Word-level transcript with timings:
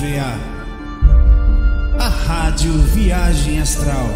EVA, 0.00 0.38
a 1.98 2.08
Rádio 2.08 2.72
Viagem 2.94 3.60
Astral. 3.60 4.06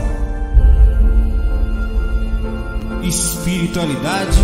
Espiritualidade 3.03 4.39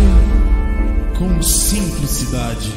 com 1.17 1.41
simplicidade. 1.41 2.73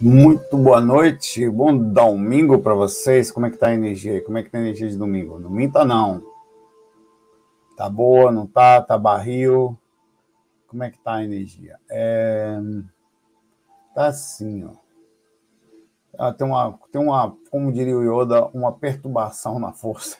Muito 0.00 0.56
boa 0.56 0.80
noite, 0.80 1.48
bom 1.50 1.76
domingo 1.76 2.60
para 2.60 2.74
vocês. 2.74 3.32
Como 3.32 3.46
é 3.46 3.50
que 3.50 3.56
tá 3.56 3.68
a 3.68 3.74
energia? 3.74 4.22
Como 4.22 4.38
é 4.38 4.44
que 4.44 4.50
tá 4.50 4.58
a 4.58 4.60
energia 4.60 4.88
de 4.88 4.96
domingo? 4.96 5.40
Não 5.40 5.50
minta 5.50 5.84
não. 5.84 6.22
Tá 7.76 7.88
boa, 7.88 8.30
não 8.30 8.46
tá? 8.46 8.80
Tá 8.80 8.96
barril? 8.96 9.79
Como 10.70 10.84
é 10.84 10.90
que 10.90 11.00
tá 11.00 11.16
a 11.16 11.24
energia? 11.24 11.76
É... 11.90 12.56
Tá 13.92 14.06
assim, 14.06 14.64
ó. 14.64 14.70
Ah, 16.16 16.32
tem 16.32 16.46
uma, 16.46 16.78
tem 16.92 17.02
uma, 17.02 17.36
como 17.50 17.72
diria 17.72 17.96
o 17.96 18.02
Yoda, 18.22 18.46
uma 18.54 18.72
perturbação 18.72 19.58
na 19.58 19.72
força. 19.72 20.18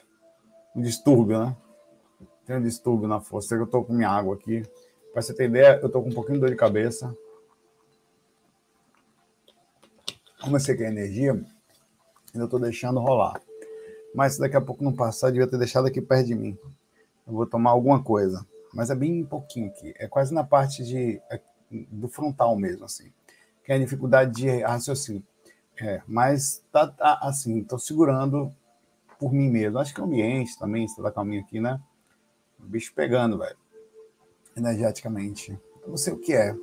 Um 0.75 0.81
distúrbio, 0.81 1.39
né? 1.39 1.55
Tem 2.45 2.57
um 2.57 2.61
distúrbio 2.61 3.07
na 3.07 3.21
força. 3.21 3.55
Eu 3.55 3.65
tô 3.65 3.81
com 3.81 3.93
minha 3.93 4.09
água 4.09 4.35
aqui. 4.35 4.61
Para 5.13 5.21
você 5.21 5.33
ter 5.33 5.45
ideia, 5.45 5.79
eu 5.81 5.89
tô 5.89 6.01
com 6.01 6.09
um 6.09 6.13
pouquinho 6.13 6.35
de 6.35 6.41
dor 6.41 6.49
de 6.49 6.57
cabeça. 6.57 7.15
Como 10.41 10.57
eu 10.57 10.59
sei 10.59 10.75
que 10.75 10.83
é 10.83 10.87
energia, 10.87 11.31
ainda 12.33 12.45
estou 12.45 12.59
deixando 12.59 12.99
rolar. 12.99 13.41
Mas 14.13 14.37
daqui 14.37 14.57
a 14.57 14.61
pouco 14.61 14.83
não 14.83 14.91
passar, 14.91 15.31
devia 15.31 15.47
ter 15.47 15.57
deixado 15.57 15.87
aqui 15.87 16.01
perto 16.01 16.27
de 16.27 16.35
mim. 16.35 16.57
Eu 17.25 17.33
vou 17.33 17.45
tomar 17.45 17.71
alguma 17.71 18.03
coisa. 18.03 18.45
Mas 18.73 18.89
é 18.89 18.95
bem 18.95 19.23
pouquinho 19.25 19.67
aqui. 19.67 19.93
É 19.97 20.07
quase 20.07 20.33
na 20.33 20.43
parte 20.43 20.83
de, 20.83 21.21
é, 21.29 21.39
do 21.91 22.07
frontal 22.07 22.55
mesmo, 22.55 22.85
assim. 22.85 23.11
Que 23.63 23.71
é 23.71 23.75
a 23.75 23.79
dificuldade 23.79 24.33
de 24.33 24.61
raciocínio. 24.61 25.23
É, 25.79 26.01
mas 26.07 26.63
tá, 26.71 26.87
tá 26.87 27.19
assim, 27.21 27.59
estou 27.59 27.79
segurando 27.79 28.53
por 29.19 29.33
mim 29.33 29.49
mesmo. 29.49 29.79
Acho 29.79 29.93
que 29.93 30.01
o 30.01 30.03
ambiente 30.03 30.57
também, 30.57 30.85
está 30.85 31.01
com 31.03 31.11
caminho 31.11 31.41
aqui, 31.41 31.59
né? 31.59 31.79
O 32.59 32.63
bicho 32.63 32.93
pegando, 32.93 33.37
velho. 33.37 33.57
Energeticamente. 34.55 35.59
Eu 35.81 35.89
não 35.89 35.97
sei 35.97 36.13
o 36.13 36.19
que 36.19 36.33
é 36.33 36.55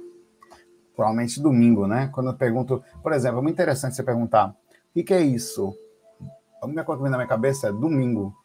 provavelmente 0.99 1.41
domingo, 1.41 1.87
né? 1.87 2.11
Quando 2.13 2.31
eu 2.31 2.35
pergunto, 2.35 2.83
por 3.01 3.13
exemplo, 3.13 3.39
é 3.39 3.43
muito 3.43 3.55
interessante 3.55 3.95
você 3.95 4.03
perguntar: 4.03 4.49
o 4.49 4.55
que, 4.93 5.05
que 5.05 5.15
é 5.15 5.21
isso? 5.21 5.73
A 6.61 6.67
única 6.67 6.83
coisa 6.83 6.99
que 6.99 7.03
vem 7.05 7.11
na 7.11 7.19
minha 7.19 7.29
cabeça 7.29 7.69
é 7.69 7.73
domingo, 7.73 8.37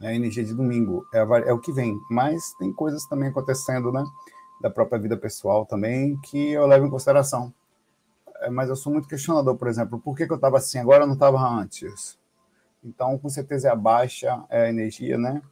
né? 0.00 0.08
a 0.08 0.14
energia 0.14 0.44
de 0.44 0.54
domingo, 0.54 1.06
é, 1.12 1.18
é, 1.18 1.52
o 1.52 1.58
que 1.58 1.72
vem. 1.72 1.98
Mas 2.10 2.54
tem 2.58 2.72
coisas 2.72 3.04
também 3.06 3.28
acontecendo, 3.28 3.92
né? 3.92 4.04
Da 4.60 4.70
própria 4.70 4.98
vida 4.98 5.16
pessoal 5.16 5.66
também, 5.66 6.16
que 6.22 6.52
eu 6.52 6.66
levo 6.66 6.86
em 6.86 6.90
consideração. 6.90 7.52
É, 8.40 8.50
mas 8.50 8.68
eu 8.68 8.76
sou 8.76 8.92
muito 8.92 9.08
questionador, 9.08 9.56
por 9.56 9.68
exemplo, 9.68 9.98
por 9.98 10.16
que, 10.16 10.26
que 10.26 10.32
eu 10.32 10.36
estava 10.36 10.58
assim 10.58 10.78
agora 10.78 11.04
eu 11.04 11.06
não 11.06 11.14
estava 11.14 11.38
antes? 11.38 12.18
Então, 12.84 13.18
com 13.18 13.28
certeza 13.28 13.68
é 13.68 13.70
a 13.70 13.76
baixa 13.76 14.44
é 14.48 14.62
a 14.62 14.68
energia, 14.68 15.18
né? 15.18 15.42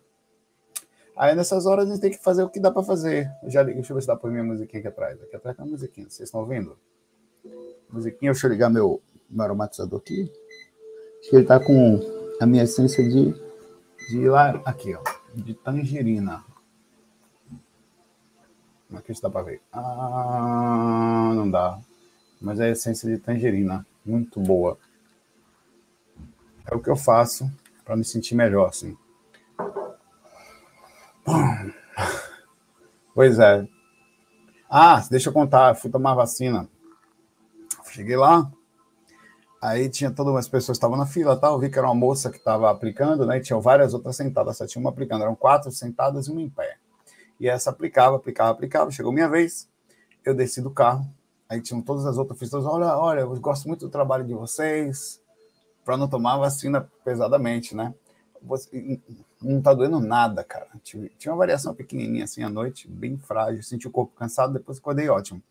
Aí 1.16 1.34
nessas 1.34 1.64
horas 1.64 1.86
a 1.86 1.92
gente 1.92 2.00
tem 2.00 2.10
que 2.10 2.22
fazer 2.22 2.42
o 2.42 2.48
que 2.48 2.58
dá 2.58 2.70
para 2.70 2.82
fazer. 2.82 3.30
Eu 3.42 3.50
já, 3.50 3.62
deixa 3.62 3.92
eu 3.92 3.94
ver 3.94 4.02
se 4.02 4.06
dá 4.06 4.16
para 4.16 4.30
minha 4.30 4.42
musiquinha 4.42 4.80
aqui 4.80 4.88
atrás. 4.88 5.22
Aqui 5.22 5.36
atrás 5.36 5.56
tem 5.56 5.64
uma 5.64 5.72
musiquinha, 5.72 6.08
vocês 6.08 6.28
estão 6.28 6.40
ouvindo? 6.40 6.76
Musiquinha, 7.90 8.32
deixa 8.32 8.46
eu 8.46 8.50
ligar 8.50 8.68
meu, 8.68 9.00
meu 9.30 9.44
aromatizador 9.44 10.00
aqui. 10.00 10.30
Acho 11.20 11.30
que 11.30 11.36
ele 11.36 11.46
tá 11.46 11.60
com 11.60 12.00
a 12.40 12.46
minha 12.46 12.64
essência 12.64 13.02
de, 13.08 13.32
de 14.08 14.28
lá, 14.28 14.60
aqui, 14.64 14.94
ó, 14.94 15.02
de 15.34 15.54
tangerina. 15.54 16.44
Aqui 18.94 19.14
se 19.14 19.22
dá 19.22 19.28
para 19.28 19.42
ver. 19.42 19.62
Ah, 19.72 21.32
não 21.34 21.50
dá. 21.50 21.78
Mas 22.40 22.60
é 22.60 22.66
a 22.66 22.70
essência 22.70 23.08
de 23.08 23.18
tangerina, 23.18 23.86
muito 24.04 24.40
boa. 24.40 24.78
É 26.70 26.74
o 26.74 26.80
que 26.80 26.90
eu 26.90 26.96
faço 26.96 27.50
para 27.84 27.96
me 27.96 28.04
sentir 28.04 28.34
melhor, 28.34 28.68
assim. 28.68 28.96
Pois 33.14 33.38
é. 33.38 33.66
Ah, 34.68 35.04
deixa 35.10 35.28
eu 35.28 35.32
contar, 35.32 35.74
fui 35.74 35.90
tomar 35.90 36.14
vacina. 36.14 36.68
Cheguei 37.90 38.16
lá, 38.16 38.50
aí 39.64 39.88
tinha 39.88 40.10
todas 40.10 40.36
as 40.36 40.46
pessoas 40.46 40.76
que 40.76 40.84
estavam 40.84 40.98
na 40.98 41.06
fila, 41.06 41.38
tal, 41.38 41.58
vi 41.58 41.70
que 41.70 41.78
era 41.78 41.86
uma 41.86 41.94
moça 41.94 42.30
que 42.30 42.36
estava 42.36 42.70
aplicando, 42.70 43.24
né? 43.24 43.38
E 43.38 43.40
tinha 43.40 43.58
várias 43.58 43.94
outras 43.94 44.14
sentadas, 44.14 44.58
só 44.58 44.66
tinha 44.66 44.78
uma 44.78 44.90
aplicando, 44.90 45.22
eram 45.22 45.34
quatro 45.34 45.70
sentadas 45.70 46.26
e 46.26 46.30
uma 46.30 46.42
em 46.42 46.50
pé. 46.50 46.76
E 47.40 47.48
essa 47.48 47.70
aplicava, 47.70 48.16
aplicava, 48.16 48.50
aplicava, 48.50 48.90
chegou 48.90 49.10
minha 49.10 49.26
vez, 49.26 49.66
eu 50.22 50.34
desci 50.34 50.60
do 50.60 50.70
carro, 50.70 51.10
aí 51.48 51.62
tinham 51.62 51.80
todas 51.80 52.04
as 52.04 52.18
outras 52.18 52.38
pessoas, 52.38 52.66
olha, 52.66 52.94
olha, 52.98 53.20
eu 53.20 53.40
gosto 53.40 53.66
muito 53.66 53.86
do 53.86 53.90
trabalho 53.90 54.24
de 54.26 54.34
vocês, 54.34 55.18
para 55.82 55.96
não 55.96 56.08
tomar 56.08 56.36
vacina 56.36 56.86
pesadamente, 57.02 57.74
né? 57.74 57.94
Não 59.40 59.62
tá 59.62 59.72
doendo 59.72 59.98
nada, 59.98 60.44
cara. 60.44 60.68
Tinha 60.82 61.32
uma 61.32 61.38
variação 61.38 61.74
pequenininha 61.74 62.24
assim 62.24 62.42
à 62.42 62.50
noite, 62.50 62.86
bem 62.86 63.16
frágil, 63.16 63.62
senti 63.62 63.88
o 63.88 63.90
corpo 63.90 64.12
cansado, 64.14 64.52
depois 64.52 64.76
acordei 64.76 65.08
ótimo. 65.08 65.42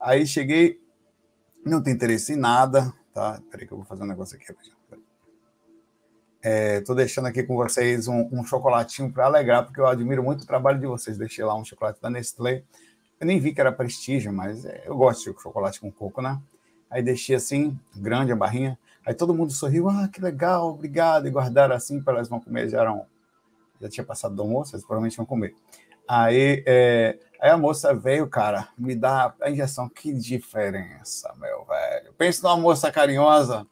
Aí 0.00 0.26
cheguei, 0.26 0.80
não 1.64 1.80
tem 1.80 1.94
interesse 1.94 2.32
em 2.32 2.36
nada, 2.36 2.92
tá? 3.12 3.40
Peraí 3.50 3.66
que 3.66 3.72
eu 3.72 3.78
vou 3.78 3.86
fazer 3.86 4.02
um 4.02 4.06
negócio 4.06 4.36
aqui. 4.36 4.54
É, 6.42 6.80
tô 6.80 6.94
deixando 6.94 7.26
aqui 7.26 7.42
com 7.42 7.54
vocês 7.54 8.08
um, 8.08 8.28
um 8.32 8.44
chocolatinho 8.44 9.12
para 9.12 9.26
alegrar, 9.26 9.64
porque 9.64 9.80
eu 9.80 9.86
admiro 9.86 10.22
muito 10.22 10.42
o 10.42 10.46
trabalho 10.46 10.80
de 10.80 10.86
vocês. 10.86 11.16
Deixei 11.16 11.44
lá 11.44 11.54
um 11.54 11.64
chocolate 11.64 12.00
da 12.00 12.10
Nestlé. 12.10 12.64
Eu 13.20 13.26
nem 13.26 13.38
vi 13.38 13.54
que 13.54 13.60
era 13.60 13.70
prestígio, 13.70 14.32
mas 14.32 14.64
é, 14.64 14.82
eu 14.86 14.96
gosto 14.96 15.32
de 15.32 15.40
chocolate 15.40 15.80
com 15.80 15.90
coco, 15.90 16.20
né? 16.20 16.40
Aí 16.90 17.02
deixei 17.02 17.36
assim, 17.36 17.78
grande 17.94 18.32
a 18.32 18.36
barrinha. 18.36 18.78
Aí 19.06 19.14
todo 19.14 19.34
mundo 19.34 19.52
sorriu, 19.52 19.88
ah, 19.88 20.08
que 20.12 20.20
legal, 20.20 20.70
obrigado, 20.70 21.26
e 21.26 21.30
guardaram 21.30 21.74
assim 21.74 22.02
para 22.02 22.14
elas 22.14 22.28
vão 22.28 22.40
comer, 22.40 22.68
já 22.68 22.80
eram 22.80 23.06
já 23.80 23.88
tinha 23.88 24.04
passado 24.04 24.34
do 24.34 24.42
almoço, 24.42 24.74
eles 24.74 24.84
provavelmente 24.84 25.16
iam 25.16 25.26
comer. 25.26 25.54
Aí, 26.06 26.62
é, 26.66 27.18
aí 27.42 27.50
a 27.50 27.58
moça 27.58 27.92
veio, 27.92 28.28
cara, 28.28 28.68
me 28.78 28.94
dá 28.94 29.34
a 29.42 29.50
injeção. 29.50 29.88
Que 29.88 30.12
diferença, 30.12 31.34
meu 31.40 31.64
velho. 31.64 32.14
Pensa 32.16 32.46
numa 32.46 32.56
moça 32.56 32.92
carinhosa, 32.92 33.66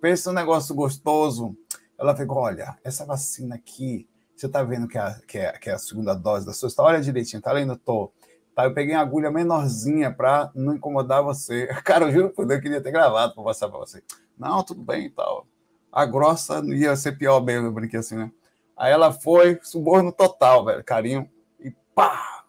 pensa 0.00 0.30
num 0.30 0.34
negócio 0.34 0.74
gostoso. 0.74 1.56
Ela 1.96 2.16
ficou, 2.16 2.38
olha, 2.38 2.76
essa 2.82 3.06
vacina 3.06 3.54
aqui, 3.54 4.08
você 4.34 4.48
tá 4.48 4.64
vendo 4.64 4.88
que 4.88 4.98
é, 4.98 5.20
que 5.28 5.38
é, 5.38 5.52
que 5.52 5.70
é 5.70 5.74
a 5.74 5.78
segunda 5.78 6.14
dose 6.14 6.44
da 6.44 6.52
sua? 6.52 6.68
Olha 6.78 7.00
direitinho, 7.00 7.40
tá 7.40 7.52
lendo? 7.52 7.76
Tô. 7.76 8.12
Tá, 8.56 8.64
eu 8.64 8.74
peguei 8.74 8.94
uma 8.94 9.02
agulha 9.02 9.30
menorzinha 9.30 10.12
para 10.12 10.50
não 10.52 10.74
incomodar 10.74 11.22
você. 11.22 11.68
Cara, 11.84 12.06
eu 12.06 12.12
juro 12.12 12.30
por 12.30 12.44
Deus, 12.44 12.58
eu 12.58 12.62
queria 12.62 12.82
ter 12.82 12.90
gravado 12.90 13.34
para 13.34 13.44
passar 13.44 13.68
para 13.68 13.78
você. 13.78 14.02
Não, 14.36 14.64
tudo 14.64 14.82
bem 14.82 15.06
e 15.06 15.10
tal. 15.10 15.46
A 15.92 16.04
grossa 16.04 16.60
ia 16.66 16.96
ser 16.96 17.12
pior 17.12 17.40
mesmo, 17.40 17.68
eu 17.68 17.72
brinquei 17.72 18.00
assim, 18.00 18.16
né? 18.16 18.32
Aí 18.76 18.92
ela 18.92 19.12
foi, 19.12 19.60
suborno 19.62 20.10
total, 20.10 20.64
velho, 20.64 20.82
carinho, 20.82 21.30
e 21.60 21.70
pá! 21.94 22.41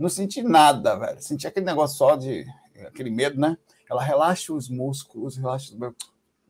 Não 0.00 0.08
senti 0.08 0.42
nada, 0.42 0.96
velho. 0.96 1.20
Senti 1.20 1.46
aquele 1.46 1.66
negócio 1.66 1.98
só 1.98 2.16
de. 2.16 2.46
aquele 2.86 3.10
medo, 3.10 3.38
né? 3.38 3.58
Ela 3.88 4.02
relaxa 4.02 4.50
os 4.50 4.66
músculos, 4.66 5.36
relaxa. 5.36 5.74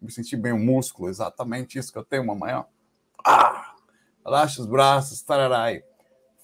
Me 0.00 0.12
senti 0.12 0.36
bem 0.36 0.52
o 0.52 0.58
músculo, 0.58 1.08
exatamente 1.08 1.76
isso 1.76 1.92
que 1.92 1.98
eu 1.98 2.04
tenho, 2.04 2.24
mamãe, 2.24 2.54
ó. 2.54 2.64
Ah! 3.26 3.74
Relaxa 4.24 4.60
os 4.60 4.68
braços, 4.68 5.20
tararai. 5.22 5.82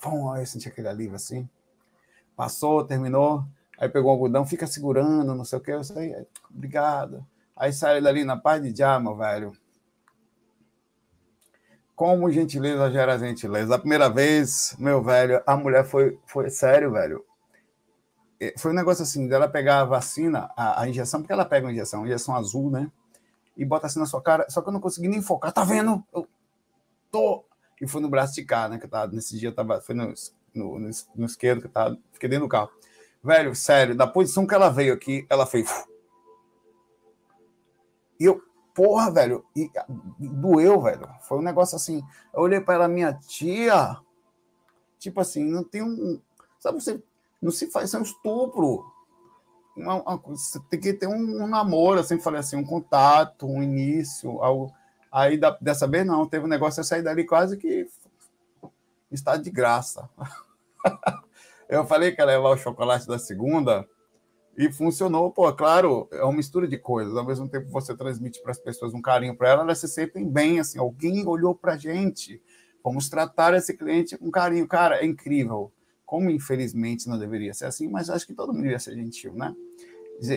Pum, 0.03 0.33
aí 0.33 0.43
eu 0.43 0.47
senti 0.47 0.67
aquele 0.67 0.89
alívio 0.89 1.15
assim. 1.15 1.49
Passou, 2.35 2.85
terminou. 2.85 3.45
Aí 3.79 3.89
pegou 3.89 4.11
o 4.11 4.15
algodão, 4.15 4.45
fica 4.45 4.67
segurando, 4.67 5.33
não 5.33 5.45
sei 5.45 5.61
o 5.61 5.63
que. 5.63 5.71
Eu 5.71 5.85
sei, 5.85 6.27
obrigado. 6.51 7.25
Aí 7.55 7.73
sai 7.73 8.01
dali 8.01 8.25
na 8.25 8.37
paz 8.37 8.61
de 8.61 8.83
meu 9.01 9.15
velho 9.15 9.57
como 11.97 12.31
gentileza 12.31 12.91
gera 12.91 13.19
gentileza. 13.19 13.75
A 13.75 13.79
primeira 13.79 14.11
vez, 14.11 14.77
meu 14.79 15.03
velho, 15.03 15.43
a 15.47 15.57
mulher 15.57 15.83
foi, 15.83 16.19
foi 16.27 16.51
sério, 16.51 16.93
velho. 16.93 17.25
Foi 18.59 18.71
um 18.71 18.75
negócio 18.75 19.03
assim, 19.03 19.27
dela 19.27 19.49
pegar 19.49 19.81
a 19.81 19.85
vacina, 19.85 20.51
a, 20.55 20.83
a 20.83 20.89
injeção, 20.89 21.21
porque 21.21 21.33
ela 21.33 21.47
pega 21.47 21.67
uma 21.67 21.73
injeção, 21.73 22.05
injeção 22.05 22.37
azul, 22.37 22.71
né? 22.71 22.93
E 23.57 23.65
bota 23.65 23.87
assim 23.87 23.99
na 23.99 24.05
sua 24.05 24.21
cara, 24.21 24.47
só 24.51 24.61
que 24.61 24.69
eu 24.69 24.73
não 24.75 24.81
consegui 24.81 25.09
nem 25.09 25.23
focar. 25.23 25.51
Tá 25.51 25.65
vendo? 25.65 26.05
Eu 26.13 26.29
tô. 27.11 27.43
E 27.81 27.89
foi 27.89 28.03
no 28.03 28.11
braço 28.11 28.35
de 28.35 28.45
cá, 28.45 28.69
né? 28.69 28.79
Que 28.79 28.85
eu 28.85 28.91
tava, 28.91 29.11
nesse 29.11 29.39
dia 29.39 29.49
eu 29.49 29.55
tava, 29.55 29.81
foi 29.81 29.95
no, 29.95 30.13
no, 30.55 30.79
no, 30.79 30.91
no 31.15 31.25
esquerdo, 31.25 31.63
que 31.63 31.69
tava, 31.69 31.99
fiquei 32.13 32.29
dentro 32.29 32.45
do 32.45 32.51
carro. 32.51 32.71
Velho, 33.25 33.55
sério, 33.55 33.97
da 33.97 34.07
posição 34.07 34.47
que 34.47 34.55
ela 34.55 34.69
veio 34.69 34.93
aqui, 34.93 35.27
ela 35.31 35.47
fez. 35.47 35.87
E 38.21 38.25
eu, 38.27 38.43
porra, 38.77 39.11
velho, 39.11 39.43
e, 39.57 39.71
doeu, 40.21 40.83
velho. 40.83 41.09
Foi 41.23 41.39
um 41.39 41.43
negócio 41.43 41.77
assim. 41.77 42.05
Eu 42.33 42.43
olhei 42.43 42.61
para 42.61 42.75
ela, 42.75 42.89
minha 42.89 43.15
tia. 43.15 43.97
Tipo 44.99 45.23
assim, 45.23 45.43
não 45.45 45.65
tem 45.65 45.83
um. 45.83 46.21
Sabe, 46.61 46.79
você 46.81 47.03
não 47.41 47.51
se 47.51 47.71
faz, 47.71 47.87
isso 47.87 47.97
é 47.97 48.01
um 48.01 48.03
estupro. 48.03 48.85
Uma, 49.75 50.03
uma, 50.03 50.17
você 50.19 50.61
tem 50.69 50.79
que 50.79 50.93
ter 50.93 51.07
um, 51.07 51.43
um 51.43 51.47
namoro, 51.47 52.01
assim, 52.01 52.21
falei 52.21 52.41
assim, 52.41 52.57
um 52.57 52.65
contato, 52.65 53.47
um 53.47 53.63
início, 53.63 54.43
algo. 54.43 54.71
Aí 55.11 55.39
da, 55.39 55.57
dessa 55.59 55.87
vez 55.87 56.05
não, 56.07 56.29
teve 56.29 56.45
um 56.45 56.49
negócio, 56.49 56.81
eu 56.81 56.85
saí 56.85 57.03
dali 57.03 57.25
quase 57.25 57.57
que 57.57 57.89
estado 59.11 59.43
de 59.43 59.51
graça. 59.51 60.09
Eu 61.69 61.85
falei 61.85 62.13
que 62.13 62.23
ia 62.23 62.25
levar 62.25 62.51
o 62.51 62.57
chocolate 62.57 63.09
da 63.09 63.19
segunda 63.19 63.85
e 64.57 64.73
funcionou. 64.73 65.31
Pô, 65.31 65.53
claro, 65.53 66.09
é 66.11 66.23
uma 66.23 66.33
mistura 66.33 66.67
de 66.67 66.79
coisas. 66.79 67.17
Ao 67.17 67.25
mesmo 67.25 67.49
tempo 67.49 67.71
você 67.71 67.97
transmite 67.97 68.41
para 68.43 68.53
as 68.53 68.59
pessoas 68.59 68.95
um 68.95 69.03
carinho 69.03 69.37
para 69.37 69.51
elas, 69.51 69.65
elas 69.65 69.79
se 69.79 69.89
sentem 69.89 70.29
bem, 70.29 70.59
assim, 70.59 70.79
alguém 70.79 71.27
olhou 71.27 71.55
para 71.55 71.75
a 71.75 71.79
gente. 71.79 72.41
Vamos 72.83 73.09
tratar 73.09 73.55
esse 73.55 73.77
cliente 73.77 74.17
com 74.17 74.31
carinho. 74.31 74.67
Cara, 74.67 75.03
é 75.03 75.05
incrível. 75.05 75.73
Como 76.05 76.31
infelizmente 76.31 77.09
não 77.09 77.19
deveria 77.19 77.53
ser 77.53 77.67
assim, 77.67 77.89
mas 77.89 78.09
acho 78.09 78.27
que 78.27 78.33
todo 78.33 78.49
mundo 78.49 78.59
deveria 78.59 78.79
ser 78.79 78.95
gentil, 78.95 79.35
né? 79.35 79.55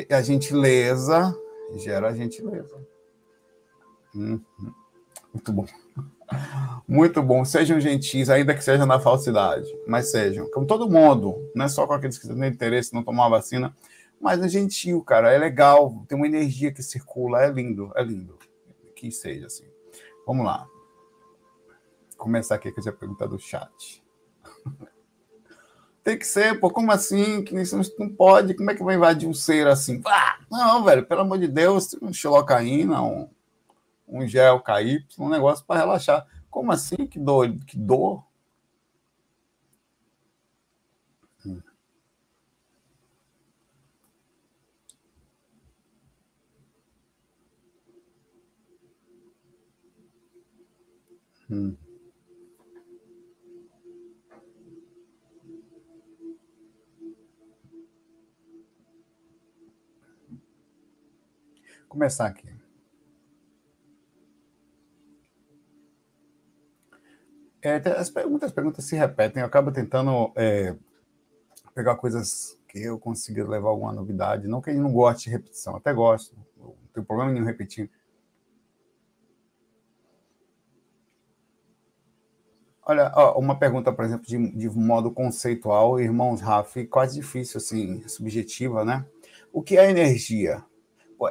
A 0.10 0.22
gentileza 0.22 1.36
gera 1.76 2.14
gentileza. 2.14 2.76
Uhum. 4.16 4.42
Muito 5.32 5.54
bom. 5.54 5.66
Muito 6.88 7.22
bom. 7.22 7.46
Sejam 7.46 7.80
gentis, 7.80 8.30
ainda 8.30 8.56
que 8.56 8.64
seja 8.64 8.86
na 8.86 9.00
falsidade, 9.00 9.68
mas 9.88 10.10
sejam. 10.10 10.50
Com 10.50 10.66
todo 10.66 10.90
mundo, 10.90 11.36
não 11.56 11.66
é 11.66 11.70
só 11.70 11.86
com 11.86 11.94
aqueles 11.94 12.18
que 12.18 12.28
têm 12.28 12.48
interesse 12.48 12.92
em 12.92 12.96
não 12.96 13.04
tomar 13.04 13.30
vacina, 13.30 13.76
mas 14.20 14.42
é 14.42 14.48
gentil, 14.48 15.02
cara. 15.04 15.32
É 15.32 15.38
legal, 15.38 16.06
tem 16.08 16.18
uma 16.18 16.28
energia 16.28 16.72
que 16.72 16.84
circula, 16.84 17.44
é 17.44 17.50
lindo, 17.50 17.92
é 17.96 18.04
lindo. 18.04 18.38
Que 18.96 19.12
seja 19.12 19.46
assim. 19.46 19.66
Vamos 20.26 20.46
lá. 20.46 20.68
Vou 22.10 22.26
começar 22.26 22.56
aqui 22.56 22.72
com 22.72 22.88
a 22.88 22.94
pergunta 22.94 23.28
do 23.28 23.40
chat. 23.40 24.04
Tem 26.04 26.18
que 26.18 26.26
ser, 26.26 26.60
pô, 26.60 26.72
como 26.72 26.92
assim? 26.92 27.44
Que 27.44 27.56
isso 27.60 27.80
não 28.00 28.10
pode, 28.10 28.54
como 28.54 28.72
é 28.72 28.76
que 28.76 28.84
vai 28.84 28.96
invadir 28.96 29.28
um 29.28 29.34
ser 29.34 29.68
assim? 29.68 30.02
Ah, 30.06 30.40
não, 30.50 30.84
velho, 30.84 31.06
pelo 31.06 31.22
amor 31.22 31.38
de 31.38 31.48
Deus, 31.48 31.96
um 32.02 32.12
xilocaína, 32.12 33.02
um, 33.04 33.30
um 34.08 34.26
gel 34.26 34.62
KY, 34.62 35.06
um 35.20 35.30
negócio 35.30 35.64
para 35.66 35.82
relaxar. 35.82 36.26
Como 36.50 36.72
assim? 36.72 37.06
Que 37.06 37.20
dor? 37.20 37.54
Que 37.68 37.78
dor? 37.78 38.24
Hum. 51.50 51.76
Começar 61.88 62.28
aqui. 62.28 62.48
É, 67.62 67.76
as, 67.98 68.12
muitas 68.26 68.52
perguntas 68.52 68.86
se 68.86 68.96
repetem, 68.96 69.42
eu 69.42 69.48
acabo 69.48 69.72
tentando 69.72 70.32
é, 70.36 70.76
pegar 71.74 71.96
coisas 71.96 72.58
que 72.70 72.80
eu 72.80 73.00
consiga 73.00 73.46
levar 73.48 73.70
alguma 73.70 73.92
novidade. 73.92 74.48
Não 74.48 74.62
que 74.62 74.70
ele 74.70 74.80
não 74.80 74.94
goste 74.94 75.26
de 75.26 75.36
repetição, 75.36 75.76
até 75.76 75.94
gosto, 75.94 76.36
não 76.58 76.76
tenho 76.94 77.06
problema 77.06 77.32
nenhum 77.32 77.46
repetir. 77.46 77.90
Olha, 82.90 83.14
uma 83.36 83.56
pergunta, 83.56 83.94
por 83.94 84.04
exemplo, 84.04 84.26
de, 84.26 84.50
de 84.50 84.68
modo 84.68 85.12
conceitual, 85.12 86.00
irmãos 86.00 86.42
Raf, 86.42 86.76
quase 86.88 87.22
difícil, 87.22 87.60
assim, 87.60 88.02
subjetiva, 88.08 88.84
né? 88.84 89.06
O 89.54 89.62
que 89.62 89.78
é 89.78 89.92
energia? 89.92 90.66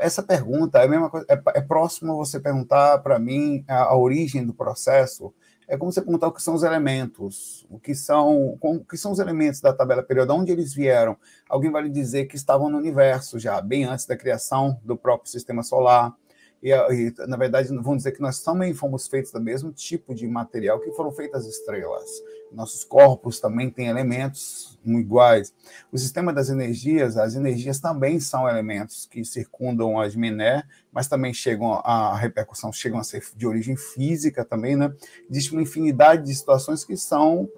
essa 0.01 0.23
pergunta 0.23 0.79
é 0.79 0.85
a 0.85 0.89
mesma 0.89 1.11
coisa, 1.11 1.27
é, 1.29 1.43
é 1.57 1.61
próximo 1.61 2.15
você 2.15 2.39
perguntar 2.39 2.99
para 2.99 3.19
mim 3.19 3.65
a, 3.67 3.87
a, 3.87 3.97
origem 3.97 4.47
do 4.47 4.55
processo 4.55 5.35
é 5.67 5.77
como 5.77 5.91
você 5.91 6.01
perguntar 6.01 6.29
o 6.29 6.33
que 6.33 6.43
são 6.43 6.55
os 6.55 6.63
elementos, 6.63 7.67
o 7.69 7.81
que 7.81 7.93
são, 7.93 8.57
o 8.61 8.85
que 8.85 8.97
são 8.97 9.11
os 9.11 9.19
elementos 9.19 9.61
da 9.61 9.73
tabela 9.73 10.03
periódica, 10.03 10.35
onde 10.35 10.53
eles 10.53 10.73
vieram. 10.73 11.17
Alguém 11.49 11.73
vai 11.73 11.83
lhe 11.83 11.91
dizer 11.91 12.27
que 12.27 12.37
estavam 12.37 12.69
no 12.69 12.79
universo 12.79 13.37
já, 13.37 13.61
bem 13.61 13.85
antes 13.85 14.07
da 14.07 14.17
criação 14.17 14.79
do 14.85 14.97
próprio 14.97 15.29
sistema 15.29 15.65
solar. 15.65 16.15
E, 16.63 16.73
e, 16.73 17.15
na 17.27 17.37
verdade, 17.37 17.69
vamos 17.69 17.99
dizer 17.99 18.13
que 18.13 18.21
nós 18.21 18.43
também 18.43 18.75
fomos 18.75 19.07
feitos 19.07 19.31
do 19.31 19.41
mesmo 19.41 19.73
tipo 19.73 20.15
de 20.15 20.27
material 20.27 20.81
que 20.81 20.91
foram 20.93 21.13
feitas 21.13 21.47
as 21.47 21.55
estrelas. 21.55 22.11
Nossos 22.53 22.83
corpos 22.83 23.39
também 23.39 23.71
têm 23.71 23.89
elementos 23.89 24.79
iguais. 24.85 25.55
O 25.93 25.99
sistema 25.99 26.33
das 26.33 26.49
energias, 26.49 27.17
as 27.17 27.35
energias 27.35 27.79
também 27.79 28.19
são 28.19 28.49
elementos 28.49 29.07
que 29.07 29.25
circundam 29.25 30.01
as 30.01 30.17
miné, 30.17 30.65
mas 30.91 31.07
também 31.07 31.33
chegam 31.33 31.75
a, 31.75 32.13
a 32.13 32.17
repercussão, 32.17 32.73
chegam 32.73 32.99
a 32.99 33.05
ser 33.05 33.23
de 33.37 33.47
origem 33.47 33.77
física 33.77 34.45
também, 34.45 34.77
né? 34.77 34.93
Existe 35.31 35.53
uma 35.53 35.63
infinidade 35.63 36.25
de 36.25 36.35
situações 36.35 36.85
que 36.85 36.97
são 36.97 37.49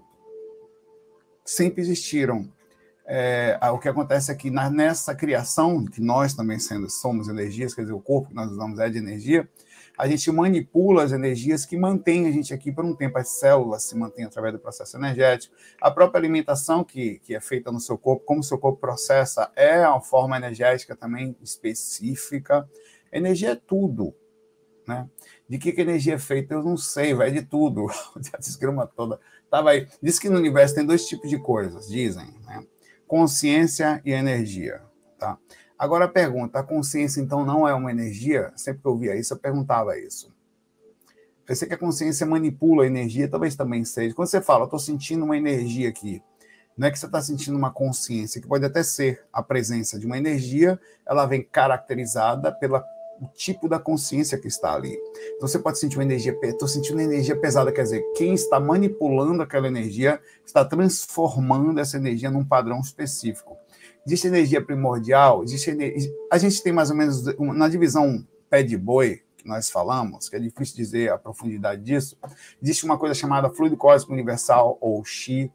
sempre 1.44 1.80
existiram 1.80 2.48
é, 3.12 3.58
o 3.72 3.78
que 3.78 3.88
acontece 3.88 4.30
é 4.30 4.34
que 4.36 4.50
na, 4.50 4.70
nessa 4.70 5.12
criação, 5.16 5.84
que 5.84 6.00
nós 6.00 6.32
também 6.32 6.60
sendo, 6.60 6.88
somos 6.88 7.28
energias, 7.28 7.74
quer 7.74 7.80
dizer, 7.80 7.92
o 7.92 8.00
corpo 8.00 8.28
que 8.28 8.34
nós 8.36 8.52
usamos 8.52 8.78
é 8.78 8.88
de 8.88 8.98
energia, 8.98 9.48
a 9.98 10.06
gente 10.06 10.30
manipula 10.30 11.02
as 11.02 11.10
energias 11.10 11.66
que 11.66 11.76
mantêm 11.76 12.28
a 12.28 12.30
gente 12.30 12.54
aqui 12.54 12.70
por 12.70 12.84
um 12.84 12.94
tempo. 12.94 13.18
As 13.18 13.28
células 13.30 13.82
se 13.82 13.98
mantêm 13.98 14.24
através 14.24 14.54
do 14.54 14.60
processo 14.60 14.96
energético. 14.96 15.54
A 15.80 15.90
própria 15.90 16.20
alimentação 16.20 16.84
que, 16.84 17.18
que 17.18 17.34
é 17.34 17.40
feita 17.40 17.72
no 17.72 17.80
seu 17.80 17.98
corpo, 17.98 18.24
como 18.24 18.40
o 18.40 18.44
seu 18.44 18.56
corpo 18.56 18.80
processa, 18.80 19.50
é 19.56 19.86
uma 19.86 20.00
forma 20.00 20.36
energética 20.36 20.94
também 20.94 21.36
específica. 21.42 22.66
Energia 23.12 23.50
é 23.50 23.56
tudo. 23.56 24.14
Né? 24.86 25.06
De 25.48 25.58
que, 25.58 25.72
que 25.72 25.80
energia 25.80 26.14
é 26.14 26.18
feita, 26.18 26.54
eu 26.54 26.62
não 26.62 26.76
sei, 26.76 27.12
vai 27.12 27.32
de 27.32 27.42
tudo. 27.42 27.88
Desgrama 28.38 28.86
toda. 28.86 29.18
Tava 29.50 29.70
aí. 29.70 29.88
Diz 30.00 30.18
que 30.18 30.30
no 30.30 30.38
universo 30.38 30.76
tem 30.76 30.86
dois 30.86 31.06
tipos 31.06 31.28
de 31.28 31.38
coisas, 31.38 31.88
dizem. 31.88 32.26
Né? 32.46 32.64
Consciência 33.10 34.00
e 34.04 34.12
energia. 34.12 34.80
Tá? 35.18 35.36
Agora 35.76 36.04
a 36.04 36.08
pergunta: 36.08 36.60
a 36.60 36.62
consciência 36.62 37.20
então 37.20 37.44
não 37.44 37.66
é 37.66 37.74
uma 37.74 37.90
energia? 37.90 38.52
Sempre 38.54 38.82
que 38.82 38.86
eu 38.86 38.96
via 38.96 39.16
isso, 39.16 39.34
eu 39.34 39.38
perguntava 39.38 39.98
isso. 39.98 40.32
Eu 41.48 41.56
sei 41.56 41.66
que 41.66 41.74
a 41.74 41.78
consciência 41.78 42.24
manipula 42.24 42.84
a 42.84 42.86
energia, 42.86 43.26
talvez 43.26 43.56
também 43.56 43.84
seja. 43.84 44.14
Quando 44.14 44.28
você 44.28 44.40
fala, 44.40 44.62
estou 44.62 44.78
sentindo 44.78 45.24
uma 45.24 45.36
energia 45.36 45.88
aqui, 45.88 46.22
não 46.78 46.86
é 46.86 46.92
que 46.92 46.98
você 47.00 47.06
está 47.06 47.20
sentindo 47.20 47.58
uma 47.58 47.72
consciência, 47.72 48.40
que 48.40 48.46
pode 48.46 48.64
até 48.64 48.84
ser 48.84 49.24
a 49.32 49.42
presença 49.42 49.98
de 49.98 50.06
uma 50.06 50.16
energia, 50.16 50.78
ela 51.04 51.26
vem 51.26 51.42
caracterizada 51.42 52.52
pela 52.52 52.84
o 53.20 53.28
tipo 53.28 53.68
da 53.68 53.78
consciência 53.78 54.38
que 54.38 54.48
está 54.48 54.74
ali. 54.74 54.98
Então 55.36 55.46
você 55.46 55.58
pode 55.58 55.78
sentir 55.78 55.98
uma 55.98 56.04
energia, 56.04 56.36
estou 56.42 56.66
sentindo 56.66 57.00
energia 57.00 57.36
pesada, 57.36 57.70
quer 57.70 57.82
dizer, 57.82 58.02
quem 58.16 58.32
está 58.32 58.58
manipulando 58.58 59.42
aquela 59.42 59.68
energia 59.68 60.20
está 60.44 60.64
transformando 60.64 61.78
essa 61.78 61.98
energia 61.98 62.30
num 62.30 62.44
padrão 62.44 62.80
específico. 62.80 63.56
Existe 64.06 64.28
energia 64.28 64.64
primordial, 64.64 65.44
existe 65.44 65.70
energia, 65.70 66.10
a 66.32 66.38
gente 66.38 66.62
tem 66.62 66.72
mais 66.72 66.90
ou 66.90 66.96
menos 66.96 67.24
na 67.38 67.68
divisão 67.68 68.26
pé 68.48 68.62
de 68.62 68.76
boi 68.76 69.22
que 69.36 69.46
nós 69.46 69.70
falamos, 69.70 70.28
que 70.28 70.36
é 70.36 70.38
difícil 70.38 70.76
dizer 70.76 71.10
a 71.10 71.18
profundidade 71.18 71.82
disso, 71.82 72.16
existe 72.62 72.84
uma 72.84 72.98
coisa 72.98 73.14
chamada 73.14 73.50
fluido 73.50 73.76
cósmico 73.76 74.12
universal 74.12 74.78
ou 74.80 75.04
chi, 75.04 75.52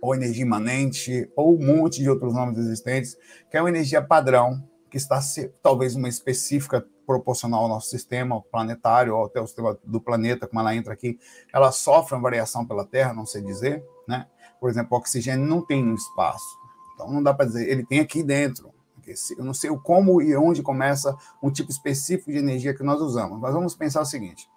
ou 0.00 0.14
energia 0.14 0.42
imanente, 0.42 1.30
ou 1.36 1.54
um 1.54 1.66
monte 1.66 2.00
de 2.00 2.08
outros 2.08 2.32
nomes 2.32 2.56
existentes, 2.56 3.16
que 3.50 3.56
é 3.56 3.60
uma 3.60 3.68
energia 3.68 4.00
padrão 4.00 4.62
que 4.90 4.96
está 4.96 5.20
talvez 5.62 5.94
uma 5.94 6.08
específica 6.08 6.84
proporcional 7.06 7.62
ao 7.62 7.68
nosso 7.68 7.88
sistema 7.88 8.40
planetário, 8.42 9.16
ou 9.16 9.24
até 9.24 9.40
o 9.40 9.46
sistema 9.46 9.78
do 9.84 10.00
planeta, 10.00 10.46
como 10.46 10.60
ela 10.60 10.74
entra 10.74 10.92
aqui, 10.92 11.18
ela 11.52 11.72
sofre 11.72 12.14
uma 12.14 12.22
variação 12.22 12.66
pela 12.66 12.84
Terra, 12.84 13.14
não 13.14 13.26
sei 13.26 13.42
dizer, 13.42 13.84
né? 14.06 14.26
Por 14.60 14.68
exemplo, 14.68 14.96
o 14.96 15.00
oxigênio 15.00 15.46
não 15.46 15.64
tem 15.64 15.82
no 15.82 15.94
espaço. 15.94 16.58
Então 16.94 17.10
não 17.10 17.22
dá 17.22 17.32
para 17.32 17.46
dizer, 17.46 17.68
ele 17.68 17.84
tem 17.84 18.00
aqui 18.00 18.22
dentro. 18.22 18.72
Eu 19.36 19.44
não 19.44 19.54
sei 19.54 19.70
como 19.82 20.22
e 20.22 20.36
onde 20.36 20.62
começa 20.62 21.16
um 21.42 21.50
tipo 21.50 21.70
específico 21.70 22.30
de 22.30 22.38
energia 22.38 22.74
que 22.74 22.84
nós 22.84 23.00
usamos, 23.00 23.40
mas 23.40 23.52
vamos 23.52 23.74
pensar 23.74 24.02
o 24.02 24.04
seguinte: 24.04 24.48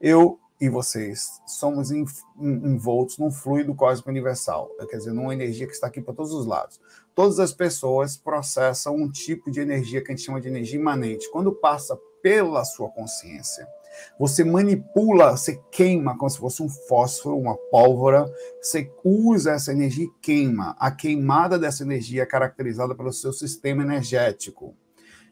eu 0.00 0.38
e 0.60 0.68
vocês 0.68 1.40
somos 1.46 1.90
envoltos 1.90 3.18
num 3.18 3.30
fluido 3.30 3.74
cósmico 3.74 4.10
universal, 4.10 4.68
quer 4.88 4.96
dizer, 4.96 5.12
numa 5.12 5.32
energia 5.32 5.66
que 5.66 5.72
está 5.72 5.86
aqui 5.86 6.00
para 6.00 6.14
todos 6.14 6.32
os 6.32 6.46
lados. 6.46 6.80
Todas 7.18 7.40
as 7.40 7.52
pessoas 7.52 8.16
processam 8.16 8.94
um 8.94 9.10
tipo 9.10 9.50
de 9.50 9.58
energia 9.58 10.00
que 10.00 10.12
a 10.12 10.14
gente 10.14 10.24
chama 10.24 10.40
de 10.40 10.46
energia 10.46 10.78
imanente. 10.78 11.28
Quando 11.32 11.50
passa 11.50 11.98
pela 12.22 12.64
sua 12.64 12.88
consciência, 12.90 13.66
você 14.20 14.44
manipula, 14.44 15.36
você 15.36 15.60
queima 15.72 16.16
como 16.16 16.30
se 16.30 16.38
fosse 16.38 16.62
um 16.62 16.68
fósforo, 16.68 17.36
uma 17.36 17.56
pólvora, 17.72 18.32
você 18.62 18.88
usa 19.02 19.50
essa 19.50 19.72
energia 19.72 20.04
e 20.04 20.20
queima. 20.22 20.76
A 20.78 20.92
queimada 20.92 21.58
dessa 21.58 21.82
energia 21.82 22.22
é 22.22 22.24
caracterizada 22.24 22.94
pelo 22.94 23.12
seu 23.12 23.32
sistema 23.32 23.82
energético. 23.82 24.76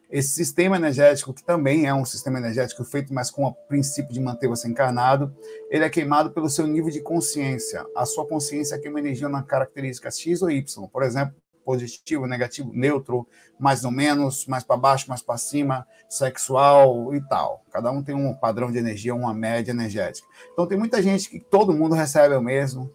Esse 0.09 0.31
sistema 0.31 0.75
energético, 0.75 1.33
que 1.33 1.43
também 1.43 1.85
é 1.85 1.93
um 1.93 2.03
sistema 2.03 2.37
energético 2.37 2.83
feito 2.83 3.13
mais 3.13 3.31
com 3.31 3.45
o 3.45 3.53
princípio 3.53 4.13
de 4.13 4.19
manter 4.19 4.49
você 4.49 4.67
encarnado, 4.67 5.33
ele 5.69 5.85
é 5.85 5.89
queimado 5.89 6.31
pelo 6.31 6.49
seu 6.49 6.67
nível 6.67 6.91
de 6.91 6.99
consciência. 6.99 7.85
A 7.95 8.05
sua 8.05 8.27
consciência 8.27 8.77
queima 8.77 8.99
energia 8.99 9.29
na 9.29 9.41
característica 9.41 10.11
X 10.11 10.41
ou 10.41 10.51
Y. 10.51 10.87
Por 10.89 11.03
exemplo, 11.03 11.33
positivo, 11.67 12.25
negativo, 12.25 12.71
neutro, 12.73 13.27
mais 13.59 13.83
ou 13.83 13.91
menos, 13.91 14.47
mais 14.47 14.63
para 14.63 14.77
baixo, 14.77 15.09
mais 15.09 15.21
para 15.21 15.37
cima, 15.37 15.85
sexual 16.07 17.13
e 17.13 17.19
tal. 17.27 17.65
Cada 17.69 17.91
um 17.91 18.01
tem 18.01 18.15
um 18.15 18.33
padrão 18.33 18.71
de 18.71 18.77
energia, 18.77 19.13
uma 19.13 19.33
média 19.33 19.71
energética. 19.71 20.25
Então 20.53 20.65
tem 20.65 20.77
muita 20.77 21.01
gente 21.01 21.29
que 21.29 21.41
todo 21.41 21.73
mundo 21.73 21.93
recebe 21.93 22.33
o 22.35 22.41
mesmo, 22.41 22.89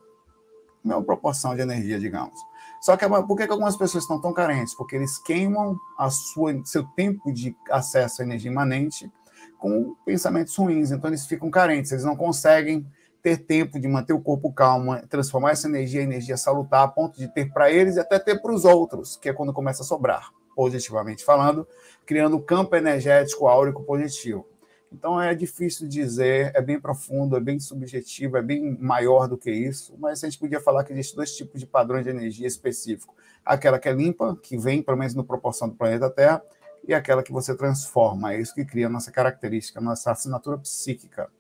mesma 0.83 1.03
proporção 1.03 1.55
de 1.55 1.61
energia, 1.61 2.01
digamos. 2.01 2.41
Só 2.81 2.97
que 2.97 3.07
por 3.07 3.37
que, 3.37 3.45
que 3.45 3.53
algumas 3.53 3.77
pessoas 3.77 4.05
estão 4.05 4.19
tão 4.19 4.33
carentes? 4.33 4.75
Porque 4.75 4.97
eles 4.97 5.19
queimam 5.19 5.77
a 5.99 6.09
sua, 6.09 6.59
seu 6.65 6.83
tempo 6.97 7.31
de 7.31 7.55
acesso 7.71 8.23
à 8.23 8.25
energia 8.25 8.51
imanente 8.51 9.13
com 9.59 9.95
pensamentos 10.07 10.57
ruins. 10.57 10.91
Então 10.91 11.11
eles 11.11 11.27
ficam 11.27 11.51
carentes, 11.51 11.93
eles 11.93 12.05
não 12.05 12.17
conseguem 12.17 12.87
ter 13.23 13.39
tempo 13.39 13.79
de 13.79 13.87
manter 13.87 14.13
o 14.13 14.21
corpo 14.21 14.53
calmo, 14.53 15.01
transformar 15.09 15.53
essa 15.53 15.69
energia 15.69 16.01
em 16.01 16.05
energia 16.05 16.37
salutar, 16.37 16.83
a 16.83 16.89
ponto 16.89 17.19
de 17.19 17.29
ter 17.29 17.53
para 17.53 17.71
eles 17.71 17.97
e 17.97 18.01
até 18.01 18.19
ter 18.19 18.43
para 18.43 18.53
os 18.53 18.65
outros, 18.65 19.17
que 19.17 19.29
é 19.29 19.33
quando 19.33 19.53
começa 19.53 19.83
a 19.83 19.87
sobrar, 19.87 20.31
positivamente 20.57 21.25
falando, 21.25 21.67
criando 22.05 22.37
um 22.37 22.43
campo 22.43 22.75
energético 22.75 23.47
áurico 23.47 23.85
positivo. 23.85 24.47
Então 24.93 25.21
é 25.21 25.35
difícil 25.35 25.89
dizer, 25.89 26.53
é 26.55 26.61
bem 26.61 26.79
profundo, 26.79 27.37
é 27.37 27.41
bem 27.41 27.59
subjetivo, 27.59 28.37
é 28.37 28.43
bem 28.43 28.77
maior 28.79 29.27
do 29.27 29.39
que 29.39 29.51
isso, 29.51 29.95
mas 29.99 30.23
a 30.23 30.29
gente 30.29 30.39
podia 30.39 30.61
falar 30.61 30.85
que 30.85 30.93
existem 30.93 31.17
dois 31.17 31.35
tipos 31.35 31.59
de 31.59 31.67
padrões 31.67 32.05
de 32.05 32.11
energia 32.11 32.47
específico. 32.47 33.15
Aquela 33.45 33.79
que 33.79 33.89
é 33.89 33.93
limpa, 33.93 34.37
que 34.43 34.59
vem, 34.59 34.83
pelo 34.83 34.99
menos 34.99 35.15
no 35.15 35.25
proporção 35.25 35.69
do 35.69 35.75
planeta 35.75 36.11
Terra, 36.11 36.43
e 36.87 36.93
aquela 36.93 37.23
que 37.23 37.33
você 37.33 37.57
transforma. 37.57 38.35
É 38.35 38.41
isso 38.41 38.55
que 38.55 38.65
cria 38.65 38.87
a 38.87 38.91
nossa 38.91 39.11
característica, 39.11 39.79
a 39.79 39.83
nossa 39.83 40.11
assinatura 40.11 40.59
psíquica. 40.59 41.31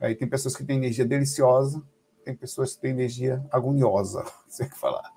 Aí 0.00 0.14
tem 0.14 0.28
pessoas 0.28 0.56
que 0.56 0.64
têm 0.64 0.76
energia 0.76 1.04
deliciosa, 1.04 1.82
tem 2.24 2.34
pessoas 2.34 2.74
que 2.74 2.82
têm 2.82 2.90
energia 2.92 3.44
agoniosa, 3.50 4.24
sei 4.48 4.68
que 4.68 4.78
falar. 4.78 5.10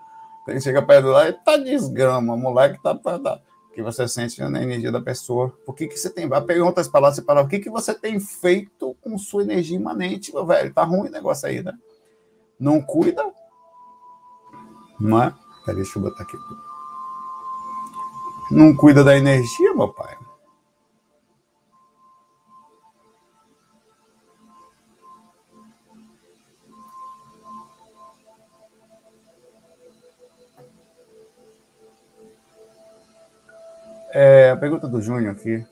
Então, 0.43 0.59
chega 0.59 0.81
perto 0.81 1.07
lá 1.07 1.29
e 1.29 1.33
tá 1.33 1.57
desgrama, 1.57 2.35
moleque 2.35 2.81
tá 2.81 2.95
para 2.95 3.41
que 3.73 3.81
você 3.81 4.07
sente 4.07 4.41
na 4.41 4.61
energia 4.61 4.91
da 4.91 5.01
pessoa. 5.01 5.49
Por 5.65 5.73
que, 5.73 5.87
que 5.87 5.97
você 5.97 6.09
tem. 6.09 6.25
Em 6.25 6.61
outras 6.61 6.87
palavras, 6.87 7.15
você 7.15 7.23
fala, 7.23 7.41
o 7.41 7.47
que, 7.47 7.59
que 7.59 7.69
você 7.69 7.93
tem 7.93 8.19
feito 8.19 8.95
com 9.01 9.17
sua 9.17 9.43
energia 9.43 9.77
imanente, 9.77 10.33
meu 10.33 10.45
velho? 10.45 10.73
Tá 10.73 10.83
ruim 10.83 11.07
o 11.07 11.11
negócio 11.11 11.47
aí, 11.47 11.63
né? 11.63 11.73
Não 12.59 12.81
cuida. 12.81 13.23
Não 14.99 15.23
é? 15.23 15.33
Peraí, 15.65 15.81
deixa 15.81 15.97
eu 15.97 16.03
botar 16.03 16.23
aqui. 16.23 16.37
Não 18.51 18.75
cuida 18.75 19.03
da 19.03 19.17
energia, 19.17 19.73
meu 19.73 19.87
pai. 19.87 20.17
É, 34.13 34.49
a 34.49 34.57
pergunta 34.57 34.87
do 34.87 35.01
Júnior 35.01 35.33
aqui. 35.33 35.65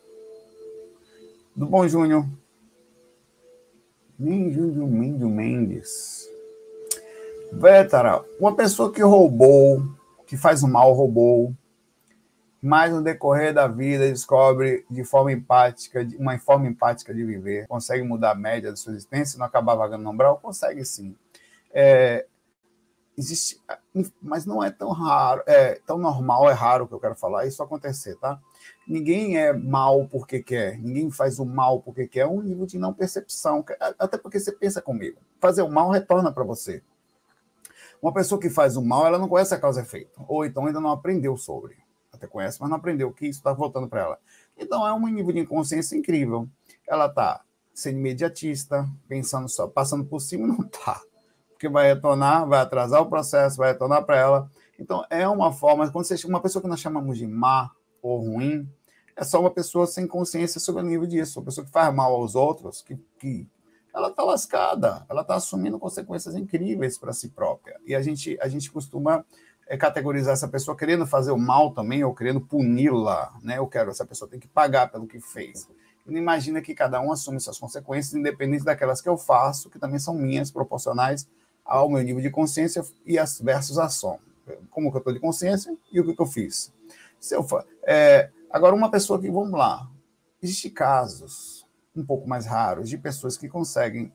Do 1.56 1.66
bom 1.66 1.86
Júnior. 1.88 2.26
Júnior 4.18 4.88
Mendes 4.88 5.28
Mendes. 5.28 6.30
Vétara, 7.52 8.24
uma 8.40 8.56
pessoa 8.56 8.94
que 8.94 9.02
roubou, 9.02 9.84
que 10.26 10.38
faz 10.38 10.64
o 10.64 10.68
mal, 10.68 10.94
roubou, 10.94 11.54
mas 12.62 12.94
no 12.94 13.02
decorrer 13.02 13.54
da 13.54 13.68
vida 13.68 14.08
descobre 14.08 14.86
de 14.90 15.04
forma 15.04 15.32
empática, 15.32 16.08
uma 16.18 16.38
forma 16.38 16.68
empática 16.68 17.14
de 17.14 17.24
viver, 17.24 17.68
consegue 17.68 18.04
mudar 18.04 18.32
a 18.32 18.36
média 18.36 18.70
da 18.70 18.76
sua 18.76 18.94
existência, 18.94 19.40
não 19.40 19.46
acabar 19.46 19.76
vagando 19.76 20.04
no 20.04 20.12
umbral? 20.12 20.40
Consegue 20.42 20.86
sim. 20.86 21.16
É, 21.74 22.26
existe, 23.20 23.62
mas 24.22 24.46
não 24.46 24.64
é 24.64 24.72
tão 24.72 24.92
raro, 24.92 25.44
é 25.46 25.76
tão 25.86 25.98
normal, 25.98 26.50
é 26.50 26.54
raro 26.54 26.88
que 26.88 26.94
eu 26.94 27.00
quero 27.00 27.16
falar 27.16 27.46
isso 27.46 27.62
acontecer, 27.62 28.16
tá? 28.16 28.40
Ninguém 28.88 29.38
é 29.38 29.52
mal 29.52 30.08
porque 30.08 30.42
quer, 30.42 30.80
ninguém 30.80 31.12
faz 31.12 31.38
o 31.38 31.46
mal 31.46 31.82
porque 31.82 32.08
quer, 32.08 32.22
é 32.22 32.28
um 32.28 32.42
nível 32.42 32.66
de 32.66 32.80
não 32.80 32.94
percepção, 32.94 33.64
até 34.00 34.18
porque 34.18 34.40
você 34.40 34.54
pensa 34.54 34.82
comigo. 34.82 35.20
Fazer 35.40 35.62
o 35.62 35.70
mal 35.70 35.90
retorna 35.90 36.32
para 36.32 36.46
você. 36.46 36.82
Uma 38.02 38.14
pessoa 38.14 38.40
que 38.40 38.50
faz 38.50 38.78
o 38.78 38.82
mal, 38.82 39.06
ela 39.06 39.20
não 39.20 39.28
conhece 39.28 39.54
a 39.54 39.60
causa 39.60 39.82
e 39.82 39.84
efeito, 39.84 40.24
ou 40.26 40.46
então 40.46 40.66
ainda 40.66 40.80
não 40.80 40.90
aprendeu 40.90 41.36
sobre. 41.36 41.78
Até 42.14 42.26
conhece, 42.26 42.58
mas 42.62 42.70
não 42.70 42.78
aprendeu 42.78 43.12
que 43.12 43.28
isso 43.28 43.40
está 43.40 43.52
voltando 43.52 43.90
para 43.90 44.02
ela. 44.02 44.20
Então 44.58 44.88
é 44.88 44.94
um 44.94 45.08
nível 45.08 45.34
de 45.34 45.40
inconsciência 45.40 45.98
incrível. 45.98 46.48
Ela 46.88 47.08
está 47.08 47.44
sendo 47.74 47.98
imediatista, 47.98 48.90
pensando 49.10 49.50
só, 49.50 49.68
passando 49.68 50.06
por 50.06 50.22
cima, 50.22 50.48
não 50.48 50.62
está 50.66 51.02
porque 51.60 51.68
vai 51.68 51.94
retornar, 51.94 52.48
vai 52.48 52.62
atrasar 52.62 53.02
o 53.02 53.10
processo, 53.10 53.58
vai 53.58 53.74
retornar 53.74 54.06
para 54.06 54.16
ela. 54.16 54.50
Então, 54.80 55.06
é 55.10 55.28
uma 55.28 55.52
forma, 55.52 55.92
quando 55.92 56.06
você 56.06 56.26
uma 56.26 56.40
pessoa 56.40 56.62
que 56.62 56.70
nós 56.70 56.80
chamamos 56.80 57.18
de 57.18 57.28
má 57.28 57.70
ou 58.02 58.18
ruim, 58.18 58.66
é 59.14 59.26
só 59.26 59.42
uma 59.42 59.52
pessoa 59.52 59.86
sem 59.86 60.08
consciência 60.08 60.58
sobre 60.62 60.82
o 60.82 60.86
nível 60.86 61.06
disso, 61.06 61.38
uma 61.38 61.46
pessoa 61.46 61.66
que 61.66 61.72
faz 61.72 61.94
mal 61.94 62.16
aos 62.16 62.34
outros, 62.34 62.82
que, 62.82 62.96
que 63.20 63.46
ela 63.94 64.08
está 64.08 64.24
lascada, 64.24 65.06
ela 65.10 65.20
está 65.20 65.36
assumindo 65.36 65.78
consequências 65.78 66.34
incríveis 66.34 66.98
para 66.98 67.12
si 67.12 67.28
própria. 67.28 67.78
E 67.86 67.94
a 67.94 68.02
gente, 68.02 68.38
a 68.40 68.48
gente 68.48 68.72
costuma 68.72 69.26
é, 69.68 69.76
categorizar 69.76 70.36
essa 70.36 70.48
pessoa 70.48 70.78
querendo 70.78 71.06
fazer 71.06 71.32
o 71.32 71.38
mal 71.38 71.74
também, 71.74 72.06
ou 72.06 72.16
querendo 72.16 72.40
puni-la, 72.40 73.38
né? 73.44 73.58
Eu 73.58 73.68
quero, 73.68 73.92
essa 73.92 74.06
pessoa 74.06 74.32
tem 74.32 74.40
que 74.40 74.48
pagar 74.48 74.90
pelo 74.90 75.06
que 75.06 75.20
fez. 75.20 75.68
Imagina 76.08 76.62
que 76.62 76.74
cada 76.74 77.02
um 77.02 77.12
assume 77.12 77.38
suas 77.42 77.60
consequências, 77.60 78.14
independente 78.14 78.64
daquelas 78.64 79.02
que 79.02 79.10
eu 79.10 79.18
faço, 79.18 79.70
que 79.70 79.78
também 79.78 80.00
são 80.00 80.14
minhas, 80.14 80.50
proporcionais 80.50 81.28
ao 81.64 81.90
meu 81.90 82.02
nível 82.02 82.22
de 82.22 82.30
consciência 82.30 82.84
e 83.06 83.18
as 83.18 83.40
versus 83.40 83.78
a 83.78 83.90
som. 83.90 84.20
Como 84.70 84.90
que 84.90 84.98
eu 84.98 85.00
estou 85.00 85.14
de 85.14 85.20
consciência 85.20 85.76
e 85.92 86.00
o 86.00 86.06
que, 86.06 86.16
que 86.16 86.22
eu 86.22 86.26
fiz. 86.26 86.74
Se 87.20 87.36
eu, 87.36 87.46
é, 87.84 88.30
agora, 88.50 88.76
uma 88.76 88.90
pessoa 88.90 89.20
que, 89.20 89.30
vamos 89.30 89.52
lá, 89.52 89.90
existem 90.42 90.72
casos 90.72 91.68
um 91.96 92.06
pouco 92.06 92.28
mais 92.28 92.46
raros 92.46 92.90
de 92.90 92.98
pessoas 92.98 93.38
que 93.38 93.50
conseguem 93.50 94.12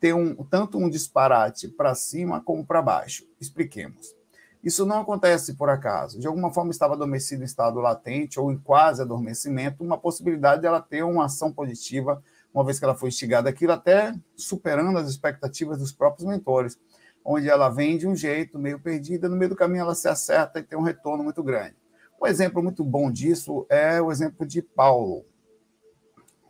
ter 0.00 0.14
um, 0.14 0.34
tanto 0.44 0.78
um 0.78 0.88
disparate 0.88 1.68
para 1.68 1.94
cima 1.94 2.40
como 2.40 2.64
para 2.64 2.82
baixo. 2.82 3.26
Expliquemos. 3.40 4.14
Isso 4.62 4.84
não 4.84 5.00
acontece 5.00 5.54
por 5.54 5.68
acaso. 5.68 6.18
De 6.18 6.26
alguma 6.26 6.52
forma 6.52 6.70
estava 6.70 6.94
adormecido 6.94 7.42
em 7.42 7.46
estado 7.46 7.78
latente 7.78 8.40
ou 8.40 8.50
em 8.50 8.58
quase 8.58 9.00
adormecimento, 9.00 9.84
uma 9.84 9.96
possibilidade 9.96 10.62
dela 10.62 10.80
ter 10.80 11.04
uma 11.04 11.26
ação 11.26 11.52
positiva, 11.52 12.22
uma 12.52 12.64
vez 12.64 12.78
que 12.78 12.84
ela 12.84 12.94
foi 12.94 13.10
instigada 13.10 13.48
aquilo, 13.48 13.72
até 13.72 14.14
superando 14.34 14.96
as 14.98 15.08
expectativas 15.08 15.78
dos 15.78 15.92
próprios 15.92 16.28
mentores 16.28 16.78
onde 17.26 17.50
ela 17.50 17.68
vem 17.68 17.98
de 17.98 18.06
um 18.06 18.14
jeito 18.14 18.56
meio 18.56 18.78
perdida, 18.78 19.28
no 19.28 19.36
meio 19.36 19.50
do 19.50 19.56
caminho 19.56 19.82
ela 19.82 19.96
se 19.96 20.08
acerta 20.08 20.60
e 20.60 20.62
tem 20.62 20.78
um 20.78 20.82
retorno 20.82 21.24
muito 21.24 21.42
grande. 21.42 21.74
Um 22.22 22.26
exemplo 22.26 22.62
muito 22.62 22.84
bom 22.84 23.10
disso 23.10 23.66
é 23.68 24.00
o 24.00 24.12
exemplo 24.12 24.46
de 24.46 24.62
Paulo, 24.62 25.26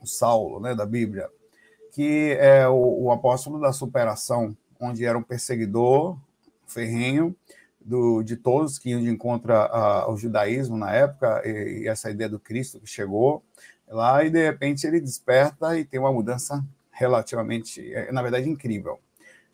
o 0.01 0.07
Saulo, 0.07 0.61
né, 0.61 0.75
da 0.75 0.85
Bíblia, 0.85 1.29
que 1.93 2.37
é 2.39 2.69
o, 2.69 3.05
o 3.05 3.11
apóstolo 3.11 3.59
da 3.59 3.73
superação, 3.73 4.55
onde 4.79 5.05
era 5.05 5.17
um 5.17 5.23
perseguidor 5.23 6.19
ferrenho 6.67 7.35
do, 7.81 8.23
de 8.23 8.37
todos 8.37 8.79
que 8.79 8.91
iam 8.91 9.01
de 9.01 9.09
encontro 9.09 9.55
ao 9.55 10.17
judaísmo 10.17 10.77
na 10.77 10.93
época, 10.93 11.43
e, 11.45 11.85
e 11.85 11.89
essa 11.89 12.11
ideia 12.11 12.29
do 12.29 12.39
Cristo 12.39 12.79
que 12.79 12.87
chegou 12.87 13.43
lá, 13.95 14.25
e 14.25 14.31
de 14.31 14.43
repente 14.43 14.87
ele 14.87 15.01
desperta 15.01 15.79
e 15.79 15.85
tem 15.85 16.01
uma 16.01 16.13
mudança 16.13 16.65
relativamente, 16.91 17.93
é, 17.93 18.11
na 18.11 18.23
verdade, 18.23 18.49
incrível. 18.49 18.99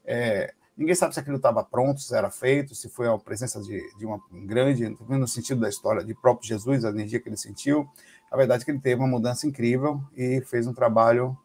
É, 0.05 0.53
Ninguém 0.77 0.95
sabe 0.95 1.13
se 1.13 1.21
aquilo 1.21 1.37
estava 1.37 1.63
pronto, 1.63 2.01
se 2.01 2.15
era 2.17 2.31
feito, 2.31 2.75
se 2.75 2.89
foi 2.89 3.07
a 3.07 3.17
presença 3.19 3.61
de, 3.61 3.95
de 3.99 4.07
uma 4.07 4.19
grande, 4.33 4.97
no 5.07 5.29
sentido 5.29 5.61
da 5.61 5.69
história 5.69 6.03
de 6.03 6.15
próprio 6.15 6.49
Jesus, 6.49 6.85
a 6.85 6.89
energia 6.89 7.21
que 7.21 7.29
ele 7.29 7.37
sentiu. 7.37 7.87
A 8.31 8.37
verdade 8.37 8.63
é 8.63 8.65
que 8.65 8.71
ele 8.71 8.81
teve 8.81 9.01
uma 9.01 9.07
mudança 9.07 9.47
incrível 9.47 10.03
e 10.17 10.41
fez 10.41 10.67
um 10.67 10.73
trabalho 10.73 11.37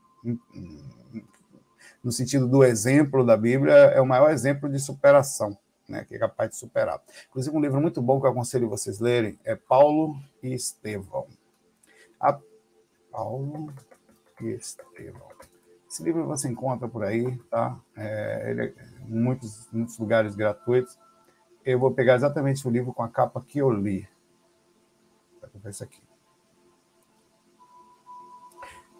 no 2.03 2.11
sentido 2.11 2.47
do 2.47 2.63
exemplo 2.63 3.25
da 3.25 3.35
Bíblia, 3.35 3.73
é 3.73 3.99
o 3.99 4.05
maior 4.05 4.31
exemplo 4.31 4.69
de 4.69 4.79
superação, 4.79 5.57
né, 5.87 6.05
que 6.05 6.15
é 6.15 6.19
capaz 6.19 6.51
de 6.51 6.55
superar. 6.55 7.01
Inclusive, 7.29 7.55
um 7.55 7.61
livro 7.61 7.81
muito 7.81 8.01
bom 8.01 8.21
que 8.21 8.25
eu 8.25 8.31
aconselho 8.31 8.69
vocês 8.69 8.99
lerem 8.99 9.37
é 9.43 9.55
Paulo 9.55 10.15
e 10.41 10.53
Estevão. 10.53 11.27
A 12.19 12.39
Paulo 13.17 13.73
e 14.39 14.49
Estevão. 14.49 15.27
Esse 15.89 16.03
livro 16.03 16.27
você 16.27 16.47
encontra 16.47 16.87
por 16.87 17.03
aí, 17.03 17.35
tá? 17.49 17.75
É, 17.95 18.51
ele 18.51 18.61
é 18.61 18.73
em 19.07 19.19
muitos, 19.19 19.67
muitos 19.71 19.97
lugares 19.97 20.35
gratuitos. 20.35 20.99
Eu 21.65 21.79
vou 21.79 21.91
pegar 21.91 22.13
exatamente 22.13 22.67
o 22.67 22.69
livro 22.69 22.93
com 22.93 23.01
a 23.01 23.09
capa 23.09 23.41
que 23.41 23.57
eu 23.57 23.71
li. 23.71 24.07
Vou 25.41 25.61
ver 25.63 25.71
esse 25.71 25.83
aqui. 25.83 25.99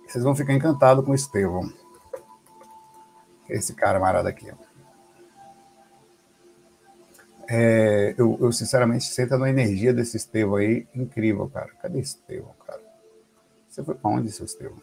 Vocês 0.08 0.24
vão 0.24 0.36
ficar 0.36 0.54
encantados 0.54 1.06
com 1.06 1.12
o 1.12 1.16
Estevão. 1.16 1.72
Esse 3.48 3.76
cara 3.76 4.00
marado 4.00 4.28
aqui. 4.28 4.52
É, 7.48 8.16
eu, 8.18 8.36
eu, 8.42 8.52
sinceramente 8.52 9.06
sinto 9.06 9.36
a 9.36 9.50
energia 9.50 9.94
desse 9.94 10.18
Estevão 10.18 10.56
aí 10.56 10.88
incrível, 10.96 11.48
cara. 11.50 11.72
Cadê 11.80 12.00
Estevão, 12.00 12.56
cara? 12.66 12.87
Você 13.77 13.84
foi 13.84 13.93
para 13.93 14.10
onde, 14.10 14.31
seu 14.31 14.43
Estevão? 14.43 14.81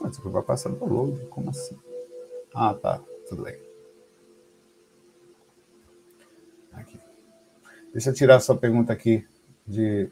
Você 0.00 0.22
foi 0.22 0.32
para 0.32 0.42
passar 0.42 0.70
do 0.70 0.86
load, 0.86 1.26
como 1.26 1.50
assim? 1.50 1.78
Ah, 2.54 2.72
tá, 2.72 2.98
tudo 3.28 3.42
bem. 3.42 3.60
Aqui. 6.72 6.98
Deixa 7.92 8.08
eu 8.08 8.14
tirar 8.14 8.36
a 8.36 8.40
sua 8.40 8.56
pergunta 8.56 8.90
aqui 8.90 9.28
de. 9.66 10.10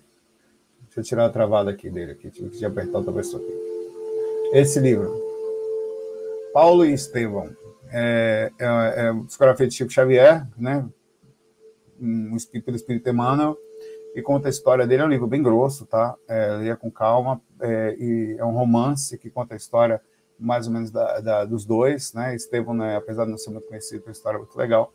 Deixa 0.82 1.00
eu 1.00 1.02
tirar 1.04 1.24
a 1.24 1.30
travada 1.30 1.70
aqui 1.70 1.88
dele 1.88 2.12
aqui. 2.12 2.30
Tive 2.30 2.50
que 2.50 2.62
apertar 2.62 2.98
outra 2.98 3.14
pessoa 3.14 3.42
aqui. 3.42 3.52
Esse 4.52 4.78
livro. 4.80 5.18
Paulo 6.52 6.84
e 6.84 6.92
Estevão. 6.92 7.56
É, 7.90 8.52
é, 8.58 8.66
é 8.66 9.14
psicografia 9.24 9.66
de 9.66 9.74
Chico 9.74 9.90
Xavier, 9.90 10.46
né? 10.58 10.86
um 11.98 12.36
pelo 12.62 12.76
Espírito 12.76 13.08
Emmanuel, 13.08 13.56
e 14.14 14.22
conta 14.22 14.48
a 14.48 14.50
história 14.50 14.86
dele. 14.86 15.02
É 15.02 15.06
um 15.06 15.10
livro 15.10 15.26
bem 15.26 15.42
grosso, 15.42 15.84
tá? 15.86 16.14
É, 16.28 16.56
leia 16.56 16.76
com 16.76 16.90
calma. 16.90 17.40
É, 17.60 17.96
e 17.98 18.36
é 18.38 18.44
um 18.44 18.52
romance 18.52 19.18
que 19.18 19.28
conta 19.28 19.54
a 19.54 19.56
história 19.56 20.00
mais 20.38 20.66
ou 20.66 20.72
menos 20.72 20.90
da, 20.90 21.20
da, 21.20 21.44
dos 21.44 21.64
dois, 21.64 22.12
né? 22.12 22.34
Estevão, 22.34 22.74
né, 22.74 22.96
apesar 22.96 23.24
de 23.24 23.30
não 23.30 23.38
ser 23.38 23.50
muito 23.50 23.66
conhecido, 23.66 24.00
tem 24.00 24.08
uma 24.08 24.12
história 24.12 24.38
muito 24.38 24.56
legal. 24.56 24.92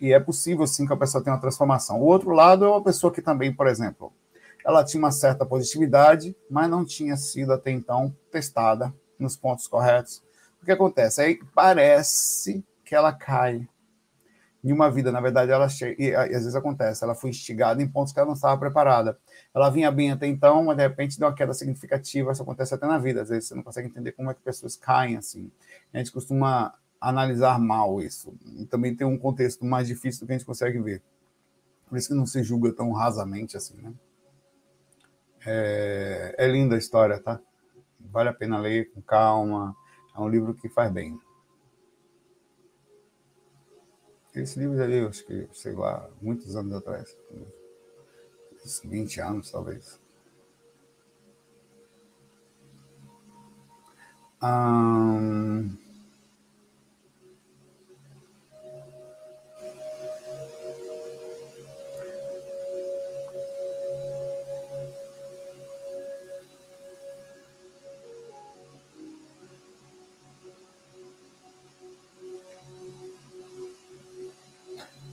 E 0.00 0.12
é 0.12 0.20
possível, 0.20 0.66
sim, 0.66 0.86
que 0.86 0.92
a 0.92 0.96
pessoa 0.96 1.22
tenha 1.22 1.34
uma 1.34 1.40
transformação. 1.40 2.00
O 2.00 2.04
outro 2.04 2.30
lado 2.30 2.64
é 2.64 2.68
uma 2.68 2.82
pessoa 2.82 3.12
que 3.12 3.20
também, 3.20 3.52
por 3.52 3.66
exemplo, 3.66 4.12
ela 4.64 4.84
tinha 4.84 5.02
uma 5.02 5.10
certa 5.10 5.44
positividade, 5.44 6.36
mas 6.48 6.70
não 6.70 6.84
tinha 6.84 7.16
sido 7.16 7.52
até 7.52 7.70
então 7.70 8.14
testada 8.30 8.94
nos 9.18 9.36
pontos 9.36 9.66
corretos. 9.66 10.22
O 10.62 10.64
que 10.64 10.72
acontece? 10.72 11.20
Aí 11.20 11.40
parece 11.54 12.64
que 12.84 12.94
ela 12.94 13.12
cai 13.12 13.68
em 14.68 14.72
uma 14.72 14.90
vida, 14.90 15.10
na 15.10 15.20
verdade, 15.20 15.50
ela 15.50 15.66
e 15.98 16.14
às 16.14 16.28
vezes 16.28 16.54
acontece, 16.54 17.02
ela 17.02 17.14
foi 17.14 17.30
instigada 17.30 17.82
em 17.82 17.88
pontos 17.88 18.12
que 18.12 18.18
ela 18.18 18.26
não 18.26 18.34
estava 18.34 18.58
preparada. 18.58 19.18
Ela 19.54 19.70
vinha 19.70 19.90
bem 19.90 20.10
até 20.12 20.26
então, 20.26 20.64
mas 20.64 20.76
de 20.76 20.82
repente 20.82 21.18
deu 21.18 21.28
uma 21.28 21.34
queda 21.34 21.54
significativa, 21.54 22.32
isso 22.32 22.42
acontece 22.42 22.74
até 22.74 22.86
na 22.86 22.98
vida, 22.98 23.22
às 23.22 23.28
vezes 23.28 23.48
você 23.48 23.54
não 23.54 23.62
consegue 23.62 23.88
entender 23.88 24.12
como 24.12 24.30
é 24.30 24.34
que 24.34 24.40
pessoas 24.40 24.76
caem 24.76 25.16
assim. 25.16 25.50
A 25.92 25.98
gente 25.98 26.12
costuma 26.12 26.74
analisar 27.00 27.58
mal 27.58 28.00
isso, 28.02 28.34
e 28.56 28.66
também 28.66 28.94
tem 28.94 29.06
um 29.06 29.18
contexto 29.18 29.64
mais 29.64 29.86
difícil 29.86 30.20
do 30.20 30.26
que 30.26 30.32
a 30.32 30.38
gente 30.38 30.46
consegue 30.46 30.78
ver. 30.80 31.02
Por 31.88 31.96
isso 31.96 32.08
que 32.08 32.14
não 32.14 32.26
se 32.26 32.42
julga 32.42 32.72
tão 32.72 32.92
rasamente 32.92 33.56
assim, 33.56 33.80
né? 33.80 33.92
É, 35.46 36.34
é 36.36 36.46
linda 36.48 36.74
a 36.74 36.78
história, 36.78 37.18
tá? 37.20 37.40
Vale 37.98 38.28
a 38.28 38.34
pena 38.34 38.58
ler 38.58 38.92
com 38.92 39.00
calma, 39.00 39.74
é 40.14 40.20
um 40.20 40.28
livro 40.28 40.52
que 40.54 40.68
faz 40.68 40.92
bem. 40.92 41.18
Esse 44.34 44.58
livro 44.58 44.82
ali, 44.82 44.98
eu 44.98 45.08
acho 45.08 45.24
que, 45.24 45.48
sei 45.52 45.72
lá, 45.72 46.08
muitos 46.20 46.54
anos 46.54 46.74
atrás. 46.74 47.16
20 48.84 49.20
anos, 49.20 49.50
talvez. 49.50 49.98
Hum... 54.42 55.87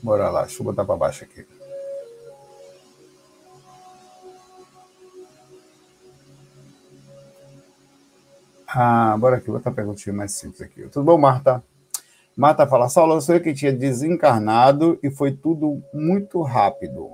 Bora 0.06 0.30
lá, 0.30 0.44
deixa 0.44 0.62
eu 0.62 0.64
botar 0.64 0.86
para 0.86 0.96
baixo 0.96 1.24
aqui. 1.24 1.44
Ah, 8.68 9.18
bora 9.18 9.38
aqui, 9.38 9.50
uma 9.50 9.60
perguntinha 9.60 10.14
mais 10.14 10.34
simples 10.34 10.62
aqui. 10.62 10.88
Tudo 10.90 11.04
bom, 11.04 11.18
Marta? 11.18 11.64
Marta 12.38 12.68
fala, 12.68 12.88
Saulo, 12.88 13.16
eu 13.16 13.22
sei 13.22 13.40
que 13.40 13.52
tinha 13.52 13.74
desencarnado 13.74 15.00
e 15.02 15.10
foi 15.10 15.32
tudo 15.32 15.82
muito 15.92 16.40
rápido. 16.44 17.10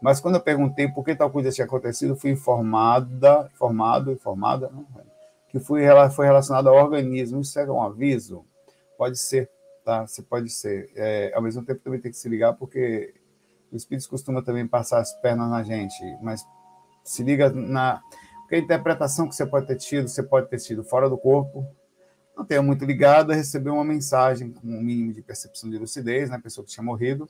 Mas 0.00 0.20
quando 0.20 0.36
eu 0.36 0.40
perguntei 0.40 0.86
por 0.86 1.04
que 1.04 1.16
tal 1.16 1.32
coisa 1.32 1.50
tinha 1.50 1.64
acontecido, 1.64 2.14
fui 2.14 2.30
informada, 2.30 3.50
informado, 3.52 4.12
informada, 4.12 4.70
que 5.48 5.58
foi 5.58 5.82
relacionado 5.82 6.68
ao 6.68 6.76
organismo. 6.76 7.40
Isso 7.40 7.58
é 7.58 7.68
um 7.68 7.82
aviso? 7.82 8.44
Pode 8.96 9.18
ser 9.18 9.50
tá? 9.86 10.04
Você 10.04 10.20
pode 10.20 10.50
ser. 10.50 10.90
É, 10.96 11.32
ao 11.32 11.40
mesmo 11.40 11.64
tempo 11.64 11.80
também 11.80 12.00
tem 12.00 12.10
que 12.10 12.18
se 12.18 12.28
ligar, 12.28 12.54
porque 12.54 13.14
o 13.70 13.76
espírito 13.76 14.08
costuma 14.08 14.42
também 14.42 14.66
passar 14.66 14.98
as 14.98 15.14
pernas 15.20 15.48
na 15.48 15.62
gente, 15.62 16.02
mas 16.20 16.44
se 17.04 17.22
liga 17.22 17.48
na. 17.50 18.02
Porque 18.40 18.56
a 18.56 18.58
interpretação 18.58 19.28
que 19.28 19.34
você 19.34 19.46
pode 19.46 19.68
ter 19.68 19.76
tido, 19.76 20.08
você 20.08 20.24
pode 20.24 20.48
ter 20.48 20.58
tido 20.58 20.82
fora 20.82 21.08
do 21.08 21.16
corpo, 21.16 21.64
não 22.36 22.44
tenha 22.44 22.62
muito 22.62 22.84
ligado 22.84 23.30
a 23.30 23.34
receber 23.34 23.70
uma 23.70 23.84
mensagem 23.84 24.52
com 24.52 24.66
um 24.66 24.80
mínimo 24.82 25.12
de 25.12 25.22
percepção 25.22 25.70
de 25.70 25.78
lucidez, 25.78 26.28
né? 26.30 26.38
Pessoa 26.42 26.64
que 26.64 26.72
tinha 26.72 26.84
morrido, 26.84 27.28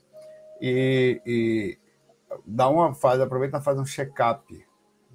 e, 0.59 1.21
e 1.25 1.77
dá 2.45 2.67
uma 2.69 2.93
fase, 2.95 3.21
aproveita 3.21 3.59
e 3.59 3.61
faz 3.61 3.77
um 3.77 3.85
check-up, 3.85 4.65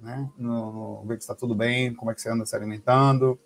né? 0.01 0.29
No, 0.37 0.71
no, 0.71 1.05
ver 1.05 1.17
que 1.17 1.23
está 1.23 1.35
tudo 1.35 1.53
bem, 1.53 1.93
como 1.93 2.09
é 2.09 2.15
que 2.15 2.21
você 2.21 2.29
anda 2.29 2.45
se 2.45 2.55
alimentando, 2.55 3.37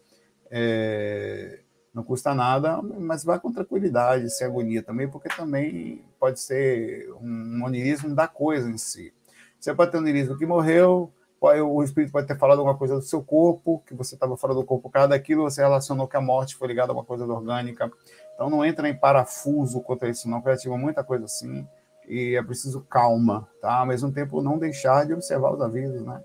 é, 0.52 1.62
não 1.98 2.04
custa 2.04 2.32
nada, 2.32 2.80
mas 2.80 3.24
vai 3.24 3.40
com 3.40 3.52
tranquilidade, 3.52 4.30
sem 4.30 4.46
agonia 4.46 4.84
também, 4.84 5.10
porque 5.10 5.30
também 5.30 6.06
pode 6.20 6.40
ser 6.40 7.12
um 7.20 7.64
onirismo 7.66 8.14
da 8.14 8.28
coisa 8.28 8.70
em 8.70 8.78
si. 8.78 9.12
Você 9.60 9.74
pode 9.74 9.90
ter 9.90 9.98
um 9.98 10.02
onirismo 10.02 10.38
que 10.38 10.46
morreu, 10.46 11.12
o 11.42 11.84
espírito 11.84 12.12
pode 12.12 12.28
ter 12.28 12.38
falado 12.38 12.60
alguma 12.60 12.78
coisa 12.78 12.94
do 12.94 13.02
seu 13.02 13.24
corpo, 13.24 13.82
que 13.88 13.96
você 13.96 14.14
estava 14.14 14.38
fora 14.38 14.54
do 14.54 14.64
corpo, 14.64 14.92
cada 14.92 15.08
daquilo 15.08 15.42
você 15.42 15.62
relacionou 15.62 16.08
que 16.08 16.16
a 16.16 16.22
morte 16.22 16.56
foi 16.56 16.68
ligada 16.68 16.92
a 16.92 16.96
uma 16.96 17.04
coisa 17.04 17.26
orgânica. 17.26 17.92
Então 18.36 18.48
não 18.48 18.64
entra 18.64 18.88
em 18.88 18.96
parafuso 18.96 19.82
contra 19.82 20.08
isso, 20.08 20.30
não, 20.30 20.40
porque 20.40 20.70
muita 20.70 21.04
coisa 21.04 21.26
assim, 21.26 21.68
e 22.08 22.36
é 22.36 22.44
preciso 22.44 22.82
calma, 22.82 23.50
tá? 23.60 23.78
Ao 23.78 23.88
mesmo 23.88 24.12
tempo, 24.12 24.40
não 24.40 24.60
deixar 24.60 25.04
de 25.04 25.16
observar 25.16 25.52
os 25.52 25.62
avisos, 25.62 26.04
né? 26.04 26.24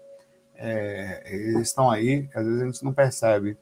É, 0.54 1.22
eles 1.34 1.68
estão 1.68 1.90
aí, 1.90 2.28
às 2.34 2.44
vezes 2.44 2.60
a 2.60 2.66
gente 2.66 2.84
não 2.84 2.92
percebe 2.92 3.56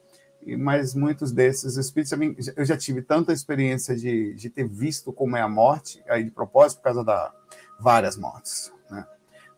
mas 0.58 0.94
muitos 0.94 1.32
desses 1.32 1.76
espíritos, 1.76 2.18
eu 2.56 2.64
já 2.64 2.76
tive 2.76 3.02
tanta 3.02 3.32
experiência 3.32 3.94
de, 3.94 4.34
de 4.34 4.48
ter 4.48 4.66
visto 4.66 5.12
como 5.12 5.36
é 5.36 5.40
a 5.40 5.48
morte, 5.48 6.02
aí 6.08 6.24
de 6.24 6.30
propósito, 6.30 6.78
por 6.78 6.84
causa 6.84 7.04
da 7.04 7.32
várias 7.78 8.16
mortes, 8.16 8.72
né? 8.90 9.06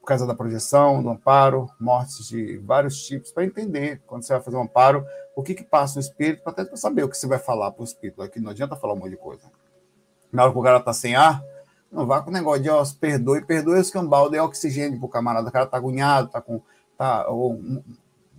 Por 0.01 0.07
causa 0.07 0.27
da 0.27 0.35
projeção, 0.35 1.03
do 1.03 1.11
amparo, 1.11 1.71
mortes 1.79 2.27
de 2.27 2.59
vários 2.59 3.07
tipos, 3.07 3.31
para 3.31 3.45
entender, 3.45 4.01
quando 4.07 4.23
você 4.25 4.33
vai 4.33 4.43
fazer 4.43 4.57
um 4.57 4.63
amparo, 4.63 5.05
o 5.37 5.43
que 5.43 5.55
que 5.55 5.65
passa 5.65 5.95
no 5.95 6.01
espírito, 6.01 6.43
até 6.49 6.65
para 6.65 6.77
saber 6.77 7.05
o 7.05 7.09
que 7.09 7.17
você 7.17 7.27
vai 7.27 7.39
falar 7.39 7.71
para 7.71 7.83
o 7.83 7.85
espírito, 7.85 8.21
aqui 8.23 8.41
não 8.41 8.51
adianta 8.51 8.77
falar 8.77 8.95
um 8.95 8.97
monte 8.97 9.11
de 9.11 9.17
coisa. 9.17 9.43
Na 10.33 10.43
hora 10.45 10.53
que 10.53 10.59
o 10.59 10.63
cara 10.63 10.79
está 10.79 10.93
sem 10.93 11.15
ar, 11.15 11.43
não 11.91 12.07
vá 12.07 12.21
com 12.23 12.31
o 12.31 12.33
negócio 12.33 12.63
de, 12.63 12.71
ó, 12.71 12.83
perdoe, 12.99 13.45
perdoe 13.45 13.79
esse 13.79 13.93
cambal, 13.93 14.31
dê 14.31 14.41
oxigênio 14.41 14.99
pro 14.99 15.09
camarada, 15.09 15.49
o 15.49 15.53
cara 15.53 15.67
tá 15.67 15.77
agoniado, 15.77 16.29
tá 16.29 16.41
com, 16.41 16.61
tá, 16.97 17.29
ou, 17.29 17.61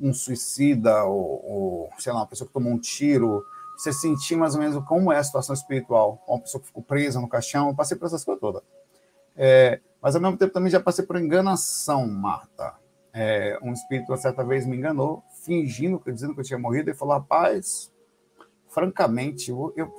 um 0.04 0.14
suicida 0.14 1.06
ou, 1.06 1.46
ou, 1.46 1.90
sei 1.98 2.12
lá, 2.12 2.20
uma 2.20 2.28
pessoa 2.28 2.46
que 2.46 2.54
tomou 2.54 2.74
um 2.74 2.78
tiro, 2.78 3.44
você 3.78 3.94
sentir 3.94 4.36
mais 4.36 4.54
ou 4.54 4.62
menos 4.62 4.84
como 4.86 5.12
é 5.12 5.18
a 5.18 5.24
situação 5.24 5.54
espiritual. 5.54 6.22
Uma 6.28 6.42
pessoa 6.42 6.60
que 6.60 6.68
ficou 6.68 6.84
presa 6.84 7.22
no 7.22 7.30
caixão, 7.30 7.70
eu 7.70 7.76
passei 7.76 7.98
por 7.98 8.06
essas 8.06 8.24
coisas 8.24 8.42
todas. 8.42 8.62
É, 9.36 9.80
mas 10.02 10.16
ao 10.16 10.22
mesmo 10.22 10.38
tempo 10.38 10.54
também 10.54 10.70
já 10.70 10.80
passei 10.80 11.06
por 11.06 11.16
enganação, 11.16 12.06
Marta. 12.08 12.76
É, 13.14 13.58
um 13.64 13.72
espírito, 13.72 14.12
uma 14.12 14.18
certa 14.18 14.44
vez, 14.44 14.66
me 14.66 14.76
enganou, 14.76 15.24
fingindo, 15.46 16.02
dizendo 16.06 16.34
que 16.34 16.42
eu 16.42 16.46
tinha 16.46 16.60
morrido, 16.60 16.90
e 16.90 16.94
falou: 16.94 17.14
rapaz, 17.14 17.92
francamente, 18.68 19.52
eu, 19.52 19.72
eu 19.78 19.92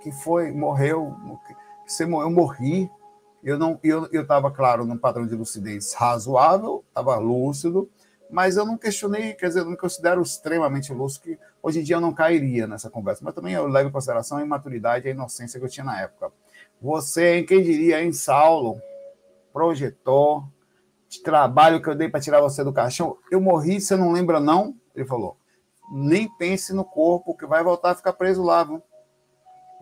que 0.00 0.10
foi, 0.10 0.50
morreu, 0.50 1.14
você 1.86 2.06
morreu, 2.06 2.28
eu 2.28 2.34
morri. 2.34 2.90
Eu 3.44 3.58
não, 3.58 3.76
eu 3.82 4.08
estava 4.22 4.52
claro 4.52 4.86
num 4.86 4.96
padrão 4.96 5.26
de 5.26 5.34
lucidez 5.34 5.94
razoável, 5.94 6.84
estava 6.88 7.16
lúcido, 7.16 7.90
mas 8.32 8.56
eu 8.56 8.64
não 8.64 8.78
questionei, 8.78 9.34
quer 9.34 9.48
dizer, 9.48 9.60
eu 9.60 9.66
não 9.66 9.76
considero 9.76 10.22
extremamente 10.22 10.90
lúcido, 10.90 11.24
que 11.24 11.38
hoje 11.62 11.80
em 11.80 11.82
dia 11.82 11.96
eu 11.96 12.00
não 12.00 12.14
cairia 12.14 12.66
nessa 12.66 12.88
conversa, 12.88 13.22
mas 13.22 13.34
também 13.34 13.52
eu 13.52 13.68
levo 13.68 13.90
em 13.90 13.92
consideração 13.92 14.38
a 14.38 14.42
imaturidade 14.42 15.06
e 15.06 15.10
a 15.10 15.12
inocência 15.12 15.60
que 15.60 15.66
eu 15.66 15.68
tinha 15.68 15.84
na 15.84 16.00
época. 16.00 16.32
Você, 16.80 17.42
quem 17.42 17.62
diria, 17.62 18.02
em 18.02 18.10
Saulo, 18.10 18.80
projetor, 19.52 20.48
trabalho 21.22 21.82
que 21.82 21.90
eu 21.90 21.94
dei 21.94 22.08
para 22.08 22.20
tirar 22.20 22.40
você 22.40 22.64
do 22.64 22.72
caixão, 22.72 23.18
eu 23.30 23.38
morri, 23.38 23.78
você 23.78 23.96
não 23.96 24.10
lembra 24.12 24.40
não? 24.40 24.74
Ele 24.96 25.04
falou, 25.04 25.36
nem 25.92 26.26
pense 26.38 26.72
no 26.72 26.86
corpo 26.86 27.36
que 27.36 27.44
vai 27.44 27.62
voltar 27.62 27.90
a 27.90 27.94
ficar 27.94 28.14
preso 28.14 28.42
lá, 28.42 28.64
viu? 28.64 28.82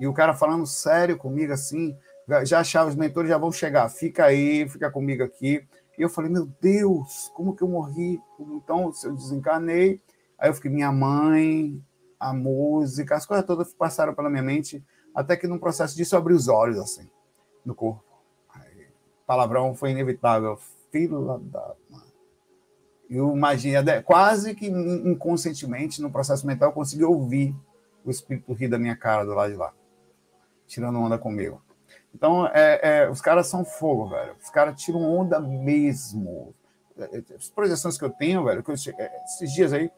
E 0.01 0.09
o 0.09 0.13
cara 0.13 0.35
falando 0.35 0.67
sério 0.67 1.17
comigo 1.17 1.53
assim, 1.53 1.97
já 2.43 2.59
achava, 2.59 2.91
os 2.91 2.97
mentores 2.97 3.31
já 3.31 3.39
vão 3.39 3.53
chegar, 3.53 3.89
fica 3.89 4.25
aí, 4.25 4.69
fica 4.69 4.91
comigo 4.91 5.23
aqui, 5.23 5.65
e 6.01 6.03
eu 6.03 6.09
falei, 6.09 6.31
meu 6.31 6.47
Deus, 6.63 7.31
como 7.35 7.55
que 7.55 7.63
eu 7.63 7.69
morri? 7.69 8.19
Então, 8.39 8.91
eu 9.05 9.13
desencarnei, 9.13 10.01
aí 10.39 10.49
eu 10.49 10.55
fiquei, 10.55 10.71
minha 10.71 10.91
mãe, 10.91 11.79
a 12.19 12.33
música, 12.33 13.15
as 13.15 13.27
coisas 13.27 13.45
todas 13.45 13.75
passaram 13.75 14.15
pela 14.15 14.31
minha 14.31 14.43
mente, 14.43 14.83
até 15.15 15.37
que 15.37 15.47
num 15.47 15.59
processo 15.59 15.95
disso 15.95 16.15
eu 16.15 16.19
abri 16.19 16.33
os 16.33 16.49
olhos, 16.49 16.79
assim, 16.79 17.07
no 17.67 17.75
corpo. 17.75 18.03
Aí, 18.49 18.87
palavrão 19.27 19.75
foi 19.75 19.91
inevitável, 19.91 20.59
fila 20.91 21.39
da... 21.39 21.75
Eu 23.11 23.37
imaginei, 23.37 24.01
quase 24.03 24.55
que 24.55 24.69
inconscientemente, 24.69 26.01
no 26.01 26.11
processo 26.11 26.47
mental, 26.47 26.71
eu 26.71 26.75
consegui 26.75 27.05
ouvir 27.05 27.55
o 28.03 28.11
espírito 28.11 28.55
rir 28.55 28.69
da 28.69 28.79
minha 28.79 28.97
cara 28.97 29.27
do 29.27 29.35
lado 29.35 29.53
de 29.53 29.59
lá, 29.59 29.75
tirando 30.67 30.99
onda 30.99 31.19
comigo. 31.19 31.61
Então, 32.15 32.47
é, 32.49 32.81
é, 32.83 33.11
os 33.11 33.21
caras 33.21 33.47
são 33.47 33.65
fogo, 33.65 34.09
velho. 34.09 34.35
Os 34.43 34.51
caras 34.51 34.81
tiram 34.81 35.03
onda 35.03 35.39
mesmo. 35.41 36.55
É, 36.99 37.19
é, 37.19 37.37
as 37.37 37.49
projeções 37.49 37.97
que 37.97 38.05
eu 38.05 38.11
tenho, 38.11 38.45
velho, 38.45 38.63
que 38.63 38.71
eu, 38.71 38.75
é, 38.99 39.25
esses 39.25 39.53
dias 39.53 39.73
aí, 39.73 39.91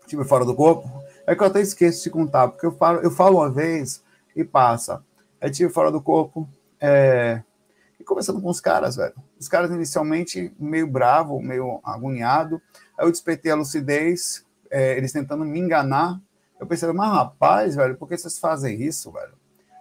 estive 0.00 0.24
fora 0.24 0.44
do 0.44 0.54
corpo, 0.54 0.88
é 1.26 1.34
que 1.34 1.42
eu 1.42 1.46
até 1.46 1.60
esqueço 1.60 2.02
de 2.02 2.10
contar, 2.10 2.48
porque 2.48 2.66
eu 2.66 2.72
falo, 2.72 3.00
eu 3.00 3.10
falo 3.10 3.38
uma 3.38 3.50
vez 3.50 4.02
e 4.34 4.44
passa. 4.44 5.04
Aí 5.40 5.50
tive 5.50 5.72
fora 5.72 5.90
do 5.90 6.00
corpo, 6.00 6.48
é, 6.80 7.42
conversando 8.04 8.40
com 8.40 8.48
os 8.48 8.60
caras, 8.60 8.96
velho. 8.96 9.14
Os 9.38 9.48
caras 9.48 9.70
inicialmente 9.70 10.54
meio 10.58 10.86
bravo, 10.86 11.40
meio 11.40 11.80
agoniado. 11.84 12.62
Aí 12.96 13.06
eu 13.06 13.10
despertei 13.10 13.50
a 13.50 13.56
lucidez, 13.56 14.44
eles 14.70 15.12
tentando 15.12 15.44
me 15.44 15.58
enganar. 15.58 16.20
Eu 16.58 16.66
pensei, 16.66 16.90
mas 16.92 17.12
rapaz, 17.12 17.74
velho, 17.74 17.96
por 17.96 18.08
que 18.08 18.16
vocês 18.16 18.38
fazem 18.38 18.80
isso, 18.80 19.10
velho? 19.10 19.34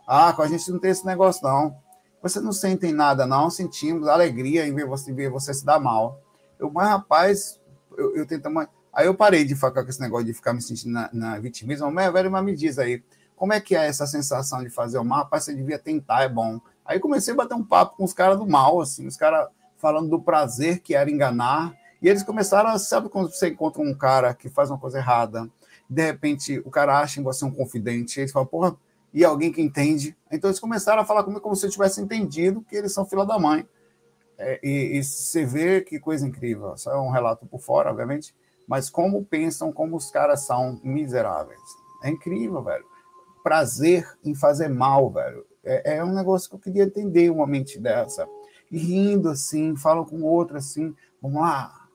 Ah, 0.08 0.34
com 0.34 0.42
a 0.42 0.48
gente 0.48 0.70
não 0.72 0.80
tem 0.80 0.92
esse 0.92 1.06
negócio, 1.06 1.42
não. 1.44 1.76
Vocês 2.22 2.44
não 2.44 2.52
sentem 2.52 2.92
nada, 2.92 3.26
não. 3.26 3.50
Sentimos 3.50 4.08
alegria 4.08 4.68
em 4.68 4.74
ver 4.74 4.86
você, 4.86 5.12
ver 5.14 5.30
você 5.30 5.54
se 5.54 5.66
dar 5.66 5.80
mal. 5.80 6.20
Eu, 6.60 6.72
mas 6.72 6.90
rapaz, 6.90 7.60
eu, 7.98 8.16
eu 8.16 8.26
tento. 8.26 8.50
Aí 8.94 9.06
eu 9.06 9.16
parei 9.16 9.44
de 9.44 9.56
ficar 9.56 9.84
com 9.84 9.90
esse 9.90 10.00
negócio 10.00 10.26
de 10.26 10.34
ficar 10.34 10.54
me 10.54 10.62
sentindo 10.62 10.94
na, 10.94 11.10
na 11.12 11.40
vitimismo. 11.40 11.92
Mas, 11.92 12.12
velho, 12.12 12.32
mas 12.32 12.44
me 12.44 12.56
diz 12.56 12.80
aí, 12.80 13.04
como 13.36 13.54
é 13.54 13.60
que 13.60 13.76
é 13.76 13.86
essa 13.86 14.08
sensação 14.08 14.64
de 14.64 14.70
fazer 14.70 14.98
o 14.98 15.04
mal? 15.04 15.20
Rapaz, 15.24 15.44
você 15.44 15.54
devia 15.54 15.78
tentar, 15.78 16.24
é 16.24 16.30
bom. 16.30 16.60
Aí 16.86 17.00
comecei 17.00 17.34
a 17.34 17.38
bater 17.38 17.56
um 17.56 17.64
papo 17.64 17.98
com 17.98 18.04
os 18.04 18.14
caras 18.14 18.38
do 18.38 18.48
mal, 18.48 18.80
assim, 18.80 19.06
os 19.08 19.18
caras 19.18 19.48
falando 19.78 20.10
do 20.10 20.22
prazer 20.22 20.80
que 20.80 20.96
era 20.96 21.10
enganar. 21.10 21.76
E 22.02 22.08
eles 22.08 22.24
começaram 22.24 22.78
sabe 22.78 23.10
quando 23.10 23.32
você 23.32 23.50
encontra 23.50 23.82
um 23.82 23.94
cara 23.94 24.34
que 24.34 24.50
faz 24.50 24.70
uma 24.70 24.78
coisa 24.78 25.00
errada, 25.00 25.50
de 25.90 26.04
repente 26.04 26.62
o 26.66 26.70
cara 26.70 27.00
acha 27.00 27.20
em 27.20 27.24
você 27.24 27.44
um 27.46 27.52
confidente, 27.52 28.20
eles 28.20 28.32
falam, 28.32 28.48
porra, 28.48 28.76
e 29.16 29.24
alguém 29.24 29.50
que 29.50 29.62
entende. 29.62 30.16
Então 30.30 30.50
eles 30.50 30.60
começaram 30.60 31.02
a 31.02 31.06
falar 31.06 31.24
comigo 31.24 31.40
como 31.40 31.56
se 31.56 31.66
eu 31.66 31.70
tivesse 31.70 32.02
entendido 32.02 32.62
que 32.62 32.76
eles 32.76 32.94
são 32.94 33.06
fila 33.06 33.26
da 33.26 33.40
mãe. 33.40 33.66
É, 34.38 34.60
e, 34.62 34.98
e 34.98 35.04
você 35.04 35.46
vê 35.46 35.80
que 35.80 35.98
coisa 35.98 36.28
incrível. 36.28 36.76
Só 36.76 36.92
é 36.92 37.00
um 37.00 37.10
relato 37.10 37.46
por 37.46 37.62
fora, 37.62 37.90
obviamente, 37.90 38.36
mas 38.68 38.90
como 38.90 39.24
pensam, 39.24 39.72
como 39.72 39.96
os 39.96 40.12
caras 40.12 40.42
são 40.42 40.82
miseráveis. 40.84 41.62
É 42.04 42.10
incrível, 42.10 42.62
velho. 42.62 42.84
Prazer 43.42 44.06
em 44.22 44.36
fazer 44.36 44.68
mal, 44.68 45.10
velho. 45.10 45.46
É, 45.64 45.96
é 45.96 46.04
um 46.04 46.14
negócio 46.14 46.50
que 46.50 46.56
eu 46.58 46.60
queria 46.60 46.84
entender 46.84 47.30
uma 47.30 47.48
mente 47.48 47.80
dessa. 47.80 48.28
E 48.70 48.78
rindo 48.78 49.30
assim, 49.30 49.78
falam 49.78 50.04
com 50.04 50.24
outro 50.24 50.58
assim, 50.58 50.94
vamos 51.22 51.40
lá. 51.40 51.88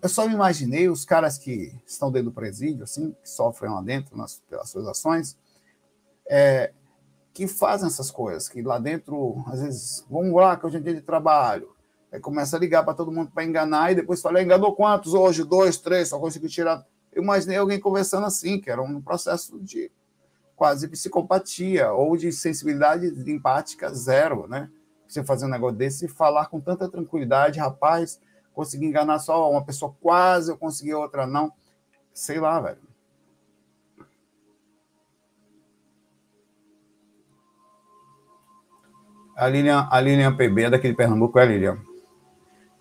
Eu 0.00 0.08
só 0.08 0.28
imaginei 0.28 0.88
os 0.88 1.04
caras 1.04 1.38
que 1.38 1.74
estão 1.84 2.12
dentro 2.12 2.30
do 2.30 2.34
presídio, 2.34 2.84
assim, 2.84 3.16
que 3.20 3.28
sofrem 3.28 3.72
lá 3.72 3.82
dentro 3.82 4.16
nas, 4.16 4.40
pelas 4.48 4.70
suas 4.70 4.86
ações, 4.86 5.36
é, 6.28 6.72
que 7.32 7.46
fazem 7.46 7.86
essas 7.86 8.10
coisas, 8.10 8.48
que 8.48 8.62
lá 8.62 8.78
dentro, 8.78 9.44
às 9.46 9.60
vezes, 9.60 10.06
vamos 10.10 10.34
lá, 10.34 10.56
que 10.56 10.66
hoje 10.66 10.76
é 10.76 10.80
dia 10.80 10.94
de 10.94 11.02
trabalho, 11.02 11.74
aí 12.12 12.20
começa 12.20 12.56
a 12.56 12.60
ligar 12.60 12.84
para 12.84 12.94
todo 12.94 13.12
mundo 13.12 13.30
para 13.32 13.44
enganar, 13.44 13.92
e 13.92 13.94
depois 13.94 14.20
fala, 14.20 14.42
enganou 14.42 14.74
quantos 14.74 15.14
hoje? 15.14 15.44
Dois, 15.44 15.78
três, 15.78 16.08
só 16.08 16.18
consegui 16.18 16.48
tirar. 16.48 16.84
Eu 17.12 17.22
imaginei 17.22 17.56
alguém 17.56 17.80
conversando 17.80 18.26
assim, 18.26 18.60
que 18.60 18.70
era 18.70 18.82
um 18.82 19.00
processo 19.00 19.58
de 19.60 19.90
quase 20.56 20.88
psicopatia 20.88 21.92
ou 21.92 22.16
de 22.16 22.32
sensibilidade 22.32 23.06
empática 23.30 23.94
zero, 23.94 24.48
né? 24.48 24.68
Você 25.06 25.22
fazer 25.22 25.46
um 25.46 25.48
negócio 25.48 25.76
desse 25.76 26.06
e 26.06 26.08
falar 26.08 26.46
com 26.46 26.60
tanta 26.60 26.88
tranquilidade, 26.88 27.60
rapaz, 27.60 28.20
consegui 28.52 28.86
enganar 28.86 29.20
só 29.20 29.48
uma 29.50 29.64
pessoa 29.64 29.94
quase, 30.00 30.50
eu 30.50 30.58
consegui 30.58 30.92
outra 30.92 31.26
não. 31.26 31.52
Sei 32.12 32.40
lá, 32.40 32.60
velho. 32.60 32.87
A 39.38 39.48
Lilian, 39.48 39.88
a 39.90 40.00
Lilian 40.00 40.36
PB 40.36 40.64
é 40.64 40.92
Pernambuco, 40.92 41.38
é 41.38 41.46
Lilian. 41.46 41.78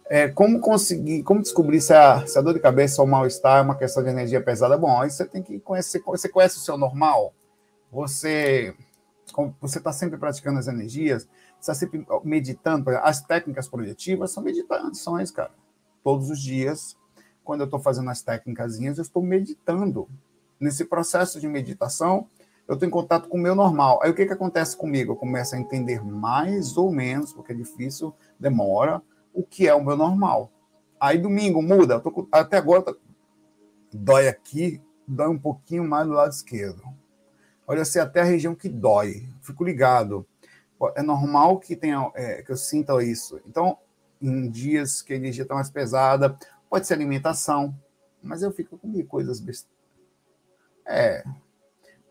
É, 0.10 0.28
como 0.28 0.60
conseguir, 0.60 1.22
como 1.24 1.42
descobrir 1.42 1.82
se 1.82 1.94
a, 1.94 2.26
se 2.26 2.38
a 2.38 2.42
dor 2.42 2.54
de 2.54 2.60
cabeça 2.60 3.02
ou 3.02 3.08
mal-estar 3.08 3.60
é 3.60 3.62
uma 3.62 3.76
questão 3.76 4.04
de 4.04 4.10
energia 4.10 4.42
pesada? 4.42 4.78
Bom, 4.78 5.02
aí 5.02 5.10
você 5.10 5.26
tem 5.26 5.44
que 5.44 5.60
conhecer, 5.60 6.02
você 6.06 6.28
conhece 6.28 6.58
o 6.58 6.62
seu 6.62 6.78
normal? 6.78 7.34
você 7.92 8.76
você 9.60 9.78
está 9.78 9.92
sempre 9.92 10.18
praticando 10.18 10.58
as 10.58 10.68
energias, 10.68 11.28
está 11.60 11.74
sempre 11.74 12.06
meditando. 12.24 12.90
As 12.90 13.22
técnicas 13.22 13.68
projetivas 13.68 14.32
são 14.32 14.42
meditações, 14.42 15.32
cara. 15.32 15.52
Todos 16.02 16.30
os 16.30 16.40
dias, 16.40 16.96
quando 17.44 17.62
eu 17.62 17.66
estou 17.66 17.80
fazendo 17.80 18.10
as 18.10 18.22
técnicas, 18.22 18.80
eu 18.80 19.02
estou 19.02 19.22
meditando. 19.22 20.08
Nesse 20.58 20.86
processo 20.86 21.42
de 21.42 21.48
meditação, 21.48 22.30
eu 22.68 22.74
estou 22.74 22.88
em 22.88 22.92
contato 22.92 23.30
com 23.30 23.38
o 23.38 23.42
meu 23.42 23.56
normal. 23.56 24.00
Aí 24.04 24.12
o 24.12 24.14
que, 24.14 24.26
que 24.26 24.34
acontece 24.34 24.76
comigo? 24.76 25.14
Eu 25.14 25.16
começo 25.16 25.56
a 25.56 25.60
entender 25.60 26.04
mais 26.04 26.78
ou 26.78 26.92
menos, 26.92 27.34
porque 27.34 27.52
é 27.54 27.56
difícil, 27.56 28.14
demora, 28.40 29.02
o 29.34 29.44
que 29.44 29.68
é 29.68 29.74
o 29.74 29.84
meu 29.84 29.96
normal. 29.96 30.52
Aí 31.00 31.18
domingo 31.18 31.62
muda, 31.62 32.00
tô, 32.00 32.28
até 32.32 32.58
agora 32.58 32.82
tá, 32.82 32.96
dói 33.94 34.28
aqui, 34.28 34.82
dói 35.08 35.28
um 35.28 35.40
pouquinho 35.40 35.84
mais 35.84 36.08
do 36.08 36.14
lado 36.14 36.32
esquerdo 36.32 36.84
olha, 37.68 37.84
se 37.84 38.00
até 38.00 38.22
a 38.22 38.24
região 38.24 38.56
que 38.56 38.70
dói, 38.70 39.28
fico 39.42 39.64
ligado. 39.64 40.26
É 40.96 41.02
normal 41.02 41.60
que 41.60 41.76
tenha, 41.76 42.10
é, 42.16 42.42
que 42.42 42.52
eu 42.52 42.56
sinta 42.56 43.04
isso. 43.04 43.42
Então, 43.46 43.78
em 44.22 44.50
dias 44.50 45.02
que 45.02 45.12
a 45.12 45.18
energia 45.18 45.44
está 45.44 45.54
mais 45.54 45.70
pesada, 45.70 46.38
pode 46.70 46.88
ser 46.88 46.94
alimentação, 46.94 47.78
mas 48.24 48.42
eu 48.42 48.52
fico 48.52 48.78
comigo 48.78 49.08
coisas 49.08 49.40
best... 49.40 49.68
É, 50.86 51.24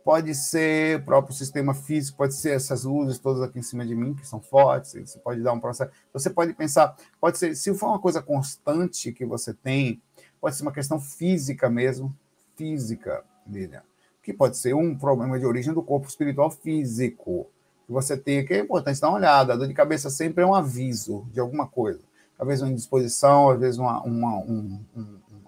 pode 0.07 0.33
ser 0.37 1.01
o 1.01 1.05
próprio 1.05 1.35
sistema 1.35 1.75
físico, 1.75 2.17
pode 2.17 2.35
ser 2.35 2.51
essas 2.51 2.85
luzes 2.85 3.19
todas 3.19 3.43
aqui 3.43 3.59
em 3.59 3.63
cima 3.63 3.85
de 3.85 3.95
mim, 3.95 4.15
que 4.15 4.27
são 4.27 4.41
fortes, 4.41 4.93
você 4.93 5.19
pode 5.19 5.43
dar 5.43 5.53
um 5.53 5.59
processo. 5.59 5.91
Você 6.13 6.31
pode 6.31 6.55
pensar, 6.55 6.97
pode 7.21 7.37
ser, 7.37 7.57
se 7.57 7.75
for 7.75 7.89
uma 7.89 7.99
coisa 7.99 8.23
constante 8.23 9.13
que 9.13 9.27
você 9.27 9.53
tem, 9.53 10.01
pode 10.41 10.55
ser 10.55 10.63
uma 10.63 10.73
questão 10.73 11.01
física 11.01 11.69
mesmo, 11.69 12.17
física, 12.57 13.25
Lilian 13.45 13.83
que 14.27 14.33
pode 14.33 14.57
ser 14.57 14.75
um 14.75 14.93
problema 14.99 15.39
de 15.39 15.47
origem 15.47 15.73
do 15.73 15.81
corpo 15.81 16.09
espiritual 16.09 16.51
físico, 16.51 17.47
que 17.87 17.93
você 17.93 18.17
tem, 18.17 18.45
que 18.45 18.55
é 18.55 18.59
importante 18.59 19.01
dar 19.01 19.09
uma 19.11 19.19
olhada. 19.19 19.53
A 19.53 19.57
dor 19.57 19.69
de 19.69 19.73
cabeça 19.73 20.11
sempre 20.11 20.43
é 20.43 20.47
um 20.47 20.53
aviso 20.53 21.25
de 21.33 21.39
alguma 21.39 21.69
coisa. 21.69 22.01
Às 22.37 22.45
vezes 22.45 22.63
uma 22.63 22.73
indisposição, 22.73 23.51
às 23.51 23.61
vezes 23.61 23.79
uma, 23.79 24.03
uma, 24.03 24.39
um, 24.39 24.81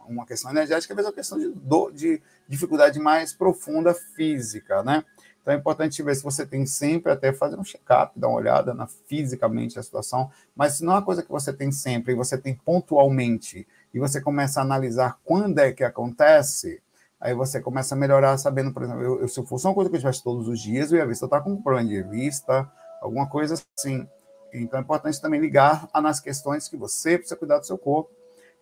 uma 0.08 0.26
questão 0.26 0.50
energética, 0.50 0.92
às 0.92 0.96
vezes 0.96 1.08
uma 1.08 1.14
questão 1.14 1.38
de, 1.38 1.92
de 1.92 2.22
dificuldade 2.48 2.98
mais 2.98 3.32
profunda 3.32 3.94
física, 3.94 4.82
né? 4.82 5.04
Então 5.40 5.54
é 5.54 5.56
importante 5.56 6.02
ver 6.02 6.14
se 6.14 6.22
você 6.22 6.44
tem 6.44 6.66
sempre 6.66 7.10
até 7.10 7.32
fazer 7.32 7.56
um 7.56 7.64
check-up, 7.64 8.12
dar 8.18 8.28
uma 8.28 8.36
olhada 8.36 8.74
na 8.74 8.86
fisicamente 8.86 9.78
a 9.78 9.82
situação, 9.82 10.30
mas 10.54 10.74
se 10.74 10.84
não 10.84 10.92
é 10.92 10.96
uma 10.96 11.04
coisa 11.04 11.22
que 11.22 11.30
você 11.30 11.52
tem 11.52 11.72
sempre 11.72 12.12
e 12.12 12.16
você 12.16 12.36
tem 12.36 12.54
pontualmente 12.54 13.66
e 13.94 13.98
você 13.98 14.20
começa 14.20 14.60
a 14.60 14.62
analisar 14.62 15.18
quando 15.24 15.58
é 15.58 15.72
que 15.72 15.84
acontece, 15.84 16.82
Aí 17.20 17.34
você 17.34 17.60
começa 17.60 17.94
a 17.94 17.98
melhorar 17.98 18.38
sabendo, 18.38 18.72
por 18.72 18.84
exemplo, 18.84 19.02
eu, 19.02 19.20
eu, 19.20 19.28
se 19.28 19.44
fosse 19.44 19.66
uma 19.66 19.74
coisa 19.74 19.90
que 19.90 19.96
eu 19.96 20.00
tivesse 20.00 20.22
todos 20.22 20.46
os 20.46 20.60
dias, 20.60 20.92
eu 20.92 20.98
ia 20.98 21.06
ver 21.06 21.16
se 21.16 21.24
eu 21.24 21.26
estava 21.26 21.42
com 21.42 21.50
um 21.50 21.60
plano 21.60 21.88
de 21.88 22.00
vista, 22.02 22.70
alguma 23.00 23.28
coisa 23.28 23.54
assim. 23.76 24.08
Então 24.54 24.78
é 24.78 24.82
importante 24.82 25.20
também 25.20 25.40
ligar 25.40 25.88
nas 25.94 26.20
questões 26.20 26.68
que 26.68 26.76
você 26.76 27.18
precisa 27.18 27.36
cuidar 27.36 27.58
do 27.58 27.66
seu 27.66 27.76
corpo, 27.76 28.10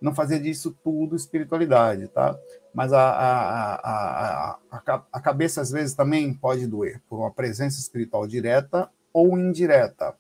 não 0.07 0.15
fazer 0.15 0.39
disso 0.39 0.75
tudo 0.85 1.17
espiritualidade, 1.17 2.07
tá? 2.09 2.39
Mas 2.73 2.93
a, 2.93 3.03
a, 3.03 3.75
a, 3.75 4.59
a, 4.71 5.03
a 5.13 5.21
cabeça 5.21 5.61
às 5.61 5.71
vezes 5.71 5.95
também 5.95 6.33
pode 6.33 6.67
doer 6.67 7.03
por 7.09 7.19
uma 7.19 7.33
presença 7.33 7.81
espiritual 7.81 8.27
direta 8.27 8.89
ou 9.13 9.37
indireta. 9.37 10.15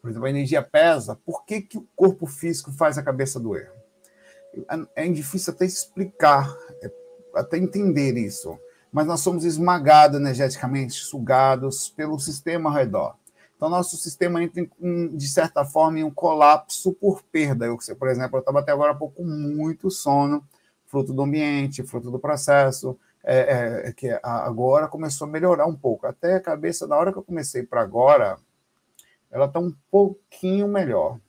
Por 0.00 0.10
exemplo, 0.10 0.26
a 0.26 0.30
energia 0.30 0.62
pesa, 0.62 1.16
por 1.26 1.44
que, 1.44 1.60
que 1.60 1.76
o 1.76 1.86
corpo 1.96 2.26
físico 2.26 2.70
faz 2.70 2.96
a 2.96 3.02
cabeça 3.02 3.40
doer? 3.40 3.72
É, 4.96 5.04
é 5.04 5.08
difícil 5.08 5.52
até 5.52 5.64
explicar, 5.64 6.48
é 6.80 6.90
até 7.34 7.58
entender 7.58 8.16
isso, 8.16 8.56
mas 8.92 9.06
nós 9.06 9.20
somos 9.20 9.44
esmagados 9.44 10.20
energeticamente, 10.20 10.94
sugados 10.94 11.88
pelo 11.88 12.18
sistema 12.18 12.70
ao 12.70 12.76
redor. 12.76 13.16
Então, 13.62 13.70
nosso 13.70 13.96
sistema 13.96 14.42
entra, 14.42 14.68
em, 14.80 15.16
de 15.16 15.28
certa 15.28 15.64
forma, 15.64 16.00
em 16.00 16.02
um 16.02 16.10
colapso 16.10 16.92
por 16.94 17.22
perda. 17.22 17.64
Eu, 17.64 17.78
por 17.96 18.08
exemplo, 18.08 18.36
eu 18.36 18.40
estava 18.40 18.58
até 18.58 18.72
agora 18.72 18.90
há 18.90 18.94
pouco 18.96 19.18
com 19.18 19.24
muito 19.24 19.88
sono, 19.88 20.44
fruto 20.84 21.12
do 21.12 21.22
ambiente, 21.22 21.84
fruto 21.84 22.10
do 22.10 22.18
processo, 22.18 22.98
é, 23.22 23.84
é, 23.86 23.92
que 23.92 24.18
agora 24.20 24.88
começou 24.88 25.28
a 25.28 25.30
melhorar 25.30 25.66
um 25.66 25.76
pouco. 25.76 26.08
Até 26.08 26.34
a 26.34 26.40
cabeça, 26.40 26.88
na 26.88 26.96
hora 26.96 27.12
que 27.12 27.18
eu 27.18 27.22
comecei 27.22 27.62
para 27.62 27.82
agora, 27.82 28.36
ela 29.30 29.44
está 29.44 29.60
um 29.60 29.72
pouquinho 29.88 30.66
melhor 30.66 31.20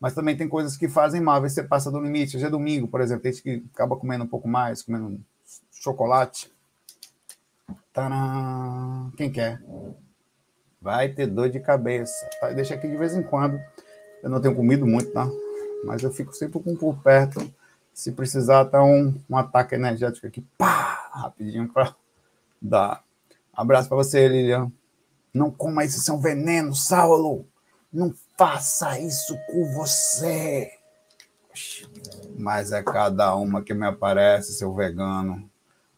mas 0.00 0.14
também 0.14 0.36
tem 0.36 0.48
coisas 0.48 0.76
que 0.76 0.86
fazem 0.86 1.20
mal. 1.20 1.36
Às 1.36 1.42
vezes 1.42 1.54
você 1.54 1.62
passa 1.62 1.90
do 1.90 1.98
limite. 1.98 2.36
Hoje 2.36 2.44
é 2.44 2.50
domingo, 2.50 2.88
por 2.88 3.00
exemplo, 3.00 3.22
tem 3.22 3.32
gente 3.32 3.42
que 3.42 3.64
acaba 3.72 3.96
comendo 3.96 4.24
um 4.24 4.26
pouco 4.26 4.46
mais, 4.46 4.82
comendo 4.82 5.18
chocolate. 5.72 6.52
Tadã! 7.90 9.10
Quem 9.16 9.32
quer? 9.32 9.62
Vai 10.84 11.08
ter 11.08 11.26
dor 11.26 11.48
de 11.48 11.58
cabeça. 11.60 12.28
Tá? 12.38 12.50
Deixa 12.50 12.74
aqui 12.74 12.86
de 12.86 12.96
vez 12.98 13.14
em 13.14 13.22
quando. 13.22 13.58
Eu 14.22 14.28
não 14.28 14.38
tenho 14.38 14.54
comido 14.54 14.86
muito, 14.86 15.10
tá? 15.12 15.26
Mas 15.82 16.02
eu 16.02 16.12
fico 16.12 16.34
sempre 16.34 16.60
com 16.60 16.76
por 16.76 17.02
perto. 17.02 17.40
Se 17.94 18.12
precisar, 18.12 18.66
tá 18.66 18.84
um, 18.84 19.18
um 19.30 19.34
ataque 19.38 19.74
energético 19.74 20.26
aqui. 20.26 20.42
Pá! 20.58 21.08
Rapidinho 21.10 21.72
para 21.72 21.96
dar. 22.60 23.02
Abraço 23.54 23.88
para 23.88 23.96
você, 23.96 24.28
Lilian. 24.28 24.70
Não 25.32 25.50
coma 25.50 25.86
isso, 25.86 25.96
isso 25.96 26.10
é 26.10 26.14
um 26.14 26.20
veneno, 26.20 26.74
Saulo. 26.74 27.46
Não 27.90 28.14
faça 28.36 29.00
isso 29.00 29.38
com 29.46 29.64
você. 29.72 30.70
Mas 32.36 32.72
é 32.72 32.82
cada 32.82 33.34
uma 33.36 33.62
que 33.62 33.72
me 33.72 33.86
aparece, 33.86 34.52
seu 34.52 34.74
vegano. 34.74 35.48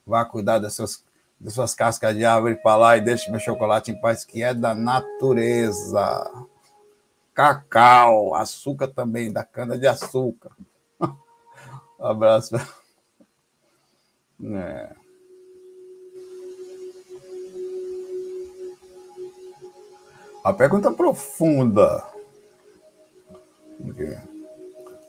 Vá 0.07 0.25
cuidar 0.25 0.61
das 0.61 0.75
suas, 0.75 1.03
das 1.38 1.53
suas 1.53 1.75
cascas 1.75 2.14
de 2.16 2.25
árvore 2.25 2.57
para 2.57 2.77
lá 2.77 2.96
e 2.96 3.01
deixe 3.01 3.31
meu 3.31 3.40
chocolate 3.40 3.90
em 3.90 4.01
paz, 4.01 4.25
que 4.25 4.42
é 4.42 4.55
da 4.55 4.75
natureza. 4.75 6.31
cacau, 7.35 8.35
açúcar 8.35 8.88
também, 8.88 9.33
da 9.33 9.44
cana 9.44 9.79
de 9.79 9.87
açúcar. 9.87 10.51
Um 11.99 12.05
abraço. 12.05 12.55
É. 14.42 14.94
A 20.44 20.53
pergunta 20.53 20.92
profunda. 20.92 22.05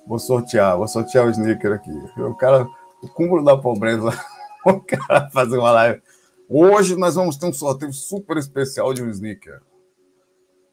Vou 0.08 0.18
sortear, 0.18 0.78
vou 0.78 0.88
sortear 0.88 1.28
o 1.28 1.30
sneaker 1.30 1.74
aqui. 1.74 1.92
O 2.18 2.34
cara, 2.36 2.68
o 3.04 3.08
cúmulo 3.10 3.44
da 3.44 3.58
pobreza, 3.58 4.10
o 4.66 4.80
cara 4.80 5.30
fazer 5.30 5.58
uma 5.58 5.72
live. 5.72 6.02
Hoje 6.50 6.96
nós 6.96 7.16
vamos 7.16 7.36
ter 7.36 7.46
um 7.46 7.54
sorteio 7.54 7.92
super 7.92 8.38
especial 8.38 8.94
de 8.94 9.04
um 9.04 9.10
sneaker. 9.10 9.62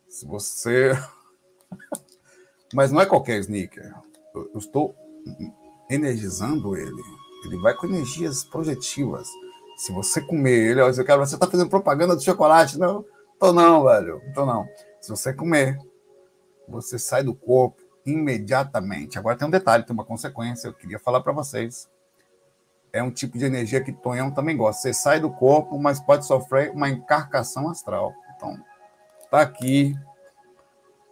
Se 0.09 0.25
você. 0.25 0.93
Mas 2.73 2.93
não 2.93 3.01
é 3.01 3.07
qualquer 3.07 3.41
sneaker. 3.41 3.93
Eu 4.35 4.59
estou 4.59 4.95
energizando 5.91 6.77
ele. 6.77 7.03
Ele 7.45 7.59
vai 7.59 7.75
com 7.75 7.87
energias 7.87 8.45
projetivas. 8.45 9.29
Se 9.77 9.93
você 9.93 10.21
comer 10.21 10.71
ele, 10.71 10.83
você 10.85 11.03
quer, 11.05 11.19
você 11.19 11.35
está 11.35 11.47
fazendo 11.49 11.69
propaganda 11.69 12.15
do 12.15 12.23
chocolate? 12.23 12.79
Não, 12.79 13.05
tô 13.41 13.53
não, 13.53 13.85
velho. 13.85 14.21
Tô 14.33 14.47
não. 14.47 14.67
Se 15.01 15.11
você 15.11 15.33
comer, 15.35 15.79
você 16.69 16.99
sai 16.99 17.25
do 17.25 17.35
corpo 17.35 17.83
imediatamente. 18.07 19.19
Agora 19.19 19.37
tem 19.37 19.49
um 19.49 19.51
detalhe, 19.51 19.85
tem 19.85 19.93
uma 19.93 20.05
consequência. 20.05 20.69
Eu 20.69 20.75
queria 20.75 21.01
falar 21.01 21.21
para 21.21 21.33
vocês. 21.33 21.89
É 22.95 23.03
um 23.03 23.11
tipo 23.11 23.37
de 23.37 23.45
energia 23.45 23.83
que 23.83 23.93
Tonhão 23.93 24.31
também 24.31 24.57
gosta. 24.57 24.83
Você 24.83 24.95
sai 24.95 25.19
do 25.19 25.29
corpo, 25.29 25.77
mas 25.77 25.99
pode 25.99 26.25
sofrer 26.25 26.71
uma 26.71 26.89
encarcação 26.89 27.69
astral. 27.69 28.15
Então, 28.37 28.57
tá 29.29 29.41
aqui. 29.41 29.99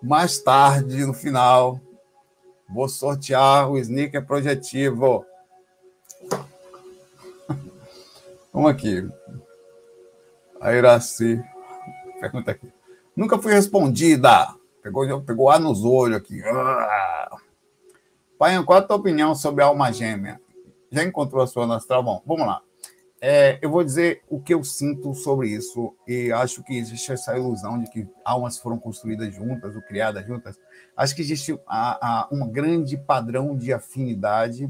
Mais 0.01 0.39
tarde, 0.39 1.05
no 1.05 1.13
final, 1.13 1.81
vou 2.69 2.89
sortear 2.89 3.69
o 3.69 3.77
sneaker 3.79 4.25
projetivo. 4.25 5.27
Vamos 8.55 8.71
aqui. 8.71 9.11
A 10.61 10.73
Iraci. 10.73 11.43
Pergunta 12.21 12.53
aqui. 12.53 12.73
Nunca 13.17 13.41
fui 13.41 13.53
respondida. 13.53 14.55
Pegou, 14.81 15.21
pegou 15.23 15.51
ar 15.51 15.59
nos 15.59 15.85
olhos 15.85 16.19
aqui. 16.19 16.41
Ah. 16.45 17.37
Pai, 18.39 18.63
qual 18.63 18.79
a 18.79 18.83
tua 18.83 18.99
opinião 18.99 19.35
sobre 19.35 19.65
a 19.65 19.67
alma 19.67 19.93
gêmea? 19.93 20.41
Já 20.93 21.03
encontrou 21.03 21.43
a 21.43 21.47
sua 21.47 21.75
astral? 21.75 22.03
Bom, 22.03 22.23
vamos 22.27 22.47
lá. 22.47 22.61
É, 23.25 23.57
eu 23.63 23.71
vou 23.71 23.85
dizer 23.85 24.21
o 24.29 24.41
que 24.41 24.53
eu 24.53 24.65
sinto 24.65 25.15
sobre 25.15 25.49
isso 25.49 25.95
e 26.09 26.33
acho 26.33 26.63
que 26.65 26.77
existe 26.77 27.13
essa 27.13 27.37
ilusão 27.37 27.81
de 27.81 27.89
que 27.89 28.07
almas 28.25 28.59
foram 28.59 28.79
construídas 28.79 29.33
juntas 29.33 29.77
ou 29.77 29.83
criadas 29.83 30.27
juntas. 30.27 30.59
Acho 30.97 31.15
que 31.15 31.23
existe 31.23 31.59
a, 31.67 32.25
a, 32.25 32.29
um 32.33 32.51
grande 32.51 32.97
padrão 32.97 33.57
de 33.57 33.73
afinidade 33.73 34.69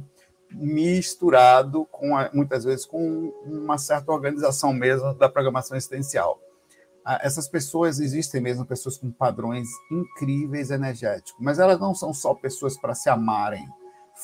misturado 0.50 1.86
com 1.86 2.10
muitas 2.34 2.64
vezes 2.64 2.84
com 2.84 3.32
uma 3.46 3.78
certa 3.78 4.12
organização 4.12 4.70
mesmo 4.72 5.14
da 5.14 5.30
programação 5.30 5.74
existencial. 5.74 6.38
Essas 7.22 7.48
pessoas 7.48 7.98
existem 7.98 8.40
mesmo 8.40 8.66
pessoas 8.66 8.98
com 8.98 9.10
padrões 9.10 9.66
incríveis 9.90 10.70
energéticos, 10.70 11.34
mas 11.40 11.58
elas 11.58 11.80
não 11.80 11.94
são 11.94 12.12
só 12.14 12.34
pessoas 12.34 12.78
para 12.78 12.94
se 12.94 13.08
amarem 13.08 13.66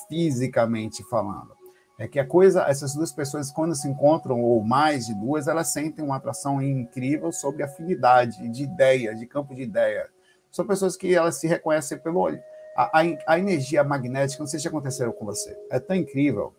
fisicamente 0.06 1.02
falando. 1.04 1.57
É 1.98 2.06
que 2.06 2.20
a 2.20 2.26
coisa, 2.26 2.62
essas 2.62 2.94
duas 2.94 3.10
pessoas 3.10 3.50
quando 3.50 3.74
se 3.74 3.88
encontram 3.88 4.40
ou 4.40 4.62
mais 4.62 5.06
de 5.06 5.14
duas, 5.14 5.48
elas 5.48 5.72
sentem 5.72 6.04
uma 6.04 6.16
atração 6.16 6.62
incrível 6.62 7.32
sobre 7.32 7.64
afinidade 7.64 8.48
de 8.48 8.62
ideia, 8.62 9.14
de 9.14 9.26
campo 9.26 9.54
de 9.54 9.62
ideia. 9.62 10.08
São 10.50 10.64
pessoas 10.66 10.96
que 10.96 11.12
elas 11.12 11.36
se 11.36 11.48
reconhecem 11.48 11.98
pelo 11.98 12.20
olho 12.20 12.40
a, 12.78 13.00
a, 13.00 13.34
a 13.34 13.38
energia 13.40 13.82
magnética, 13.82 14.40
não 14.40 14.46
sei 14.46 14.60
se 14.60 14.68
aconteceu 14.68 15.12
com 15.12 15.24
você, 15.26 15.58
é 15.68 15.80
tão 15.80 15.96
incrível 15.96 16.54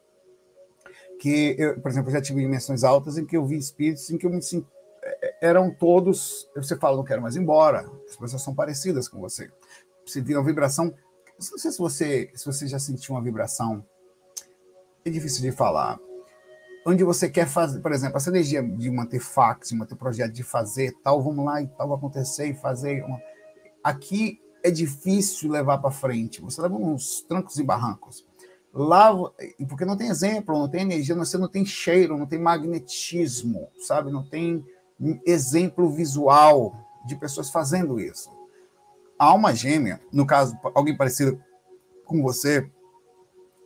que, 1.18 1.56
eu, 1.58 1.80
por 1.80 1.90
exemplo, 1.90 2.10
eu 2.10 2.14
já 2.14 2.22
tive 2.22 2.42
dimensões 2.42 2.84
altas 2.84 3.18
em 3.18 3.26
que 3.26 3.38
eu 3.38 3.46
vi 3.46 3.58
espíritos 3.58 4.10
em 4.10 4.18
que 4.18 4.26
eu 4.26 4.30
me 4.30 4.42
senti, 4.42 4.68
é, 5.02 5.28
é, 5.28 5.38
eram 5.42 5.74
todos, 5.74 6.50
você 6.54 6.76
fala, 6.76 6.98
não 6.98 7.06
quero 7.06 7.22
mais 7.22 7.38
ir 7.38 7.40
embora, 7.40 7.90
as 8.10 8.18
pessoas 8.18 8.42
são 8.42 8.54
parecidas 8.54 9.08
com 9.08 9.22
você. 9.22 9.50
Você 10.06 10.20
vira 10.20 10.40
uma 10.40 10.46
vibração, 10.46 10.86
não 10.88 11.58
sei 11.58 11.72
se 11.72 11.80
você, 11.80 12.30
se 12.36 12.46
você 12.46 12.68
já 12.68 12.80
sentiu 12.80 13.16
uma 13.16 13.24
vibração, 13.24 13.86
é 15.06 15.10
difícil 15.10 15.42
de 15.42 15.52
falar, 15.52 16.00
onde 16.86 17.04
você 17.04 17.30
quer 17.30 17.48
fazer, 17.48 17.80
por 17.82 17.92
exemplo, 17.92 18.18
essa 18.18 18.30
energia 18.30 18.64
de 18.64 18.90
manter 18.90 19.20
fax, 19.20 19.72
manter 19.72 19.96
projeto, 19.96 20.32
de 20.32 20.44
fazer 20.44 20.94
tal, 21.04 21.22
vamos 21.22 21.46
lá 21.46 21.62
e 21.62 21.68
tal, 21.68 21.94
acontecer 21.94 22.48
e 22.48 22.54
fazer. 22.54 23.04
Uma... 23.04 23.20
Aqui 23.84 24.42
é 24.64 24.72
difícil 24.72 25.52
levar 25.52 25.78
para 25.78 25.92
frente. 25.92 26.42
Você 26.42 26.62
leva 26.62 26.76
uns 26.76 27.22
trancos 27.22 27.58
e 27.58 27.64
barrancos. 27.64 28.26
Lá, 28.74 29.12
porque 29.68 29.86
não 29.86 29.98
tem 29.98 30.10
exemplo, 30.10 30.58
não 30.58 30.70
tem 30.70 30.82
energia, 30.82 31.16
você 31.16 31.38
não 31.38 31.48
tem 31.48 31.66
cheiro, 31.66 32.18
não 32.18 32.28
tem 32.28 32.40
magnetismo, 32.40 33.68
sabe? 33.80 34.12
Não 34.12 34.24
tem 34.24 34.64
exemplo 35.26 35.90
visual 35.90 36.76
de 37.06 37.16
pessoas 37.16 37.50
fazendo 37.50 38.00
isso. 38.00 38.30
A 39.18 39.26
alma 39.26 39.56
gêmea, 39.56 40.00
no 40.14 40.26
caso, 40.26 40.58
alguém 40.76 40.96
parecido 40.96 41.42
com 42.06 42.22
você, 42.22 42.70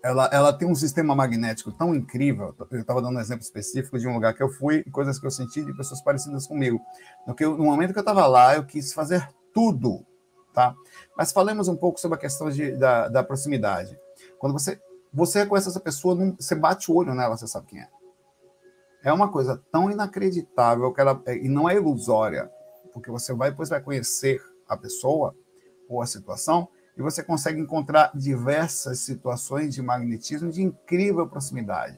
ela, 0.04 0.30
ela 0.34 0.54
tem 0.54 0.68
um 0.68 0.76
sistema 0.76 1.16
magnético 1.16 1.72
tão 1.72 1.96
incrível. 1.96 2.54
Eu 2.70 2.82
estava 2.82 3.02
dando 3.02 3.18
um 3.18 3.22
exemplo 3.22 3.44
específico 3.44 3.98
de 3.98 4.08
um 4.08 4.14
lugar 4.14 4.34
que 4.34 4.44
eu 4.44 4.50
fui, 4.50 4.84
coisas 4.92 5.18
que 5.18 5.26
eu 5.26 5.32
senti 5.32 5.64
de 5.64 5.74
pessoas 5.76 6.02
parecidas 6.02 6.46
comigo. 6.46 6.80
No, 7.26 7.34
que 7.34 7.46
eu, 7.46 7.58
no 7.58 7.64
momento 7.64 7.94
que 7.94 8.00
eu 8.00 8.04
estava 8.04 8.28
lá, 8.28 8.56
eu 8.56 8.66
quis 8.66 8.94
fazer 8.94 9.28
tudo 9.54 10.06
tá? 10.54 10.76
Mas 11.18 11.32
falemos 11.32 11.68
um 11.68 11.76
pouco 11.76 12.00
sobre 12.00 12.18
a 12.18 12.22
questão 12.22 12.50
de, 12.50 12.72
da, 12.78 13.10
da 13.10 13.24
proximidade. 13.24 13.98
Quando 14.38 14.54
você, 14.54 14.80
você 15.12 15.40
reconhece 15.40 15.70
essa 15.70 15.80
pessoa, 15.80 16.16
você 16.40 16.56
bate 16.56 16.92
o 16.92 16.96
olho 16.96 17.14
nela, 17.14 17.36
você 17.36 17.48
sabe 17.48 17.68
quem 17.68 17.82
é. 17.82 17.90
É 19.04 19.12
uma 19.12 19.30
coisa 19.30 19.62
tão 19.72 19.92
inacreditável 19.92 20.94
que 20.94 21.02
ela 21.02 21.22
e 21.28 21.50
não 21.50 21.70
é 21.70 21.76
ilusória, 21.76 22.50
porque 22.94 23.12
você 23.12 23.34
vai 23.34 23.50
depois 23.50 23.68
vai 23.68 23.82
conhecer 23.82 24.42
a 24.68 24.78
pessoa 24.78 25.36
ou 25.90 26.02
a 26.02 26.06
situação 26.06 26.70
e 26.98 27.02
você 27.02 27.24
consegue 27.24 27.60
encontrar 27.60 28.12
diversas 28.14 29.00
situações 29.00 29.74
de 29.74 29.82
magnetismo 29.82 30.52
de 30.52 30.62
incrível 30.62 31.28
proximidade. 31.28 31.98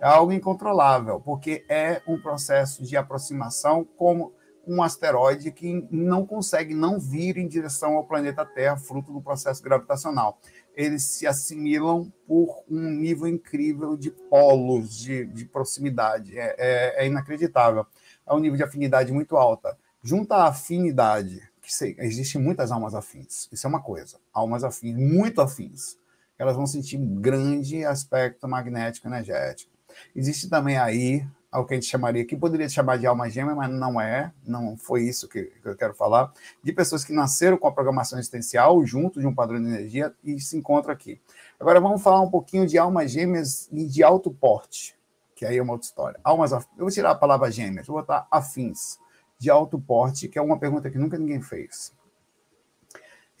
É 0.00 0.06
algo 0.06 0.32
incontrolável, 0.32 1.20
porque 1.20 1.64
é 1.68 2.02
um 2.08 2.20
processo 2.20 2.82
de 2.82 2.96
aproximação 2.96 3.84
como 3.96 4.32
um 4.66 4.82
asteroide 4.82 5.50
que 5.50 5.86
não 5.90 6.26
consegue 6.26 6.74
não 6.74 6.98
vir 6.98 7.36
em 7.36 7.48
direção 7.48 7.94
ao 7.94 8.04
planeta 8.04 8.44
Terra, 8.44 8.76
fruto 8.76 9.12
do 9.12 9.20
processo 9.20 9.62
gravitacional. 9.62 10.38
Eles 10.74 11.02
se 11.02 11.26
assimilam 11.26 12.12
por 12.26 12.64
um 12.68 12.90
nível 12.90 13.26
incrível 13.26 13.96
de 13.96 14.10
polos, 14.10 14.96
de, 14.96 15.26
de 15.26 15.44
proximidade. 15.44 16.38
É, 16.38 16.54
é, 16.58 17.04
é, 17.04 17.06
inacreditável. 17.06 17.86
É 18.26 18.32
um 18.32 18.38
nível 18.38 18.56
de 18.56 18.64
afinidade 18.64 19.12
muito 19.12 19.36
alta. 19.36 19.76
Junta 20.02 20.36
a 20.36 20.48
afinidade, 20.48 21.40
que 21.72 21.78
se, 21.78 21.96
existem 21.98 22.40
muitas 22.40 22.70
almas 22.70 22.94
afins, 22.94 23.48
isso 23.50 23.66
é 23.66 23.70
uma 23.70 23.80
coisa. 23.80 24.18
Almas 24.32 24.62
afins, 24.62 24.94
muito 24.94 25.40
afins. 25.40 25.96
Elas 26.38 26.54
vão 26.54 26.66
sentir 26.66 26.98
um 26.98 27.20
grande 27.20 27.84
aspecto 27.84 28.46
magnético 28.46 29.08
energético. 29.08 29.72
Existe 30.14 30.48
também 30.48 30.76
aí 30.76 31.26
ao 31.50 31.66
que 31.66 31.74
a 31.74 31.76
gente 31.76 31.86
chamaria, 31.86 32.24
que 32.24 32.34
poderia 32.34 32.68
chamar 32.68 32.96
de 32.98 33.06
alma 33.06 33.28
gêmea, 33.28 33.54
mas 33.54 33.70
não 33.70 34.00
é, 34.00 34.32
não 34.46 34.74
foi 34.74 35.02
isso 35.02 35.28
que, 35.28 35.44
que, 35.44 35.68
eu 35.68 35.76
quero 35.76 35.94
falar, 35.94 36.32
de 36.62 36.72
pessoas 36.72 37.04
que 37.04 37.12
nasceram 37.12 37.58
com 37.58 37.68
a 37.68 37.72
programação 37.72 38.18
existencial 38.18 38.84
junto 38.86 39.20
de 39.20 39.26
um 39.26 39.34
padrão 39.34 39.60
de 39.60 39.68
energia 39.68 40.14
e 40.24 40.40
se 40.40 40.56
encontram 40.56 40.94
aqui. 40.94 41.20
Agora 41.60 41.78
vamos 41.78 42.02
falar 42.02 42.22
um 42.22 42.30
pouquinho 42.30 42.66
de 42.66 42.78
almas 42.78 43.10
gêmeas 43.10 43.68
e 43.70 43.86
de 43.86 44.02
alto 44.02 44.30
porte, 44.30 44.96
que 45.34 45.44
aí 45.44 45.58
é 45.58 45.62
uma 45.62 45.74
outra 45.74 45.86
história. 45.86 46.20
Almas, 46.24 46.52
eu 46.52 46.60
vou 46.78 46.90
tirar 46.90 47.10
a 47.10 47.14
palavra 47.14 47.50
gêmeas, 47.50 47.86
vou 47.86 47.96
botar 47.96 48.26
afins, 48.30 48.98
de 49.42 49.50
alto 49.50 49.76
porte, 49.76 50.28
que 50.28 50.38
é 50.38 50.42
uma 50.42 50.56
pergunta 50.56 50.88
que 50.88 50.96
nunca 50.96 51.18
ninguém 51.18 51.42
fez. 51.42 51.92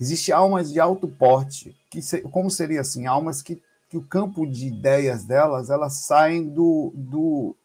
Existem 0.00 0.34
almas 0.34 0.72
de 0.72 0.80
alto 0.80 1.06
porte, 1.06 1.76
que 1.88 2.00
como 2.22 2.50
seria 2.50 2.80
assim? 2.80 3.06
Almas 3.06 3.40
que, 3.40 3.62
que 3.88 3.96
o 3.96 4.02
campo 4.02 4.44
de 4.44 4.66
ideias 4.66 5.24
delas, 5.24 5.70
elas 5.70 5.98
saem 5.98 6.48
do, 6.48 6.92
do 6.92 7.56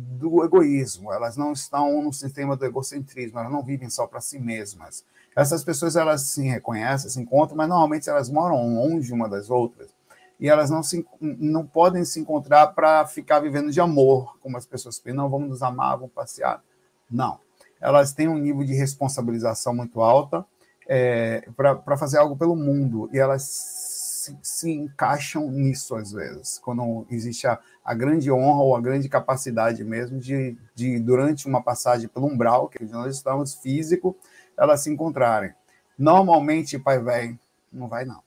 do 0.00 0.44
egoísmo, 0.44 1.12
elas 1.12 1.36
não 1.36 1.52
estão 1.52 2.00
no 2.00 2.12
sistema 2.12 2.56
do 2.56 2.64
egocentrismo, 2.64 3.40
elas 3.40 3.50
não 3.50 3.64
vivem 3.64 3.90
só 3.90 4.06
para 4.06 4.20
si 4.20 4.38
mesmas. 4.38 5.04
Essas 5.34 5.64
pessoas 5.64 5.96
elas 5.96 6.20
se 6.22 6.42
reconhecem, 6.42 7.10
se 7.10 7.20
encontram, 7.20 7.56
mas 7.56 7.68
normalmente 7.68 8.08
elas 8.08 8.30
moram 8.30 8.76
longe 8.76 9.12
uma 9.12 9.28
das 9.28 9.50
outras 9.50 9.90
e 10.38 10.48
elas 10.48 10.70
não, 10.70 10.84
se, 10.84 11.04
não 11.20 11.66
podem 11.66 12.04
se 12.04 12.20
encontrar 12.20 12.68
para 12.68 13.04
ficar 13.06 13.40
vivendo 13.40 13.72
de 13.72 13.80
amor, 13.80 14.38
como 14.40 14.56
as 14.56 14.66
pessoas 14.66 15.00
pensam, 15.00 15.24
não, 15.24 15.30
vamos 15.30 15.48
nos 15.48 15.62
amar, 15.62 15.96
vamos 15.96 16.12
passear. 16.12 16.62
Não. 17.10 17.40
Elas 17.80 18.12
têm 18.12 18.28
um 18.28 18.38
nível 18.38 18.64
de 18.64 18.74
responsabilização 18.74 19.74
muito 19.74 20.00
alta 20.00 20.44
é, 20.86 21.48
para 21.54 21.96
fazer 21.96 22.18
algo 22.18 22.36
pelo 22.36 22.56
mundo 22.56 23.08
e 23.12 23.18
elas 23.18 23.42
se, 23.42 24.36
se 24.42 24.70
encaixam 24.70 25.50
nisso 25.50 25.94
às 25.94 26.12
vezes, 26.12 26.58
quando 26.58 27.06
existe 27.10 27.46
a, 27.46 27.58
a 27.84 27.94
grande 27.94 28.30
honra 28.30 28.62
ou 28.62 28.76
a 28.76 28.80
grande 28.80 29.08
capacidade 29.08 29.84
mesmo 29.84 30.18
de, 30.18 30.56
de, 30.74 30.98
durante 30.98 31.46
uma 31.46 31.62
passagem 31.62 32.08
pelo 32.08 32.26
umbral, 32.26 32.68
que 32.68 32.84
nós 32.84 33.16
estamos 33.16 33.54
físico, 33.54 34.16
elas 34.56 34.80
se 34.80 34.90
encontrarem. 34.90 35.52
Normalmente, 35.96 36.78
pai 36.78 36.98
velho, 36.98 37.38
não 37.72 37.88
vai 37.88 38.04
não. 38.04 38.22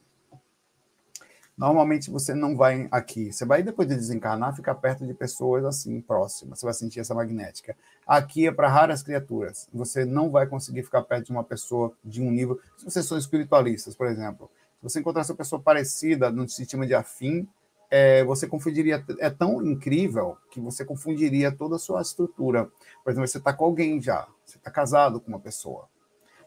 Normalmente 1.58 2.10
você 2.10 2.34
não 2.34 2.56
vai 2.56 2.88
aqui. 2.90 3.32
Você 3.32 3.46
vai 3.46 3.62
depois 3.62 3.88
de 3.88 3.96
desencarnar 3.96 4.56
ficar 4.56 4.76
perto 4.76 5.06
de 5.06 5.14
pessoas 5.14 5.64
assim 5.64 6.02
próximas. 6.02 6.60
Você 6.60 6.66
vai 6.66 6.74
sentir 6.74 7.00
essa 7.00 7.14
magnética. 7.14 7.76
Aqui 8.06 8.48
é 8.48 8.52
para 8.52 8.68
raras 8.68 9.04
criaturas. 9.04 9.68
Você 9.74 10.06
não 10.06 10.30
vai 10.30 10.48
conseguir 10.48 10.84
ficar 10.84 11.02
perto 11.04 11.28
de 11.28 11.32
uma 11.32 11.44
pessoa 11.44 11.94
de 12.04 12.22
um 12.22 12.32
nível. 12.32 12.60
Se 12.78 12.86
vocês 12.86 13.06
são 13.06 13.18
espiritualistas, 13.18 13.96
por 13.96 14.08
exemplo, 14.08 14.50
se 14.78 14.84
você 14.84 15.00
encontrar 15.00 15.22
essa 15.22 15.36
pessoa 15.36 15.62
parecida 15.62 16.32
no 16.32 16.48
sistema 16.50 16.86
de 16.88 16.94
afim, 16.94 17.48
é, 17.90 18.24
você 18.24 18.48
confundiria. 18.48 19.04
É 19.20 19.30
tão 19.30 19.64
incrível 19.66 20.38
que 20.50 20.60
você 20.60 20.86
confundiria 20.86 21.52
toda 21.52 21.76
a 21.76 21.80
sua 21.80 22.02
estrutura. 22.02 22.70
Por 23.04 23.12
exemplo, 23.12 23.28
você 23.28 23.38
está 23.38 23.54
com 23.54 23.66
alguém 23.66 24.02
já. 24.02 24.28
Você 24.46 24.58
está 24.58 24.72
casado 24.72 25.20
com 25.20 25.28
uma 25.28 25.40
pessoa. 25.40 25.88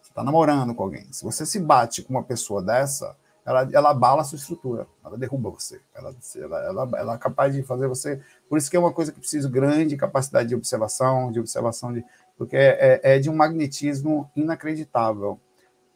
Você 0.03 0.11
está 0.11 0.25
namorando 0.25 0.75
com 0.75 0.83
alguém. 0.83 1.13
Se 1.13 1.23
você 1.23 1.47
se 1.47 1.61
bate 1.61 2.03
com 2.03 2.15
uma 2.15 2.25
pessoa 2.25 2.63
dessa 2.63 3.17
ela, 3.45 3.69
ela 3.73 3.91
abala 3.91 4.23
a 4.23 4.25
sua 4.25 4.37
estrutura, 4.37 4.87
ela 5.05 5.19
derruba 5.19 5.51
você, 5.51 5.81
ela, 5.95 6.15
ela, 6.37 6.65
ela, 6.65 6.91
ela 6.99 7.15
é 7.15 7.19
capaz 7.19 7.55
de 7.55 7.63
fazer 7.63 7.87
você. 7.87 8.21
Por 8.49 8.57
isso 8.57 8.71
que 8.71 8.77
é 8.77 8.81
uma 8.81 8.93
coisa 8.93 9.13
que 9.13 9.21
precisa 9.21 9.49
grande 9.49 9.97
capacidade 9.97 10.49
de 10.49 10.55
observação, 10.55 11.31
de 11.31 11.41
observação 11.41 11.93
de. 11.93 12.05
Porque 12.39 12.57
é, 12.57 13.01
é, 13.03 13.17
é 13.17 13.19
de 13.19 13.29
um 13.29 13.37
magnetismo 13.37 14.31
inacreditável, 14.35 15.39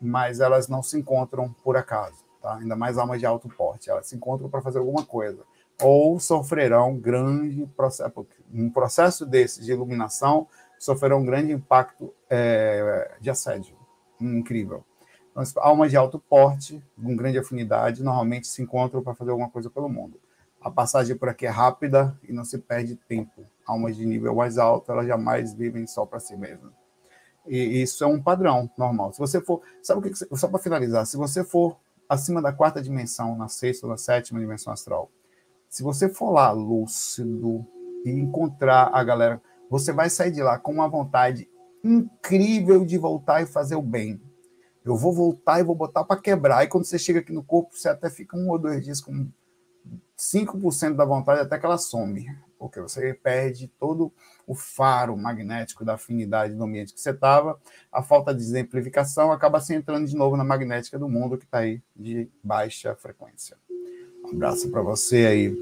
mas 0.00 0.40
elas 0.40 0.68
não 0.68 0.82
se 0.82 0.98
encontram 0.98 1.54
por 1.64 1.76
acaso, 1.76 2.22
tá? 2.42 2.56
ainda 2.56 2.76
mais 2.76 2.98
almas 2.98 3.18
de 3.18 3.26
alto 3.26 3.48
porte, 3.48 3.90
elas 3.90 4.06
se 4.06 4.14
encontram 4.14 4.48
para 4.48 4.60
fazer 4.60 4.78
alguma 4.78 5.04
coisa. 5.04 5.42
Ou 5.80 6.20
sofrerão 6.20 6.98
grande 6.98 7.66
processo, 7.76 8.26
um 8.52 8.68
processo 8.68 9.24
desse 9.24 9.64
de 9.64 9.72
iluminação, 9.72 10.46
sofrerão 10.78 11.20
um 11.20 11.24
grande 11.24 11.52
impacto 11.52 12.12
é, 12.28 13.12
de 13.20 13.30
assédio 13.30 13.78
incrível. 14.20 14.84
Almas 15.58 15.90
de 15.90 15.96
alto 15.96 16.18
porte, 16.18 16.82
com 17.00 17.14
grande 17.14 17.38
afinidade, 17.38 18.02
normalmente 18.02 18.48
se 18.48 18.60
encontram 18.60 19.02
para 19.02 19.14
fazer 19.14 19.30
alguma 19.30 19.48
coisa 19.48 19.70
pelo 19.70 19.88
mundo. 19.88 20.20
A 20.60 20.68
passagem 20.68 21.16
por 21.16 21.28
aqui 21.28 21.46
é 21.46 21.48
rápida 21.48 22.18
e 22.28 22.32
não 22.32 22.44
se 22.44 22.58
perde 22.58 22.96
tempo. 22.96 23.46
Almas 23.64 23.96
de 23.96 24.04
nível 24.04 24.34
mais 24.34 24.58
alto, 24.58 24.90
elas 24.90 25.06
jamais 25.06 25.54
vivem 25.54 25.86
só 25.86 26.04
para 26.04 26.18
si 26.18 26.36
mesmas. 26.36 26.72
E 27.46 27.80
isso 27.80 28.02
é 28.02 28.06
um 28.06 28.20
padrão 28.20 28.68
normal. 28.76 29.12
Se 29.12 29.20
você 29.20 29.40
for, 29.40 29.62
sabe 29.80 30.00
o 30.00 30.02
que? 30.02 30.36
Só 30.36 30.48
para 30.48 30.58
finalizar, 30.58 31.06
se 31.06 31.16
você 31.16 31.44
for 31.44 31.78
acima 32.08 32.42
da 32.42 32.52
quarta 32.52 32.82
dimensão, 32.82 33.36
na 33.36 33.46
sexta 33.46 33.86
ou 33.86 33.90
na 33.92 33.96
sétima 33.96 34.40
dimensão 34.40 34.72
astral, 34.72 35.08
se 35.68 35.84
você 35.84 36.08
for 36.08 36.32
lá 36.32 36.50
lúcido 36.50 37.64
e 38.04 38.10
encontrar 38.10 38.90
a 38.92 39.04
galera, 39.04 39.40
você 39.70 39.92
vai 39.92 40.10
sair 40.10 40.32
de 40.32 40.42
lá 40.42 40.58
com 40.58 40.72
uma 40.72 40.88
vontade 40.88 41.48
incrível 41.84 42.84
de 42.84 42.98
voltar 42.98 43.40
e 43.40 43.46
fazer 43.46 43.76
o 43.76 43.82
bem 43.82 44.20
eu 44.88 44.96
vou 44.96 45.12
voltar 45.12 45.60
e 45.60 45.64
vou 45.64 45.74
botar 45.74 46.04
para 46.04 46.20
quebrar. 46.20 46.64
E 46.64 46.68
quando 46.68 46.84
você 46.84 46.98
chega 46.98 47.20
aqui 47.20 47.32
no 47.32 47.42
corpo, 47.42 47.76
você 47.76 47.88
até 47.88 48.08
fica 48.08 48.36
um 48.36 48.48
ou 48.48 48.58
dois 48.58 48.84
dias 48.84 49.00
com 49.00 49.28
5% 50.18 50.94
da 50.94 51.04
vontade 51.04 51.40
até 51.40 51.58
que 51.58 51.64
ela 51.64 51.78
some, 51.78 52.26
porque 52.58 52.80
você 52.80 53.14
perde 53.14 53.68
todo 53.78 54.12
o 54.46 54.54
faro 54.54 55.16
magnético 55.16 55.84
da 55.84 55.94
afinidade 55.94 56.54
do 56.54 56.64
ambiente 56.64 56.92
que 56.92 57.00
você 57.00 57.10
estava, 57.10 57.58
a 57.92 58.02
falta 58.02 58.34
de 58.34 58.42
exemplificação 58.42 59.30
acaba 59.30 59.60
se 59.60 59.74
entrando 59.74 60.06
de 60.06 60.16
novo 60.16 60.36
na 60.36 60.44
magnética 60.44 60.98
do 60.98 61.08
mundo 61.08 61.38
que 61.38 61.44
está 61.44 61.58
aí 61.58 61.82
de 61.94 62.28
baixa 62.42 62.94
frequência. 62.96 63.56
Um 64.24 64.30
abraço 64.30 64.70
para 64.70 64.82
você 64.82 65.26
aí, 65.26 65.56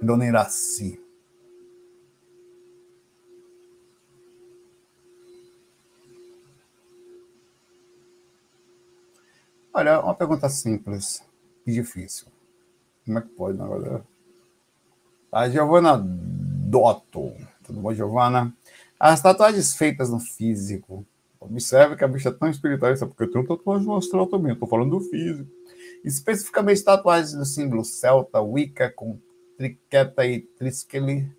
Dona 0.00 0.26
Iraci. 0.26 1.05
Olha, 9.76 10.00
uma 10.00 10.14
pergunta 10.14 10.48
simples 10.48 11.22
e 11.66 11.70
difícil. 11.70 12.28
Como 13.04 13.18
é 13.18 13.20
que 13.20 13.28
pode, 13.28 13.58
na 13.58 13.68
verdade? 13.68 14.02
A 15.30 15.50
Giovana 15.50 16.02
Dotto. 16.02 17.34
Tudo 17.62 17.82
bom, 17.82 17.92
Giovana? 17.92 18.56
As 18.98 19.20
tatuagens 19.20 19.76
feitas 19.76 20.08
no 20.08 20.18
físico. 20.18 21.04
Observe 21.38 21.94
que 21.94 22.02
a 22.02 22.08
bicha 22.08 22.30
é 22.30 22.32
tão 22.32 22.48
espiritualista, 22.48 23.06
porque 23.06 23.24
eu 23.24 23.30
tenho 23.30 23.46
tatuagem 23.46 23.86
no 23.86 23.96
astral 23.96 24.26
também, 24.26 24.54
estou 24.54 24.66
falando 24.66 24.98
do 24.98 25.00
físico. 25.00 25.50
Especificamente 26.02 26.82
tatuagens 26.82 27.34
do 27.34 27.44
símbolo 27.44 27.84
celta, 27.84 28.40
Wicca, 28.40 28.90
com 28.90 29.18
triqueta 29.58 30.24
e 30.24 30.40
trisqueli. 30.40 31.30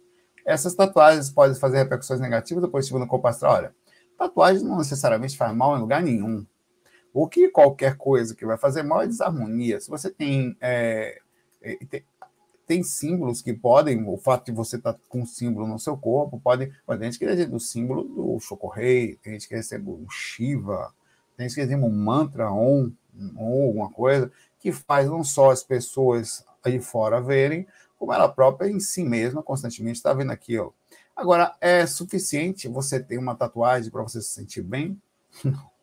Essas 0.46 0.76
tatuagens 0.76 1.32
podem 1.32 1.56
fazer 1.56 1.78
repercussões 1.78 2.20
negativas 2.20 2.64
ou 2.64 2.70
positivas 2.70 3.02
no 3.02 3.08
corpo 3.08 3.28
astral? 3.28 3.56
Olha, 3.56 3.76
tatuagem 4.16 4.64
não 4.64 4.78
necessariamente 4.78 5.36
faz 5.36 5.56
mal 5.56 5.76
em 5.76 5.82
lugar 5.82 6.04
nenhum. 6.04 6.46
O 7.20 7.28
que 7.28 7.50
qualquer 7.50 7.98
coisa 7.98 8.36
que 8.36 8.46
vai 8.46 8.60
fazer 8.60 8.84
mal 8.84 9.02
é 9.02 9.08
desarmonia. 9.08 9.82
Se 9.82 9.90
você 9.90 10.08
tem, 10.08 10.56
é, 10.62 11.20
é, 11.64 11.76
tem, 11.90 12.06
tem, 12.68 12.84
símbolos 12.84 13.42
que 13.42 13.54
podem, 13.54 14.08
o 14.08 14.18
fato 14.18 14.46
de 14.46 14.52
você 14.52 14.76
estar 14.76 14.94
tá 14.94 15.00
com 15.10 15.22
um 15.22 15.26
símbolo 15.26 15.66
no 15.66 15.80
seu 15.80 15.98
corpo, 15.98 16.40
pode. 16.40 16.68
Tem 16.68 17.04
gente 17.06 17.18
que 17.18 17.26
recebe 17.26 17.56
o 17.56 17.60
símbolo 17.60 18.04
do 18.04 18.40
Chocorrei, 18.40 19.16
tem 19.16 19.34
gente 19.34 19.48
que 19.48 19.56
recebe 19.56 19.90
o 19.90 20.08
Shiva, 20.12 20.94
tem 21.36 21.50
gente 21.50 21.56
que 21.56 21.62
recebe 21.62 21.82
um 21.84 21.90
mantra 21.90 22.52
Om, 22.52 22.94
ou 23.36 23.64
alguma 23.64 23.90
coisa, 23.90 24.32
que 24.60 24.72
faz 24.72 25.10
não 25.10 25.24
só 25.24 25.50
as 25.50 25.64
pessoas 25.64 26.46
aí 26.64 26.80
fora 26.80 27.20
verem, 27.20 27.66
como 27.98 28.14
ela 28.14 28.30
própria 28.30 28.70
em 28.70 28.80
si 28.80 29.04
mesma 29.04 29.42
constantemente 29.42 29.98
está 29.98 30.14
vendo 30.14 30.32
aquilo. 30.32 30.72
Agora, 31.16 31.56
é 31.60 31.84
suficiente 31.88 32.68
você 32.68 33.00
ter 33.00 33.18
uma 33.18 33.34
tatuagem 33.34 33.90
para 33.90 34.04
você 34.04 34.22
se 34.22 34.30
sentir 34.30 34.62
bem? 34.62 35.02
Não. 35.44 35.77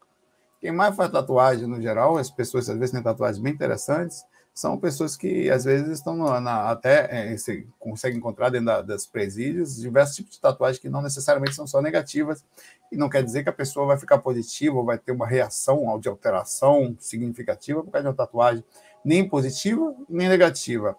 Quem 0.64 0.72
mais 0.72 0.96
faz 0.96 1.12
tatuagem 1.12 1.66
no 1.66 1.78
geral, 1.78 2.16
as 2.16 2.30
pessoas 2.30 2.70
às 2.70 2.78
vezes 2.78 2.90
têm 2.90 3.02
tatuagens 3.02 3.38
bem 3.38 3.52
interessantes, 3.52 4.24
são 4.54 4.78
pessoas 4.78 5.14
que 5.14 5.50
às 5.50 5.62
vezes 5.62 5.98
estão 5.98 6.16
na, 6.16 6.70
até 6.70 7.34
é, 7.34 7.36
consegue 7.78 8.16
encontrar 8.16 8.48
dentro 8.48 8.68
da, 8.68 8.80
das 8.80 9.04
presídios 9.04 9.76
diversos 9.76 10.16
tipos 10.16 10.32
de 10.32 10.40
tatuagens 10.40 10.80
que 10.80 10.88
não 10.88 11.02
necessariamente 11.02 11.54
são 11.54 11.66
só 11.66 11.82
negativas. 11.82 12.42
E 12.90 12.96
não 12.96 13.10
quer 13.10 13.22
dizer 13.22 13.42
que 13.42 13.50
a 13.50 13.52
pessoa 13.52 13.84
vai 13.84 13.98
ficar 13.98 14.16
positiva 14.20 14.74
ou 14.74 14.86
vai 14.86 14.96
ter 14.96 15.12
uma 15.12 15.26
reação 15.26 16.00
de 16.00 16.08
alteração 16.08 16.96
significativa 16.98 17.84
por 17.84 17.90
causa 17.90 18.04
de 18.04 18.08
uma 18.08 18.16
tatuagem 18.16 18.64
nem 19.04 19.28
positiva 19.28 19.94
nem 20.08 20.30
negativa. 20.30 20.96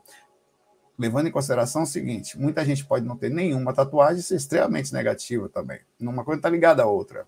Levando 0.96 1.28
em 1.28 1.32
consideração 1.32 1.82
o 1.82 1.88
seguinte 1.88 2.40
muita 2.40 2.64
gente 2.64 2.86
pode 2.86 3.04
não 3.04 3.18
ter 3.18 3.32
nenhuma 3.32 3.74
tatuagem 3.74 4.20
e 4.20 4.24
ser 4.24 4.36
extremamente 4.36 4.94
negativa 4.94 5.50
também 5.50 5.80
uma 6.00 6.24
coisa 6.24 6.38
está 6.40 6.50
ligada 6.50 6.84
à 6.84 6.86
outra 6.86 7.26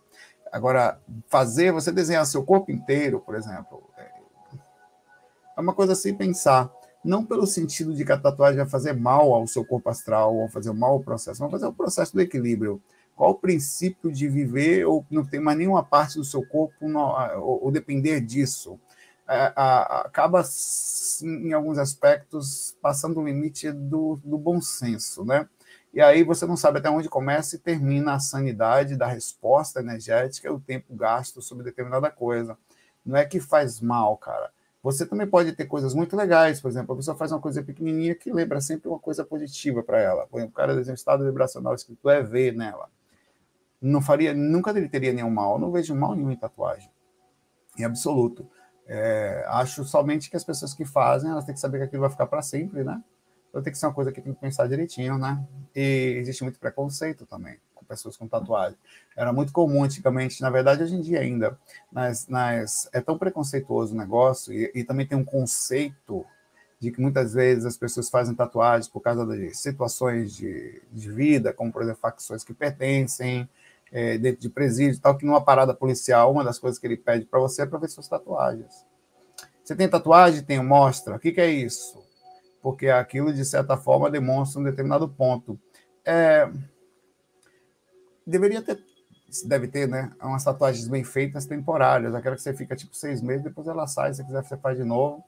Agora, 0.52 1.00
fazer, 1.28 1.72
você 1.72 1.92
desenhar 1.92 2.26
seu 2.26 2.44
corpo 2.44 2.72
inteiro, 2.72 3.20
por 3.20 3.36
exemplo, 3.36 3.84
é, 3.98 4.12
é 5.58 5.62
uma 5.62 5.74
coisa 5.74 5.94
assim 5.94 6.14
pensar. 6.14 6.72
Não 7.04 7.26
pelo 7.26 7.48
sentido 7.48 7.94
de 7.94 8.04
que 8.04 8.12
a 8.12 8.18
tatuagem 8.18 8.58
vai 8.58 8.68
fazer 8.68 8.94
mal 8.94 9.34
ao 9.34 9.48
seu 9.48 9.64
corpo 9.64 9.90
astral, 9.90 10.36
ou 10.36 10.50
fazer 10.50 10.74
mal 10.74 10.94
ao 10.94 11.00
processo, 11.00 11.42
mas 11.42 11.52
fazer 11.52 11.68
o 11.68 11.74
processo 11.74 12.14
do 12.14 12.22
equilíbrio. 12.22 12.82
Qual 13.16 13.32
o 13.32 13.36
princípio 13.36 14.12
de 14.12 14.28
viver 14.28 14.86
ou 14.86 15.06
não 15.10 15.26
tem 15.26 15.40
mais 15.40 15.58
nenhuma 15.58 15.84
parte 15.84 16.18
do 16.18 16.24
seu 16.24 16.46
corpo 16.46 16.76
ou, 16.86 17.66
ou 17.66 17.72
depender 17.72 18.22
disso? 18.22 18.80
É, 19.28 19.52
acaba, 19.56 20.44
em 21.24 21.52
alguns 21.52 21.78
aspectos, 21.78 22.78
passando 22.82 23.20
o 23.20 23.26
limite 23.26 23.72
do, 23.72 24.20
do 24.24 24.38
bom 24.38 24.62
senso, 24.62 25.26
né? 25.26 25.48
E 25.94 26.02
aí 26.02 26.24
você 26.24 26.46
não 26.46 26.58
sabe 26.58 26.80
até 26.80 26.90
onde 26.90 27.10
começa 27.10 27.56
e 27.56 27.60
termina 27.60 28.14
a 28.14 28.20
sanidade 28.20 28.96
da 28.96 29.08
resposta 29.08 29.80
energética 29.80 30.48
e 30.48 30.52
o 30.52 30.60
tempo 30.60 30.96
gasto 30.96 31.42
sobre 31.42 31.64
determinada 31.64 32.10
coisa. 32.10 32.58
Não 33.06 33.18
é 33.18 33.26
que 33.26 33.40
faz 33.40 33.80
mal, 33.80 34.18
cara. 34.18 34.52
Você 34.84 35.06
também 35.06 35.28
pode 35.28 35.52
ter 35.54 35.66
coisas 35.66 35.94
muito 35.94 36.16
legais, 36.16 36.62
por 36.62 36.70
exemplo, 36.70 36.94
a 36.94 36.98
pessoa 36.98 37.18
faz 37.18 37.32
uma 37.32 37.42
coisa 37.42 37.64
pequenininha 37.64 38.16
que 38.16 38.32
lembra 38.32 38.62
sempre 38.62 38.88
uma 38.88 39.00
coisa 39.00 39.26
positiva 39.26 39.84
para 39.84 40.00
ela. 40.00 40.28
Por 40.28 40.38
exemplo, 40.38 40.54
o 40.54 40.56
cara 40.56 40.76
desenha 40.76 40.94
um 40.94 40.96
estado 40.96 41.26
vibracional 41.26 41.74
escrito 41.74 42.10
EV 42.10 42.52
nela. 42.52 42.90
Não 43.82 44.02
faria, 44.02 44.34
nunca 44.34 44.72
ele 44.72 44.88
teria 44.88 45.14
nenhum 45.14 45.30
mal. 45.30 45.60
Não 45.60 45.72
vejo 45.72 45.96
mal 45.96 46.16
nenhum 46.16 46.32
em 46.32 46.38
tatuagem, 46.38 46.90
em 47.78 47.84
absoluto. 47.84 48.48
É, 48.86 49.44
acho 49.50 49.84
somente 49.84 50.30
que 50.30 50.38
as 50.38 50.44
pessoas 50.44 50.74
que 50.74 50.86
fazem, 50.86 51.30
elas 51.30 51.44
têm 51.44 51.54
que 51.54 51.60
saber 51.60 51.80
que 51.80 51.84
aquilo 51.84 52.02
vai 52.02 52.10
ficar 52.10 52.28
para 52.28 52.42
sempre, 52.42 52.84
né? 52.84 53.04
Então 53.58 53.64
tem 53.64 53.74
que 53.74 53.80
ser 53.80 53.88
uma 53.88 53.94
coisa 53.94 54.12
que 54.12 54.22
tem 54.22 54.36
que 54.36 54.40
pensar 54.40 54.68
direitinho, 54.68 55.18
né? 55.18 55.44
E 55.76 56.18
existe 56.20 56.44
muito 56.44 56.60
preconceito 56.60 57.26
também 57.26 57.58
com 57.74 57.84
pessoas 57.84 58.16
com 58.16 58.28
tatuagem. 58.28 58.78
Era 59.16 59.34
muito 59.34 59.52
comum 59.52 59.84
antigamente, 59.84 60.44
na 60.44 60.52
verdade 60.52 60.84
hoje 60.84 60.94
em 60.94 61.02
dia 61.02 61.22
ainda, 61.22 61.58
mas, 61.92 62.28
mas 62.30 62.88
é 62.94 63.02
tão 63.02 63.18
preconceituoso 63.18 63.96
o 63.96 63.98
negócio 63.98 64.54
e, 64.54 64.72
e 64.76 64.84
também 64.84 65.08
tem 65.08 65.18
um 65.18 65.26
conceito 65.26 66.24
de 66.80 66.92
que 66.92 67.02
muitas 67.02 67.34
vezes 67.34 67.66
as 67.66 67.76
pessoas 67.76 68.12
fazem 68.12 68.36
tatuagens 68.36 68.88
por 68.88 69.00
causa 69.00 69.26
de 69.26 69.52
situações 69.58 70.36
de, 70.36 70.80
de 70.92 71.12
vida, 71.12 71.52
como 71.52 71.74
por 71.74 71.82
exemplo 71.82 72.00
facções 72.00 72.44
que 72.44 72.54
pertencem, 72.54 73.50
é, 73.92 74.20
dentro 74.20 74.40
de 74.40 74.50
presídio 74.50 75.02
tal, 75.02 75.18
que 75.18 75.26
numa 75.26 75.42
parada 75.42 75.74
policial, 75.74 76.32
uma 76.32 76.44
das 76.44 76.60
coisas 76.60 76.78
que 76.78 76.86
ele 76.86 76.98
pede 76.98 77.26
para 77.26 77.40
você 77.40 77.64
é 77.64 77.66
para 77.66 77.80
ver 77.80 77.90
suas 77.90 78.08
tatuagens. 78.08 78.86
Você 79.64 79.76
tem 79.76 79.90
tatuagem? 79.90 80.44
Tem, 80.44 80.64
mostra. 80.64 81.16
O 81.16 81.20
que, 81.20 81.32
que 81.32 81.42
é 81.42 81.50
isso? 81.50 82.07
Porque 82.62 82.90
aquilo, 82.90 83.34
de 83.34 83.46
certa 83.46 83.78
forma, 83.78 84.10
demonstra 84.10 84.60
um 84.60 84.64
determinado 84.64 85.08
ponto. 85.08 85.60
É, 86.06 86.50
deveria 88.26 88.62
ter 88.62 88.84
deve 89.46 89.68
ter, 89.68 89.88
né? 89.88 90.12
Umas 90.22 90.44
tatuagens 90.44 90.88
bem 90.88 91.04
feitas 91.04 91.46
temporárias, 91.46 92.16
aquela 92.16 92.36
que 92.36 92.42
você 92.42 92.54
fica 92.54 92.76
tipo 92.76 92.96
seis 92.96 93.22
meses, 93.22 93.44
depois 93.44 93.68
ela 93.68 93.86
sai, 93.88 94.14
se 94.14 94.24
quiser 94.24 94.44
você 94.44 94.58
faz 94.58 94.78
de 94.78 94.84
novo. 94.84 95.24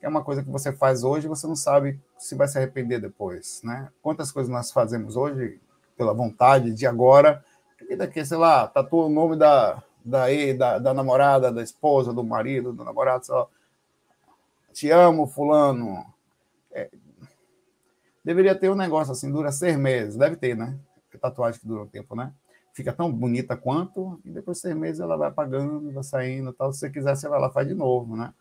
É 0.00 0.08
uma 0.08 0.24
coisa 0.24 0.42
que 0.42 0.50
você 0.50 0.72
faz 0.72 1.04
hoje, 1.04 1.28
você 1.28 1.46
não 1.46 1.54
sabe 1.54 2.00
se 2.18 2.34
vai 2.34 2.48
se 2.48 2.58
arrepender 2.58 3.00
depois, 3.00 3.60
né? 3.62 3.88
Quantas 4.02 4.32
coisas 4.32 4.50
nós 4.50 4.72
fazemos 4.72 5.16
hoje 5.16 5.60
pela 5.96 6.12
vontade 6.12 6.72
de 6.72 6.86
agora, 6.86 7.44
e 7.88 7.94
daqui, 7.94 8.24
sei 8.24 8.38
lá, 8.38 8.66
tatua 8.66 9.06
o 9.06 9.08
nome 9.08 9.36
da, 9.36 9.82
da, 10.04 10.26
da, 10.56 10.78
da 10.78 10.94
namorada, 10.94 11.52
da 11.52 11.62
esposa, 11.62 12.12
do 12.12 12.24
marido, 12.24 12.72
do 12.72 12.84
namorado, 12.84 13.26
sei 13.26 13.34
lá. 13.34 13.46
Te 14.72 14.90
amo, 14.90 15.26
fulano. 15.26 16.04
É, 16.72 16.90
deveria 18.24 18.54
ter 18.54 18.70
um 18.70 18.74
negócio 18.74 19.12
assim, 19.12 19.30
dura 19.30 19.52
seis 19.52 19.76
meses, 19.76 20.16
deve 20.16 20.36
ter, 20.36 20.56
né? 20.56 20.78
Tatuagem 21.20 21.60
que 21.60 21.66
dura 21.66 21.82
um 21.82 21.86
tempo, 21.86 22.16
né? 22.16 22.32
fica 22.72 22.92
tão 22.92 23.12
bonita 23.12 23.56
quanto, 23.56 24.18
e 24.24 24.30
depois 24.30 24.58
de 24.58 24.62
seis 24.62 24.76
meses 24.76 25.00
ela 25.00 25.16
vai 25.16 25.28
apagando, 25.28 25.92
vai 25.92 26.02
saindo 26.02 26.52
tal. 26.52 26.72
Se 26.72 26.80
você 26.80 26.90
quiser, 26.90 27.14
você 27.14 27.28
vai 27.28 27.40
lá 27.40 27.50
faz 27.50 27.68
de 27.68 27.74
novo, 27.74 28.16
né? 28.16 28.32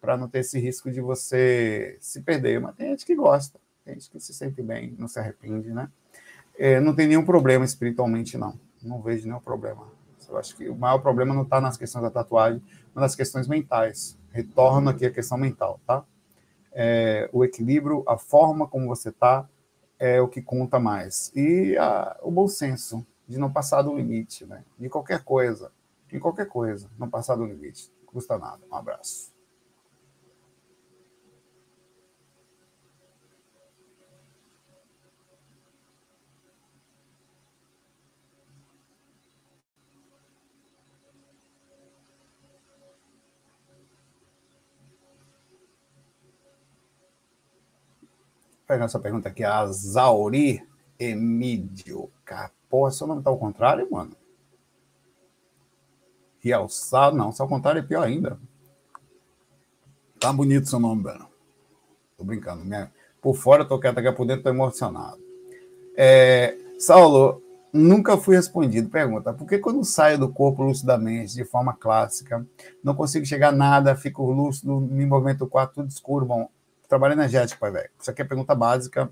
Para 0.00 0.16
não 0.16 0.28
ter 0.28 0.40
esse 0.40 0.58
risco 0.58 0.90
de 0.90 1.00
você 1.00 1.96
se 2.00 2.20
perder. 2.22 2.60
Mas 2.60 2.74
tem 2.74 2.90
gente 2.90 3.06
que 3.06 3.14
gosta, 3.14 3.58
tem 3.84 3.94
gente 3.94 4.10
que 4.10 4.20
se 4.20 4.34
sente 4.34 4.62
bem, 4.62 4.94
não 4.98 5.08
se 5.08 5.18
arrepende, 5.18 5.72
né? 5.72 5.88
É, 6.58 6.80
não 6.80 6.94
tem 6.94 7.06
nenhum 7.06 7.24
problema 7.24 7.64
espiritualmente, 7.64 8.36
não. 8.36 8.58
Não 8.82 9.00
vejo 9.00 9.26
nenhum 9.26 9.40
problema. 9.40 9.86
Eu 10.28 10.36
acho 10.36 10.56
que 10.56 10.68
o 10.68 10.76
maior 10.76 10.98
problema 10.98 11.32
não 11.32 11.42
está 11.42 11.60
nas 11.60 11.76
questões 11.76 12.02
da 12.02 12.10
tatuagem, 12.10 12.62
mas 12.94 13.02
nas 13.02 13.14
questões 13.14 13.46
mentais. 13.46 14.18
Retorno 14.30 14.90
aqui 14.90 15.06
à 15.06 15.10
questão 15.10 15.38
mental, 15.38 15.80
tá? 15.86 16.04
É, 16.80 17.28
o 17.32 17.44
equilíbrio, 17.44 18.04
a 18.06 18.16
forma 18.16 18.68
como 18.68 18.86
você 18.86 19.08
está, 19.08 19.48
é 19.98 20.20
o 20.20 20.28
que 20.28 20.40
conta 20.40 20.78
mais. 20.78 21.32
E 21.34 21.76
a, 21.76 22.16
o 22.22 22.30
bom 22.30 22.46
senso, 22.46 23.04
de 23.26 23.36
não 23.36 23.52
passar 23.52 23.82
do 23.82 23.96
limite, 23.96 24.46
né? 24.46 24.64
De 24.78 24.88
qualquer 24.88 25.24
coisa, 25.24 25.72
em 26.12 26.20
qualquer 26.20 26.46
coisa, 26.46 26.88
não 26.96 27.10
passar 27.10 27.34
do 27.34 27.44
limite. 27.44 27.92
Custa 28.06 28.38
nada. 28.38 28.60
Um 28.70 28.76
abraço. 28.76 29.32
Pegando 48.68 48.84
essa 48.84 49.00
pergunta 49.00 49.30
aqui, 49.30 49.42
a 49.42 49.64
Zauri 49.66 50.62
Emídio. 50.98 52.10
Porra, 52.68 52.90
seu 52.90 53.06
nome 53.06 53.22
tá 53.22 53.30
ao 53.30 53.38
contrário, 53.38 53.90
mano? 53.90 54.14
Realçado, 56.38 57.16
não, 57.16 57.32
se 57.32 57.40
ao 57.40 57.48
contrário 57.48 57.78
é 57.78 57.82
pior 57.82 58.06
ainda. 58.06 58.38
Tá 60.20 60.30
bonito 60.30 60.68
seu 60.68 60.78
nome, 60.78 61.02
velho. 61.02 61.26
Tô 62.18 62.24
brincando. 62.24 62.62
Minha... 62.62 62.92
Por 63.22 63.34
fora 63.34 63.62
eu 63.62 63.68
tô 63.68 63.80
quieto, 63.80 63.98
aqui 63.98 64.12
por 64.12 64.26
dentro 64.26 64.42
tô 64.42 64.50
emocionado. 64.50 65.18
É... 65.96 66.54
Saulo, 66.78 67.42
nunca 67.72 68.18
fui 68.18 68.36
respondido. 68.36 68.90
Pergunta: 68.90 69.32
por 69.32 69.48
que 69.48 69.58
quando 69.58 69.82
saio 69.82 70.18
do 70.18 70.30
corpo 70.30 70.62
lucidamente, 70.62 71.34
de 71.34 71.44
forma 71.44 71.72
clássica, 71.72 72.46
não 72.84 72.94
consigo 72.94 73.24
chegar 73.24 73.48
a 73.48 73.56
nada, 73.56 73.96
fico 73.96 74.30
lúcido, 74.30 74.78
me 74.78 75.06
movimento 75.06 75.46
o 75.46 75.48
quarto 75.48 75.76
tudo 75.76 75.88
escuro? 75.88 76.26
Bom, 76.26 76.50
trabalho 76.88 77.12
energético, 77.12 77.60
pai 77.60 77.70
velho. 77.70 77.90
Isso 78.00 78.10
aqui 78.10 78.22
é 78.22 78.24
pergunta 78.24 78.54
básica, 78.54 79.10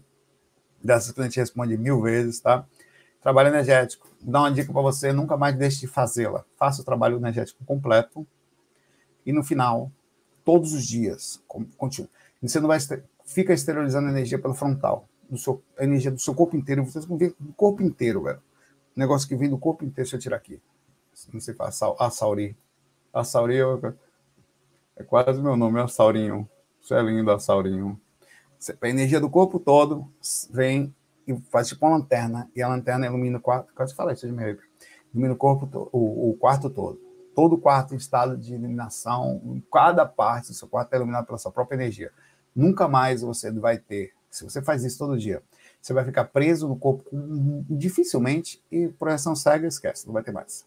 dessas 0.83 1.13
que 1.13 1.21
a 1.21 1.25
gente 1.25 1.39
responde 1.39 1.77
mil 1.77 2.01
vezes, 2.01 2.41
tá? 2.41 2.67
Trabalho 3.21 3.49
energético. 3.49 4.09
Dar 4.21 4.41
uma 4.41 4.51
dica 4.51 4.73
para 4.73 4.83
você, 4.83 5.13
nunca 5.13 5.37
mais 5.37 5.55
deixe 5.57 5.81
de 5.81 5.87
fazê-la. 5.87 6.45
Faça 6.57 6.83
o 6.83 6.85
trabalho 6.85 7.17
energético 7.17 7.65
completo 7.65 8.27
e 9.27 9.33
no 9.33 9.43
final, 9.43 9.91
todos 10.45 10.73
os 10.73 10.87
dias, 10.87 11.43
continue. 11.77 12.09
Você 12.41 12.61
não 12.61 12.69
vai 12.69 12.79
fica 13.25 13.53
esterilizando 13.53 14.09
energia 14.09 14.39
pelo 14.39 14.55
frontal, 14.55 15.09
do 15.29 15.37
seu, 15.37 15.61
a 15.77 15.83
energia 15.83 16.11
do 16.13 16.21
seu 16.21 16.35
corpo 16.35 16.57
inteiro. 16.57 16.85
Vocês 16.85 17.05
vão 17.05 17.19
ver 17.19 17.35
do 17.39 17.53
corpo 17.53 17.83
inteiro, 17.83 18.23
velho. 18.23 18.41
negócio 18.95 19.29
que 19.29 19.35
vem 19.35 19.51
do 19.51 19.59
corpo 19.59 19.85
inteiro, 19.85 20.09
deixa 20.09 20.17
eu 20.17 20.21
tirar 20.21 20.37
aqui. 20.37 20.63
Não 21.33 21.41
sei 21.41 21.55
falar, 21.55 21.71
a 21.99 22.11
Sauri. 22.11 22.57
A 23.13 23.25
Sauri 23.25 23.59
é 24.95 25.03
quase 25.03 25.43
meu 25.43 25.57
nome, 25.57 25.81
é 25.81 26.47
a 26.87 26.93
Saurinho. 26.93 26.93
Isso 26.93 26.95
é 26.95 27.03
lindo, 27.03 27.31
a 27.31 27.39
Saurinho. 27.39 28.01
A 28.81 28.89
energia 28.89 29.21
do 29.21 29.29
corpo 29.29 29.59
todo 29.59 30.11
vem 30.51 30.95
e 31.27 31.37
faz 31.51 31.69
tipo 31.69 31.85
uma 31.85 31.97
lanterna, 31.97 32.49
e 32.55 32.63
a 32.63 32.69
lanterna 32.69 33.07
ilumina 33.07 33.39
o 33.39 33.41
quarto, 33.41 33.75
quase 33.75 33.95
falei 33.95 34.15
isso 34.15 34.27
de 34.27 34.33
meio, 34.33 34.59
ilumina 35.13 35.35
o 35.35 35.37
corpo, 35.37 35.91
o, 35.93 36.31
o 36.31 36.35
quarto 36.35 36.71
todo. 36.71 37.01
Todo 37.35 37.55
o 37.55 37.59
quarto 37.59 37.95
em 37.95 37.97
estado 37.97 38.37
de 38.37 38.55
iluminação, 38.55 39.61
cada 39.73 40.07
parte 40.07 40.49
do 40.49 40.55
seu 40.55 40.69
quarto 40.69 40.93
é 40.95 40.97
iluminado 40.97 41.27
pela 41.27 41.37
sua 41.37 41.51
própria 41.51 41.77
energia. 41.77 42.11
Nunca 42.55 42.89
mais 42.89 43.21
você 43.21 43.51
vai 43.51 43.77
ter, 43.77 44.13
se 44.31 44.45
você 44.45 44.63
faz 44.63 44.85
isso 44.85 44.99
todo 44.99 45.19
dia, 45.19 45.43
você 45.83 45.93
vai 45.93 46.05
ficar 46.05 46.25
preso 46.27 46.69
no 46.69 46.77
corpo 46.77 47.05
dificilmente 47.69 48.63
e 48.71 48.89
projeção 48.89 49.35
cega, 49.35 49.67
esquece, 49.67 50.07
não 50.07 50.15
vai 50.15 50.23
ter 50.23 50.33
mais. 50.33 50.65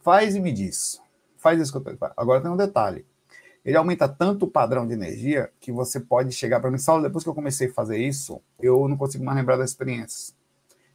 Faz 0.00 0.34
e 0.34 0.40
me 0.40 0.52
diz. 0.52 1.02
Faz 1.36 1.60
isso 1.60 1.72
que 1.72 1.78
eu 1.78 1.96
tô 1.96 2.12
Agora 2.16 2.40
tem 2.40 2.50
um 2.50 2.56
detalhe 2.56 3.04
ele 3.64 3.76
aumenta 3.76 4.08
tanto 4.08 4.46
o 4.46 4.50
padrão 4.50 4.86
de 4.86 4.94
energia 4.94 5.50
que 5.60 5.70
você 5.70 6.00
pode 6.00 6.32
chegar 6.32 6.60
para 6.60 6.70
mim, 6.70 6.78
Saulo, 6.78 7.02
depois 7.02 7.24
que 7.24 7.30
eu 7.30 7.34
comecei 7.34 7.68
a 7.68 7.72
fazer 7.72 7.98
isso, 7.98 8.40
eu 8.58 8.88
não 8.88 8.96
consigo 8.96 9.24
mais 9.24 9.36
lembrar 9.36 9.56
das 9.56 9.70
experiências. 9.70 10.34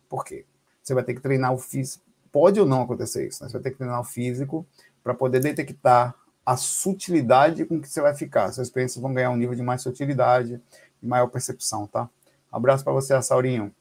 Por 0.10 0.24
quê? 0.24 0.46
Você 0.82 0.94
vai 0.94 1.04
ter 1.04 1.14
que 1.14 1.22
treinar 1.22 1.54
o 1.54 1.58
físico. 1.58 2.04
Pode 2.32 2.60
ou 2.60 2.66
não 2.66 2.82
acontecer 2.82 3.28
isso, 3.28 3.44
né? 3.44 3.50
Você 3.50 3.54
vai 3.54 3.62
ter 3.62 3.72
que 3.72 3.78
treinar 3.78 4.00
o 4.00 4.04
físico 4.04 4.66
para 5.04 5.14
poder 5.14 5.40
detectar 5.40 6.16
a 6.46 6.58
sutilidade 6.58 7.66
com 7.66 7.80
que 7.82 7.88
você 7.88 8.02
vai 8.02 8.14
ficar. 8.14 8.52
Suas 8.52 8.68
experiências 8.68 9.02
vão 9.02 9.14
ganhar 9.14 9.32
um 9.32 9.38
nível 9.38 9.56
de 9.56 9.64
mais 9.64 9.82
sutilidade 9.82 10.62
e 11.02 11.08
maior 11.08 11.28
percepção, 11.28 11.88
tá? 11.88 12.10
Abraço 12.52 12.84
para 12.84 12.94
você, 12.94 13.20
Saurinho. 13.22 13.74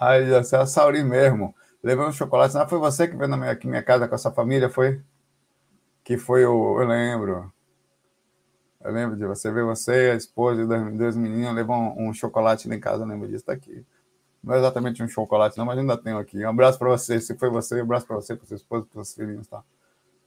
Aí 0.00 0.30
você 0.30 0.56
é 0.56 0.60
a 0.60 0.66
Sauri 0.66 1.04
mesmo. 1.04 1.54
Um 1.84 2.12
chocolate. 2.12 2.54
Não 2.54 2.66
foi 2.66 2.78
você 2.78 3.06
que 3.06 3.14
veio 3.14 3.28
na 3.28 3.36
minha, 3.36 3.50
aqui 3.50 3.66
minha 3.66 3.82
casa 3.82 4.08
com 4.08 4.14
a 4.14 4.18
sua 4.18 4.32
família, 4.32 4.70
foi? 4.70 5.02
Que 6.02 6.16
foi 6.16 6.46
o. 6.46 6.80
Eu 6.80 6.88
lembro. 6.88 7.52
Eu 8.82 8.92
lembro 8.92 9.14
de 9.14 9.26
você 9.26 9.52
ver 9.52 9.62
você, 9.62 10.10
a 10.12 10.14
esposa 10.14 10.62
e 10.62 10.66
dois, 10.96 11.14
meninos 11.14 11.54
levou 11.54 11.76
um, 11.76 12.08
um, 12.08 12.14
chocolate 12.14 12.66
lá 12.66 12.74
em 12.74 12.80
casa, 12.80 13.02
eu 13.02 13.06
lembro 13.06 13.28
disso, 13.28 13.44
tá 13.44 13.52
aqui. 13.52 13.84
Não 14.42 14.54
é 14.54 14.58
exatamente 14.58 15.02
um 15.02 15.08
chocolate, 15.08 15.58
não, 15.58 15.66
mas 15.66 15.78
ainda 15.78 15.98
tenho 15.98 16.16
aqui. 16.16 16.42
Um 16.42 16.48
abraço 16.48 16.78
para 16.78 16.88
você, 16.88 17.20
se 17.20 17.36
foi 17.36 17.50
você, 17.50 17.78
um 17.80 17.82
abraço 17.82 18.06
para 18.06 18.16
você, 18.16 18.34
para 18.34 18.46
sua 18.46 18.56
esposa, 18.56 18.86
para 18.86 19.04
seus 19.04 19.14
filhinhos, 19.14 19.46
tá? 19.48 19.62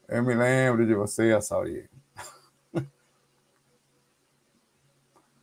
Eu 0.08 0.24
me 0.24 0.36
lembro 0.36 0.86
de 0.86 0.94
você, 0.94 1.32
a 1.32 1.42
Sauri. 1.42 1.90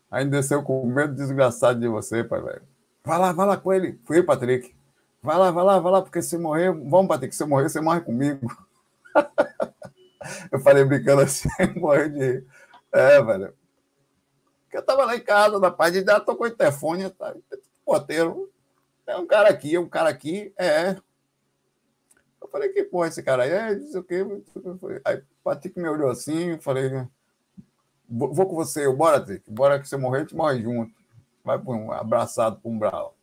Ainda 0.09 0.37
desceu 0.37 0.63
com 0.63 0.87
medo 0.87 1.15
desgraçado 1.15 1.81
de 1.81 1.89
você, 1.89 2.23
pai, 2.23 2.41
velho. 2.41 2.70
Vai 3.05 3.19
lá, 3.19 3.33
vai 3.33 3.47
lá 3.47 3.57
com 3.57 3.73
ele. 3.73 3.99
Fui, 4.05 4.23
Patrick. 4.23 4.75
Vai 5.23 5.37
lá, 5.37 5.51
vai 5.51 5.65
lá, 5.65 5.79
vai 5.79 5.93
lá, 5.93 6.03
porque 6.03 6.23
se 6.23 6.39
morrer, 6.39 6.73
vamos, 6.73 7.09
Patrick, 7.09 7.35
se 7.35 7.45
morrer, 7.45 7.69
você 7.69 7.81
morre 7.81 8.01
comigo. 8.01 8.47
eu 10.51 10.59
falei 10.61 10.85
brincando 10.85 11.23
assim, 11.23 11.49
morrer 11.77 12.09
de. 12.09 12.45
É, 12.93 13.23
velho. 13.23 13.55
Porque 14.65 14.79
eu 14.79 14.83
tava 14.83 15.05
lá 15.05 15.17
em 15.17 15.21
casa, 15.21 15.59
na 15.59 15.71
paz 15.71 15.93
de 15.93 16.03
dar, 16.03 16.21
tocou 16.21 16.47
o 16.47 16.51
telefone, 16.51 17.11
tá, 17.11 17.35
porteiro. 17.85 18.51
É 19.07 19.17
um 19.17 19.27
cara 19.27 19.49
aqui, 19.51 19.75
é 19.75 19.81
um 19.81 19.89
cara 19.89 20.09
aqui, 20.09 20.55
é. 20.57 20.97
Eu 22.41 22.49
falei, 22.49 22.69
que 22.71 22.85
porra 22.85 23.09
esse 23.09 23.23
cara 23.23 23.43
aí? 23.43 23.51
É, 23.51 23.75
disse 23.75 23.99
o 23.99 24.03
quê? 24.05 24.25
Aí 25.05 25.17
o 25.19 25.25
Patrick 25.43 25.79
me 25.79 25.89
olhou 25.89 26.09
assim, 26.09 26.51
eu 26.51 26.63
falei, 26.63 26.91
vou 28.09 28.47
com 28.47 28.55
você, 28.55 28.89
bora, 28.91 29.21
Patrick, 29.21 29.51
bora 29.51 29.81
que 29.81 29.89
você 29.89 29.97
morrer, 29.97 30.19
a 30.19 30.21
gente 30.21 30.37
morre 30.37 30.63
junto. 30.63 31.00
Vai 31.45 31.59
para 31.59 31.73
um 31.73 31.91
abraçado 31.93 32.61
para 32.61 32.71
um 32.71 32.79
brau. 32.79 33.17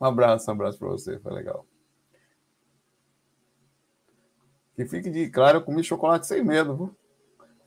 Um 0.00 0.04
abraço, 0.04 0.48
um 0.50 0.54
abraço 0.54 0.78
para 0.78 0.88
você, 0.88 1.18
foi 1.18 1.32
legal. 1.32 1.66
Que 4.74 4.86
fique 4.86 5.10
de 5.10 5.28
claro, 5.28 5.58
eu 5.58 5.64
comi 5.64 5.82
chocolate 5.82 6.26
sem 6.26 6.44
medo. 6.44 6.76
Viu? 6.76 6.96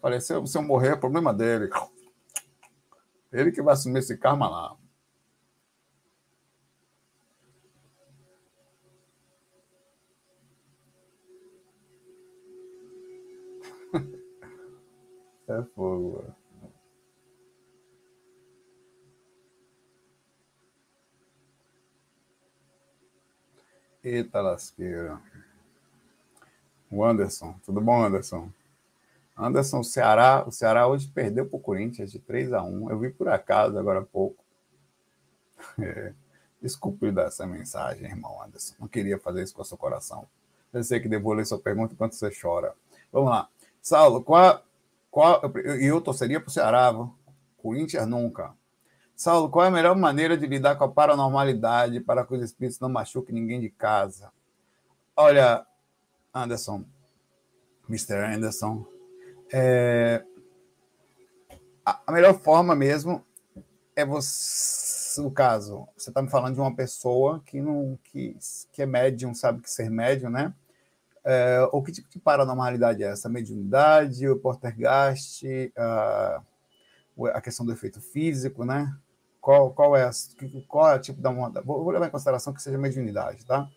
Falei, 0.01 0.21
se 0.21 0.33
eu, 0.33 0.47
se 0.47 0.57
eu 0.57 0.63
morrer, 0.63 0.93
é 0.93 0.95
problema 0.95 1.33
dele. 1.33 1.69
Ele 3.31 3.51
que 3.51 3.61
vai 3.61 3.73
assumir 3.73 3.99
esse 3.99 4.17
karma 4.17 4.49
lá. 4.49 4.77
é 15.49 15.63
fogo, 15.75 16.13
mano. 16.17 16.40
Eita 24.03 24.41
lasqueira. 24.41 25.21
O 26.89 27.05
Anderson. 27.05 27.55
Tudo 27.63 27.79
bom, 27.79 28.03
Anderson? 28.03 28.49
Anderson, 29.37 29.79
o 29.79 29.83
Ceará, 29.83 30.43
o 30.45 30.51
Ceará 30.51 30.87
hoje 30.87 31.07
perdeu 31.07 31.45
para 31.45 31.57
o 31.57 31.59
Corinthians 31.59 32.11
de 32.11 32.19
3 32.19 32.51
a 32.53 32.63
1 32.63 32.89
Eu 32.89 32.99
vi 32.99 33.11
por 33.11 33.29
acaso 33.29 33.77
agora 33.77 33.99
há 33.99 34.05
pouco. 34.05 34.43
É. 35.79 36.13
Desculpe 36.59 37.11
dar 37.11 37.27
essa 37.27 37.45
mensagem, 37.45 38.05
irmão 38.05 38.41
Anderson. 38.43 38.75
Não 38.79 38.87
queria 38.87 39.19
fazer 39.19 39.43
isso 39.43 39.53
com 39.53 39.61
o 39.61 39.65
seu 39.65 39.77
coração. 39.77 40.27
Eu 40.71 40.83
sei 40.83 40.99
que 40.99 41.09
devo 41.09 41.33
ler 41.33 41.45
sua 41.45 41.59
pergunta 41.59 41.93
enquanto 41.93 42.13
você 42.13 42.31
chora. 42.31 42.73
Vamos 43.11 43.29
lá. 43.29 43.49
Saulo, 43.81 44.23
qual, 44.23 44.63
qual, 45.09 45.41
e 45.79 45.85
eu 45.85 45.99
torceria 46.01 46.39
para 46.39 46.49
o 46.49 46.51
Ceará? 46.51 46.93
Corinthians 47.57 48.07
nunca. 48.07 48.53
Saulo, 49.21 49.51
qual 49.51 49.65
é 49.65 49.67
a 49.67 49.71
melhor 49.71 49.95
maneira 49.95 50.35
de 50.35 50.47
lidar 50.47 50.75
com 50.77 50.83
a 50.83 50.89
paranormalidade 50.89 51.99
para 51.99 52.25
que 52.25 52.33
os 52.33 52.41
espíritos 52.41 52.79
não 52.79 52.89
machuquem 52.89 53.35
ninguém 53.35 53.61
de 53.61 53.69
casa? 53.69 54.31
Olha, 55.15 55.63
Anderson, 56.33 56.83
Mr. 57.87 58.15
Anderson, 58.15 58.83
é, 59.53 60.23
a 61.85 62.11
melhor 62.11 62.33
forma 62.39 62.75
mesmo 62.75 63.23
é 63.95 64.03
você, 64.03 65.21
no 65.21 65.29
caso, 65.29 65.87
você 65.95 66.09
está 66.09 66.19
me 66.23 66.31
falando 66.31 66.55
de 66.55 66.59
uma 66.59 66.75
pessoa 66.75 67.43
que 67.45 67.61
não 67.61 67.99
que, 68.05 68.35
que 68.71 68.81
é 68.81 68.87
médium, 68.87 69.35
sabe 69.35 69.61
que 69.61 69.69
ser 69.69 69.91
médium, 69.91 70.31
né? 70.31 70.51
É, 71.23 71.69
ou 71.71 71.83
que 71.83 71.91
tipo 71.91 72.09
de 72.09 72.17
paranormalidade 72.17 73.03
é 73.03 73.11
essa? 73.11 73.29
Mediunidade, 73.29 74.27
o 74.27 74.39
portergast, 74.39 75.45
a, 75.77 76.41
a 77.35 77.39
questão 77.39 77.63
do 77.63 77.71
efeito 77.71 78.01
físico, 78.01 78.65
né? 78.65 78.91
Qual, 79.41 79.71
qual, 79.73 79.97
é, 79.97 80.07
qual 80.67 80.91
é 80.91 80.95
o 80.95 81.01
tipo 81.01 81.19
da 81.19 81.31
onda? 81.31 81.61
Vou, 81.61 81.83
vou 81.83 81.91
levar 81.91 82.07
em 82.07 82.11
consideração 82.11 82.53
que 82.53 82.61
seja 82.61 82.77
mediunidade, 82.77 83.43
tá? 83.43 83.67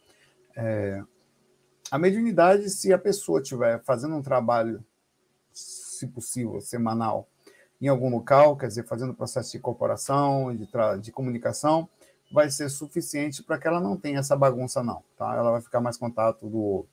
É, 0.54 1.02
a 1.90 1.98
mediunidade, 1.98 2.68
se 2.68 2.92
a 2.92 2.98
pessoa 2.98 3.40
estiver 3.40 3.82
fazendo 3.82 4.14
um 4.14 4.22
trabalho, 4.22 4.84
se 5.52 6.06
possível, 6.06 6.60
semanal, 6.60 7.26
em 7.80 7.88
algum 7.88 8.10
local, 8.10 8.56
quer 8.56 8.68
dizer, 8.68 8.86
fazendo 8.86 9.14
processo 9.14 9.52
de 9.52 9.58
incorporação, 9.58 10.54
de, 10.54 10.68
de 11.00 11.12
comunicação, 11.12 11.88
vai 12.32 12.50
ser 12.50 12.68
suficiente 12.68 13.42
para 13.42 13.58
que 13.58 13.66
ela 13.66 13.80
não 13.80 13.96
tenha 13.96 14.18
essa 14.18 14.36
bagunça, 14.36 14.82
não. 14.82 15.02
Tá? 15.16 15.34
Ela 15.34 15.52
vai 15.52 15.60
ficar 15.60 15.80
mais 15.80 15.96
contato 15.96 16.48
do, 16.48 16.86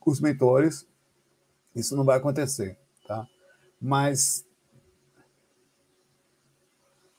com 0.00 0.10
os 0.10 0.20
mentores, 0.20 0.86
isso 1.74 1.96
não 1.96 2.04
vai 2.04 2.18
acontecer. 2.18 2.78
Tá? 3.06 3.26
Mas 3.80 4.44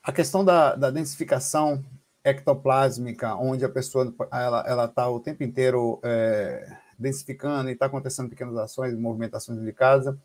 a 0.04 0.12
questão 0.12 0.44
da, 0.44 0.76
da 0.76 0.92
densificação 0.92 1.84
ectoplásmica, 2.24 3.36
onde 3.36 3.64
a 3.64 3.70
pessoa 3.70 4.14
ela 4.32 4.86
está 4.86 5.10
o 5.10 5.20
tempo 5.20 5.44
inteiro 5.44 6.00
é, 6.04 6.78
densificando 7.00 7.70
e 7.70 7.74
está 7.74 7.86
acontecendo 7.86 8.30
pequenas 8.30 8.56
ações, 8.58 8.94
movimentações 8.98 9.62
de 9.62 9.74
casa, 9.74 10.18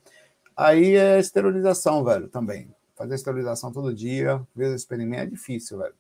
aí 0.56 0.96
é 0.96 1.18
esterilização, 1.18 2.04
velho, 2.04 2.28
também. 2.28 2.74
Fazer 2.96 3.14
esterilização 3.14 3.72
todo 3.72 3.94
dia, 3.94 4.44
vezes 4.54 4.82
experimento, 4.82 5.22
é 5.22 5.26
difícil, 5.26 5.78
velho. 5.78 5.94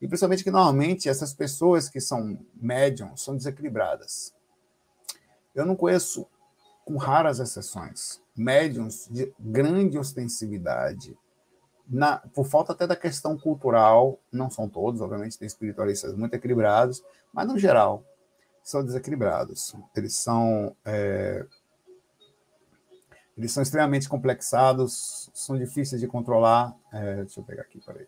E 0.00 0.08
principalmente 0.08 0.44
que 0.44 0.50
normalmente 0.50 1.08
essas 1.08 1.32
pessoas 1.32 1.88
que 1.88 2.00
são 2.00 2.38
médiums 2.54 3.22
são 3.22 3.36
desequilibradas. 3.36 4.34
Eu 5.54 5.64
não 5.64 5.76
conheço, 5.76 6.26
com 6.84 6.96
raras 6.96 7.38
exceções, 7.38 8.20
médiums 8.36 9.08
de 9.10 9.32
grande 9.38 9.96
ostensividade, 9.96 11.16
na, 11.88 12.18
por 12.18 12.46
falta 12.46 12.72
até 12.72 12.86
da 12.86 12.96
questão 12.96 13.38
cultural, 13.38 14.18
não 14.32 14.50
são 14.50 14.68
todos, 14.68 15.00
obviamente, 15.00 15.38
tem 15.38 15.46
espiritualistas 15.46 16.14
muito 16.14 16.34
equilibrados, 16.34 17.02
mas 17.32 17.46
no 17.46 17.58
geral 17.58 18.04
são 18.62 18.84
desequilibrados. 18.84 19.74
Eles 19.94 20.16
são 20.16 20.76
é, 20.84 21.46
eles 23.36 23.52
são 23.52 23.62
extremamente 23.62 24.08
complexados, 24.08 25.30
são 25.34 25.58
difíceis 25.58 26.00
de 26.00 26.06
controlar. 26.08 26.74
É, 26.92 27.16
deixa 27.16 27.40
eu 27.40 27.44
pegar 27.44 27.62
aqui, 27.62 27.80
peraí. 27.84 28.06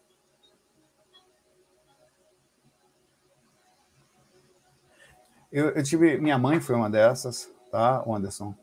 Eu, 5.52 5.70
eu, 5.70 5.82
tive. 5.82 6.18
Minha 6.18 6.38
mãe 6.38 6.60
foi 6.60 6.74
uma 6.74 6.88
dessas, 6.88 7.50
tá, 7.70 8.02
Anderson? 8.06 8.54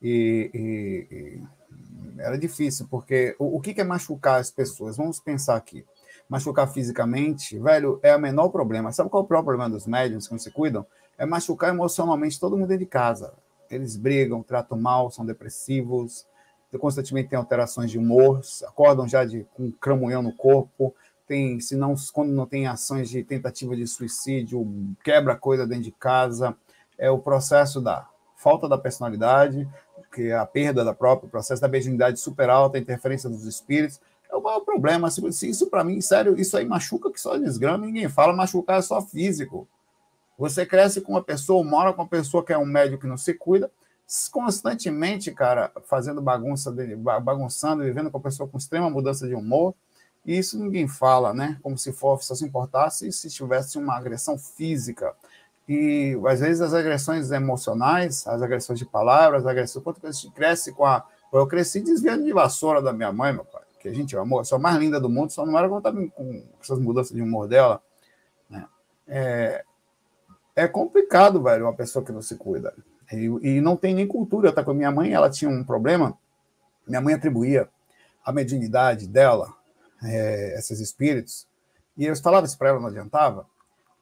E, 0.00 0.50
e, 0.54 1.14
e 1.14 1.57
era 2.18 2.38
difícil, 2.38 2.86
porque 2.90 3.34
o, 3.38 3.56
o 3.56 3.60
que, 3.60 3.74
que 3.74 3.80
é 3.80 3.84
machucar 3.84 4.40
as 4.40 4.50
pessoas? 4.50 4.96
Vamos 4.96 5.20
pensar 5.20 5.56
aqui. 5.56 5.84
Machucar 6.28 6.70
fisicamente, 6.70 7.58
velho, 7.58 7.98
é 8.02 8.14
o 8.14 8.20
menor 8.20 8.50
problema. 8.50 8.92
Sabe 8.92 9.08
qual 9.10 9.22
é 9.22 9.24
o 9.24 9.28
problema 9.28 9.68
dos 9.68 9.86
médiums 9.86 10.26
que 10.26 10.32
não 10.32 10.38
se 10.38 10.50
cuidam? 10.50 10.86
É 11.16 11.24
machucar 11.24 11.70
emocionalmente 11.70 12.38
todo 12.38 12.56
mundo 12.56 12.68
dentro 12.68 12.84
de 12.84 12.90
casa. 12.90 13.32
Eles 13.70 13.96
brigam, 13.96 14.42
tratam 14.42 14.78
mal, 14.78 15.10
são 15.10 15.24
depressivos, 15.24 16.26
constantemente 16.78 17.30
têm 17.30 17.38
alterações 17.38 17.90
de 17.90 17.98
humor, 17.98 18.42
acordam 18.66 19.08
já 19.08 19.24
de, 19.24 19.46
com 19.54 19.64
um 19.64 19.70
cramunhão 19.70 20.22
no 20.22 20.32
corpo, 20.32 20.94
tem, 21.26 21.60
se 21.60 21.76
não, 21.76 21.94
quando 22.12 22.30
não 22.30 22.46
tem 22.46 22.66
ações 22.66 23.08
de 23.08 23.22
tentativa 23.22 23.76
de 23.76 23.86
suicídio, 23.86 24.66
quebra 25.04 25.36
coisa 25.36 25.66
dentro 25.66 25.84
de 25.84 25.92
casa, 25.92 26.56
é 26.98 27.10
o 27.10 27.18
processo 27.18 27.80
da 27.80 28.08
falta 28.36 28.68
da 28.68 28.78
personalidade, 28.78 29.68
que 30.12 30.32
a 30.32 30.44
perda 30.46 30.84
da 30.84 30.94
própria, 30.94 31.26
o 31.26 31.30
processo 31.30 31.60
da 31.60 31.68
mediunidade 31.68 32.18
super 32.20 32.50
alta, 32.50 32.78
a 32.78 32.80
interferência 32.80 33.28
dos 33.28 33.44
espíritos, 33.44 34.00
é 34.30 34.36
o 34.36 34.42
maior 34.42 34.60
problema. 34.60 35.08
Isso 35.08 35.66
para 35.68 35.84
mim, 35.84 36.00
sério, 36.00 36.38
isso 36.38 36.56
aí 36.56 36.64
machuca 36.64 37.10
que 37.10 37.20
só 37.20 37.36
desgrama, 37.36 37.86
ninguém 37.86 38.08
fala, 38.08 38.32
machucar 38.32 38.78
é 38.78 38.82
só 38.82 39.00
físico. 39.00 39.66
Você 40.38 40.64
cresce 40.64 41.00
com 41.00 41.12
uma 41.12 41.22
pessoa, 41.22 41.64
mora 41.64 41.92
com 41.92 42.02
uma 42.02 42.08
pessoa 42.08 42.44
que 42.44 42.52
é 42.52 42.58
um 42.58 42.66
médico 42.66 43.02
que 43.02 43.08
não 43.08 43.16
se 43.16 43.34
cuida, 43.34 43.70
constantemente, 44.30 45.32
cara, 45.32 45.72
fazendo 45.84 46.22
bagunça, 46.22 46.74
bagunçando, 47.22 47.82
vivendo 47.82 48.10
com 48.10 48.18
a 48.18 48.22
pessoa 48.22 48.48
com 48.48 48.56
extrema 48.56 48.88
mudança 48.88 49.26
de 49.26 49.34
humor, 49.34 49.74
e 50.24 50.38
isso 50.38 50.58
ninguém 50.58 50.86
fala, 50.86 51.32
né? 51.34 51.58
Como 51.62 51.76
se 51.76 51.92
fosse, 51.92 52.26
só 52.26 52.34
se 52.34 52.44
importasse 52.44 53.10
se 53.12 53.30
tivesse 53.30 53.78
uma 53.78 53.96
agressão 53.96 54.38
física. 54.38 55.14
E 55.68 56.18
às 56.26 56.40
vezes 56.40 56.60
as 56.60 56.72
agressões 56.72 57.30
emocionais, 57.30 58.26
as 58.26 58.40
agressões 58.40 58.78
de 58.78 58.86
palavras, 58.86 59.42
as 59.42 59.46
agressões, 59.46 59.84
quanto 59.84 60.06
a 60.06 60.10
gente 60.10 60.30
cresce 60.32 60.72
com 60.72 60.84
a. 60.84 61.04
Eu 61.32 61.46
cresci 61.46 61.80
desviando 61.80 62.24
de 62.24 62.32
vassoura 62.32 62.80
da 62.80 62.92
minha 62.92 63.12
mãe, 63.12 63.32
meu 63.32 63.44
pai, 63.44 63.62
que 63.78 63.88
a 63.88 63.92
gente 63.92 64.16
amou, 64.16 64.42
sou 64.44 64.56
a 64.56 64.58
mais 64.58 64.76
linda 64.78 64.98
do 64.98 65.10
mundo, 65.10 65.30
só 65.30 65.44
não 65.44 65.58
era 65.58 65.66
estava 65.66 66.06
com 66.08 66.42
essas 66.60 66.78
mudanças 66.78 67.14
de 67.14 67.20
humor 67.20 67.46
dela. 67.46 67.82
Né? 68.48 68.66
É, 69.06 69.64
é 70.56 70.66
complicado, 70.66 71.42
velho, 71.42 71.66
uma 71.66 71.74
pessoa 71.74 72.02
que 72.02 72.12
não 72.12 72.22
se 72.22 72.36
cuida. 72.36 72.74
E, 73.12 73.26
e 73.42 73.60
não 73.60 73.76
tem 73.76 73.94
nem 73.94 74.06
cultura. 74.06 74.52
Tá 74.52 74.64
com 74.64 74.70
a 74.70 74.74
minha 74.74 74.90
mãe, 74.90 75.12
ela 75.12 75.28
tinha 75.28 75.50
um 75.50 75.62
problema. 75.62 76.16
Minha 76.86 77.02
mãe 77.02 77.12
atribuía 77.12 77.68
a 78.24 78.32
mediunidade 78.32 79.06
dela 79.06 79.54
é, 80.02 80.58
esses 80.58 80.80
espíritos, 80.80 81.46
e 81.96 82.06
eles 82.06 82.20
falavam 82.20 82.46
isso 82.46 82.58
para 82.58 82.68
ela, 82.68 82.80
não 82.80 82.88
adiantava, 82.88 83.46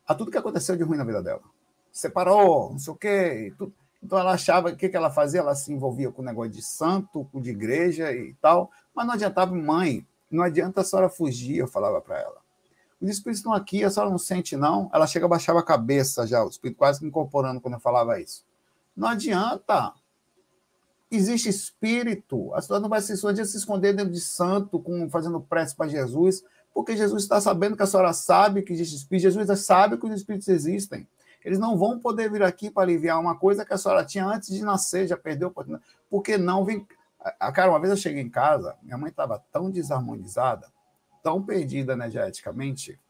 a 0.07 0.15
tudo 0.15 0.31
que 0.31 0.39
aconteceu 0.39 0.77
de 0.77 0.83
ruim 0.83 0.99
na 0.99 1.05
vida 1.05 1.23
dela. 1.23 1.43
Separou, 1.97 2.73
não 2.73 2.79
sei 2.79 2.93
o 2.93 2.97
quê, 2.97 3.55
Então 4.03 4.19
ela 4.19 4.33
achava, 4.33 4.69
o 4.69 4.77
que, 4.77 4.89
que 4.89 4.97
ela 4.97 5.11
fazia? 5.11 5.41
Ela 5.41 5.55
se 5.55 5.73
envolvia 5.73 6.13
com 6.13 6.21
o 6.21 6.25
negócio 6.25 6.53
de 6.53 6.63
santo, 6.63 7.27
de 7.35 7.51
igreja 7.51 8.13
e 8.13 8.35
tal, 8.35 8.71
mas 8.95 9.07
não 9.07 9.15
adiantava, 9.15 9.55
mãe, 9.55 10.07
não 10.31 10.45
adianta 10.45 10.83
a 10.83 10.85
senhora 10.85 11.09
fugir, 11.09 11.57
eu 11.57 11.67
falava 11.67 12.01
para 12.03 12.21
ela. 12.21 12.37
Os 13.01 13.09
espíritos 13.09 13.39
estão 13.39 13.55
aqui, 13.55 13.83
a 13.83 13.91
senhora 13.91 14.11
não 14.11 14.19
sente, 14.19 14.57
não. 14.57 14.91
Ela 14.93 15.07
chega 15.07 15.25
a 15.25 15.29
baixar 15.29 15.57
a 15.57 15.63
cabeça 15.63 16.27
já, 16.27 16.45
o 16.45 16.49
espírito 16.49 16.77
quase 16.77 17.05
incorporando 17.05 17.61
quando 17.63 17.75
eu 17.75 17.81
falava 17.81 18.21
isso. 18.21 18.45
Não 18.95 19.09
adianta 19.09 19.95
existe 21.11 21.49
espírito. 21.49 22.53
A 22.53 22.61
senhora 22.61 22.83
não 22.83 22.91
vai 22.91 23.01
se, 23.01 23.17
se 23.17 23.57
esconder 23.57 23.95
dentro 23.95 24.13
de 24.13 24.21
santo, 24.21 24.79
com, 24.79 25.09
fazendo 25.09 25.41
prece 25.41 25.75
para 25.75 25.89
Jesus, 25.89 26.45
porque 26.75 26.95
Jesus 26.95 27.23
está 27.23 27.41
sabendo 27.41 27.75
que 27.75 27.83
a 27.83 27.87
senhora 27.87 28.13
sabe 28.13 28.63
que 28.63 28.75
existe 28.75 28.97
espírito. 28.97 29.23
Jesus 29.23 29.61
sabe 29.61 29.97
que 29.97 30.07
os 30.07 30.15
espíritos 30.15 30.49
existem. 30.49 31.09
Eles 31.47 31.59
não 31.59 31.79
vão 31.79 31.99
poder 31.99 32.31
vir 32.31 32.43
aqui 32.43 32.71
para 32.71 32.83
aliviar 32.83 33.21
uma 33.21 33.39
coisa 33.39 33.65
que 33.65 33.73
a 33.73 33.79
senhora 33.79 34.05
tinha 34.05 34.27
antes 34.27 34.51
de 34.51 34.63
nascer, 34.63 35.07
já 35.07 35.17
perdeu 35.17 35.49
a 35.49 35.51
oportunidade. 35.51 35.89
Porque 36.11 36.37
não 36.37 36.65
vem. 36.65 36.87
Cara, 37.55 37.71
uma 37.71 37.81
vez 37.81 37.91
eu 37.91 37.97
cheguei 37.97 38.23
em 38.23 38.29
casa, 38.29 38.77
minha 38.83 38.99
mãe 38.99 39.11
estava 39.11 39.43
tão 39.51 39.71
desarmonizada, 39.71 40.71
tão 41.23 41.43
perdida 41.43 41.93
energeticamente, 41.93 43.01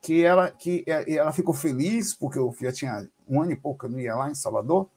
que 0.00 0.24
ela, 0.24 0.50
que 0.50 0.84
ela 0.86 1.32
ficou 1.32 1.54
feliz, 1.54 2.12
porque 2.12 2.38
eu 2.38 2.54
já 2.60 2.72
tinha 2.72 3.08
um 3.28 3.40
ano 3.40 3.52
e 3.52 3.56
pouco 3.56 3.80
que 3.80 3.86
eu 3.86 3.90
não 3.90 4.00
ia 4.00 4.16
lá 4.16 4.30
em 4.30 4.34
Salvador, 4.34 4.90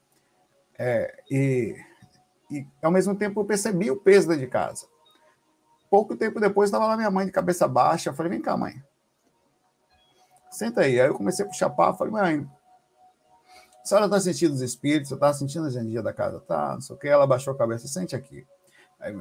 é, 0.78 1.24
e 1.30 1.76
e, 2.50 2.66
ao 2.82 2.92
mesmo 2.92 3.16
tempo, 3.16 3.40
eu 3.42 3.46
percebi 3.46 3.90
o 3.90 3.98
peso 3.98 4.28
dentro 4.28 4.46
de 4.46 4.50
casa. 4.52 4.88
Pouco 5.90 6.16
tempo 6.16 6.40
depois, 6.40 6.68
estava 6.68 6.86
lá 6.86 6.96
minha 6.96 7.12
mãe 7.12 7.26
de 7.26 7.32
cabeça 7.32 7.68
baixa. 7.68 8.10
Eu 8.10 8.14
falei, 8.14 8.32
vem 8.32 8.42
cá, 8.42 8.56
mãe. 8.58 8.82
Senta 10.52 10.82
aí. 10.82 11.00
Aí 11.00 11.08
eu 11.08 11.16
comecei 11.16 11.46
a 11.46 11.48
puxar 11.48 11.70
papo. 11.70 11.98
Falei, 11.98 12.14
mãe, 12.14 12.50
a 13.86 13.88
senhora 13.88 14.06
está 14.08 14.20
sentindo 14.20 14.56
os 14.56 14.62
espíritos? 14.62 15.12
Está 15.12 15.32
sentindo 15.32 15.68
a 15.68 15.70
energia 15.70 16.02
da 16.02 16.12
casa? 16.12 16.40
Tá, 16.40 16.74
não 16.74 16.82
sei 16.82 16.96
o 16.96 16.98
que. 16.98 17.08
Ela 17.08 17.28
baixou 17.28 17.54
a 17.54 17.58
cabeça. 17.58 17.88
Sente 17.88 18.16
aqui. 18.16 18.44
Aí, 19.00 19.16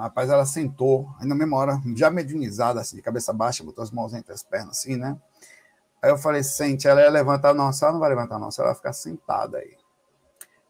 rapaz, 0.00 0.28
ela 0.28 0.44
sentou, 0.44 1.08
aí 1.20 1.28
na 1.28 1.36
mesma 1.36 1.56
hora, 1.56 1.80
já 1.94 2.10
mediunizada, 2.10 2.80
assim, 2.80 2.96
de 2.96 3.02
cabeça 3.02 3.32
baixa, 3.32 3.62
botou 3.62 3.84
as 3.84 3.92
mãos 3.92 4.12
entre 4.12 4.32
as 4.32 4.42
pernas, 4.42 4.78
assim, 4.78 4.96
né? 4.96 5.16
Aí 6.02 6.10
eu 6.10 6.18
falei, 6.18 6.42
sente, 6.42 6.88
ela 6.88 7.00
ia 7.00 7.10
levantar, 7.10 7.54
não, 7.54 7.70
ela 7.70 7.92
não 7.92 8.00
vai 8.00 8.08
levantar, 8.08 8.40
não, 8.40 8.48
ela 8.48 8.68
vai 8.68 8.74
ficar 8.74 8.92
sentada 8.92 9.58
aí. 9.58 9.76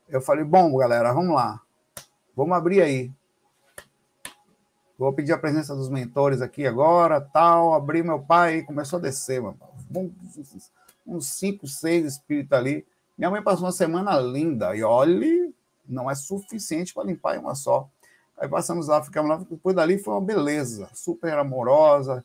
Eu 0.07 0.21
falei, 0.21 0.45
bom, 0.45 0.77
galera, 0.77 1.11
vamos 1.15 1.35
lá. 1.35 1.63
Vamos 2.37 2.55
abrir 2.55 2.83
aí. 2.83 3.11
Vou 4.99 5.15
pedir 5.15 5.33
a 5.33 5.39
presença 5.39 5.75
dos 5.75 5.89
mentores 5.89 6.43
aqui 6.43 6.67
agora, 6.67 7.23
tal. 7.23 7.73
Abri 7.73 8.03
meu 8.03 8.21
pai, 8.21 8.61
começou 8.63 8.99
a 8.99 9.03
descer, 9.03 9.41
mano. 9.41 9.59
Uns 11.07 11.29
cinco, 11.29 11.67
seis 11.67 12.05
espíritos 12.05 12.53
ali. 12.53 12.87
Minha 13.21 13.31
mãe 13.31 13.43
passou 13.43 13.67
uma 13.67 13.73
semana 13.73 14.19
linda. 14.19 14.75
E 14.75 14.83
olhe, 14.83 15.55
não 15.87 16.11
é 16.11 16.15
suficiente 16.15 16.95
para 16.95 17.05
limpar 17.05 17.37
em 17.37 17.39
uma 17.39 17.55
só. 17.55 17.87
Aí 18.39 18.49
passamos 18.49 18.89
lá, 18.89 19.03
ficamos 19.03 19.29
lá. 19.29 19.37
Depois 19.37 19.77
dali 19.77 19.99
foi 19.99 20.15
uma 20.15 20.23
beleza, 20.23 20.89
super 20.95 21.37
amorosa, 21.37 22.25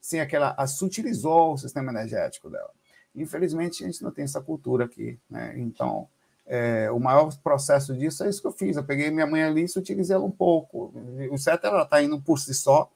sem 0.00 0.18
aquela. 0.18 0.54
A, 0.56 0.66
sutilizou 0.66 1.52
o 1.52 1.58
sistema 1.58 1.92
energético 1.92 2.48
dela. 2.48 2.70
Infelizmente, 3.14 3.84
a 3.84 3.86
gente 3.86 4.02
não 4.02 4.10
tem 4.10 4.24
essa 4.24 4.40
cultura 4.40 4.86
aqui, 4.86 5.18
né? 5.28 5.52
Então, 5.58 6.08
é, 6.46 6.90
o 6.90 6.98
maior 6.98 7.30
processo 7.42 7.94
disso 7.94 8.24
é 8.24 8.30
isso 8.30 8.40
que 8.40 8.46
eu 8.46 8.52
fiz. 8.52 8.78
Eu 8.78 8.84
peguei 8.84 9.10
minha 9.10 9.26
mãe 9.26 9.42
ali 9.42 9.64
e 9.64 9.68
sutilizei 9.68 10.16
ela 10.16 10.24
um 10.24 10.30
pouco. 10.30 10.94
O 11.30 11.36
certo 11.36 11.66
é 11.66 11.68
ela 11.68 11.82
estar 11.82 11.96
tá 11.96 12.02
indo 12.02 12.18
por 12.22 12.38
si 12.38 12.54
só 12.54 12.90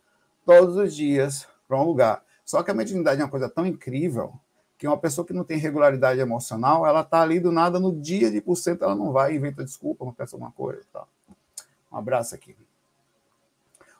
todos 0.47 0.75
os 0.75 0.97
dias 0.97 1.47
para 1.68 1.79
um 1.79 1.85
lugar. 1.85 2.25
Só 2.47 2.62
que 2.62 2.71
a 2.71 2.75
mediunidade 2.75 3.21
é 3.21 3.25
uma 3.25 3.31
coisa 3.31 3.51
tão 3.51 3.66
incrível 3.66 4.33
que 4.81 4.89
uma 4.89 4.97
pessoa 4.97 5.24
que 5.24 5.33
não 5.33 5.45
tem 5.45 5.59
regularidade 5.59 6.18
emocional, 6.18 6.85
ela 6.85 7.03
está 7.03 7.20
ali 7.20 7.39
do 7.39 7.53
nada, 7.53 7.78
no 7.78 7.95
dia 7.95 8.33
de 8.33 8.41
por 8.41 8.57
cento, 8.57 8.83
ela 8.83 8.97
não 8.97 9.12
vai, 9.12 9.37
inventa 9.37 9.62
desculpa, 9.62 10.11
peça 10.12 10.35
alguma 10.35 10.51
coisa. 10.51 10.83
Tá. 10.93 11.05
Um 11.93 11.99
abraço 11.99 12.35
aqui. 12.35 12.57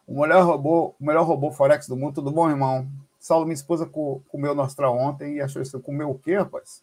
O 0.09 0.22
melhor 0.22 0.45
robô, 0.45 0.95
o 0.99 1.05
melhor 1.05 1.24
robô 1.24 1.53
Forex 1.53 1.87
do 1.87 1.97
mundo, 1.97 2.16
tudo 2.16 2.33
bom, 2.33 2.51
irmão? 2.51 2.89
Saulo, 3.20 3.45
minha 3.45 3.55
esposa 3.55 3.87
comeu 3.87 4.55
no 4.55 4.62
astral 4.62 4.97
ontem 4.97 5.37
e 5.37 5.41
achou 5.41 5.62
isso. 5.62 5.78
Comeu 5.81 6.11
o 6.11 6.18
quê, 6.18 6.37
rapaz? 6.37 6.83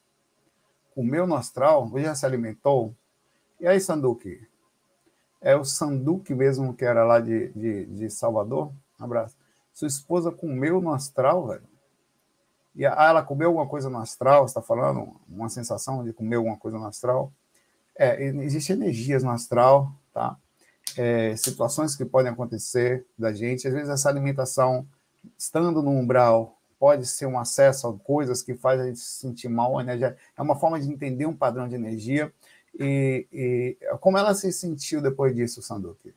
comeu 0.97 1.27
no 1.27 1.35
astral, 1.35 1.91
já 1.97 2.15
se 2.15 2.25
alimentou. 2.25 2.91
E 3.59 3.67
aí, 3.67 3.79
Sanduque? 3.79 4.41
É 5.39 5.55
o 5.55 5.63
Sanduque 5.63 6.33
mesmo 6.33 6.73
que 6.73 6.83
era 6.83 7.03
lá 7.03 7.19
de, 7.19 7.49
de, 7.49 7.85
de 7.85 8.09
Salvador? 8.09 8.71
Um 8.99 9.03
abraço. 9.05 9.37
Sua 9.71 9.87
esposa 9.87 10.31
comeu 10.31 10.81
no 10.81 10.91
astral, 10.91 11.45
velho? 11.45 11.61
E 12.77 12.85
ah, 12.85 12.95
ela 13.09 13.23
comeu 13.23 13.47
alguma 13.47 13.67
coisa 13.67 13.89
no 13.89 13.97
astral? 13.97 14.45
Está 14.45 14.61
falando 14.61 15.19
uma 15.27 15.49
sensação 15.49 16.05
de 16.05 16.13
comer 16.13 16.35
alguma 16.35 16.55
coisa 16.55 16.77
no 16.77 16.85
astral? 16.85 17.33
É, 17.97 18.23
existem 18.23 18.75
energias 18.75 19.23
no 19.23 19.31
astral, 19.31 19.91
tá? 20.13 20.37
É, 20.95 21.35
situações 21.35 21.95
que 21.95 22.05
podem 22.05 22.31
acontecer 22.31 23.03
da 23.17 23.33
gente. 23.33 23.67
Às 23.67 23.73
vezes 23.73 23.89
essa 23.89 24.07
alimentação, 24.07 24.87
estando 25.35 25.81
no 25.81 25.89
umbral, 25.89 26.55
pode 26.79 27.07
ser 27.07 27.25
um 27.25 27.39
acesso 27.39 27.87
a 27.87 27.97
coisas 27.97 28.43
que 28.43 28.53
faz 28.53 28.79
a 28.79 28.85
gente 28.85 28.99
se 28.99 29.21
sentir 29.21 29.49
mal, 29.49 29.81
energia. 29.81 30.15
é 30.37 30.41
uma 30.41 30.55
forma 30.55 30.79
de 30.79 30.87
entender 30.87 31.25
um 31.25 31.35
padrão 31.35 31.67
de 31.67 31.73
energia. 31.73 32.31
E, 32.79 33.25
e 33.33 33.77
como 33.99 34.19
ela 34.19 34.35
se 34.35 34.51
sentiu 34.53 35.01
depois 35.01 35.35
disso, 35.35 35.63
Sanduque? 35.63 36.13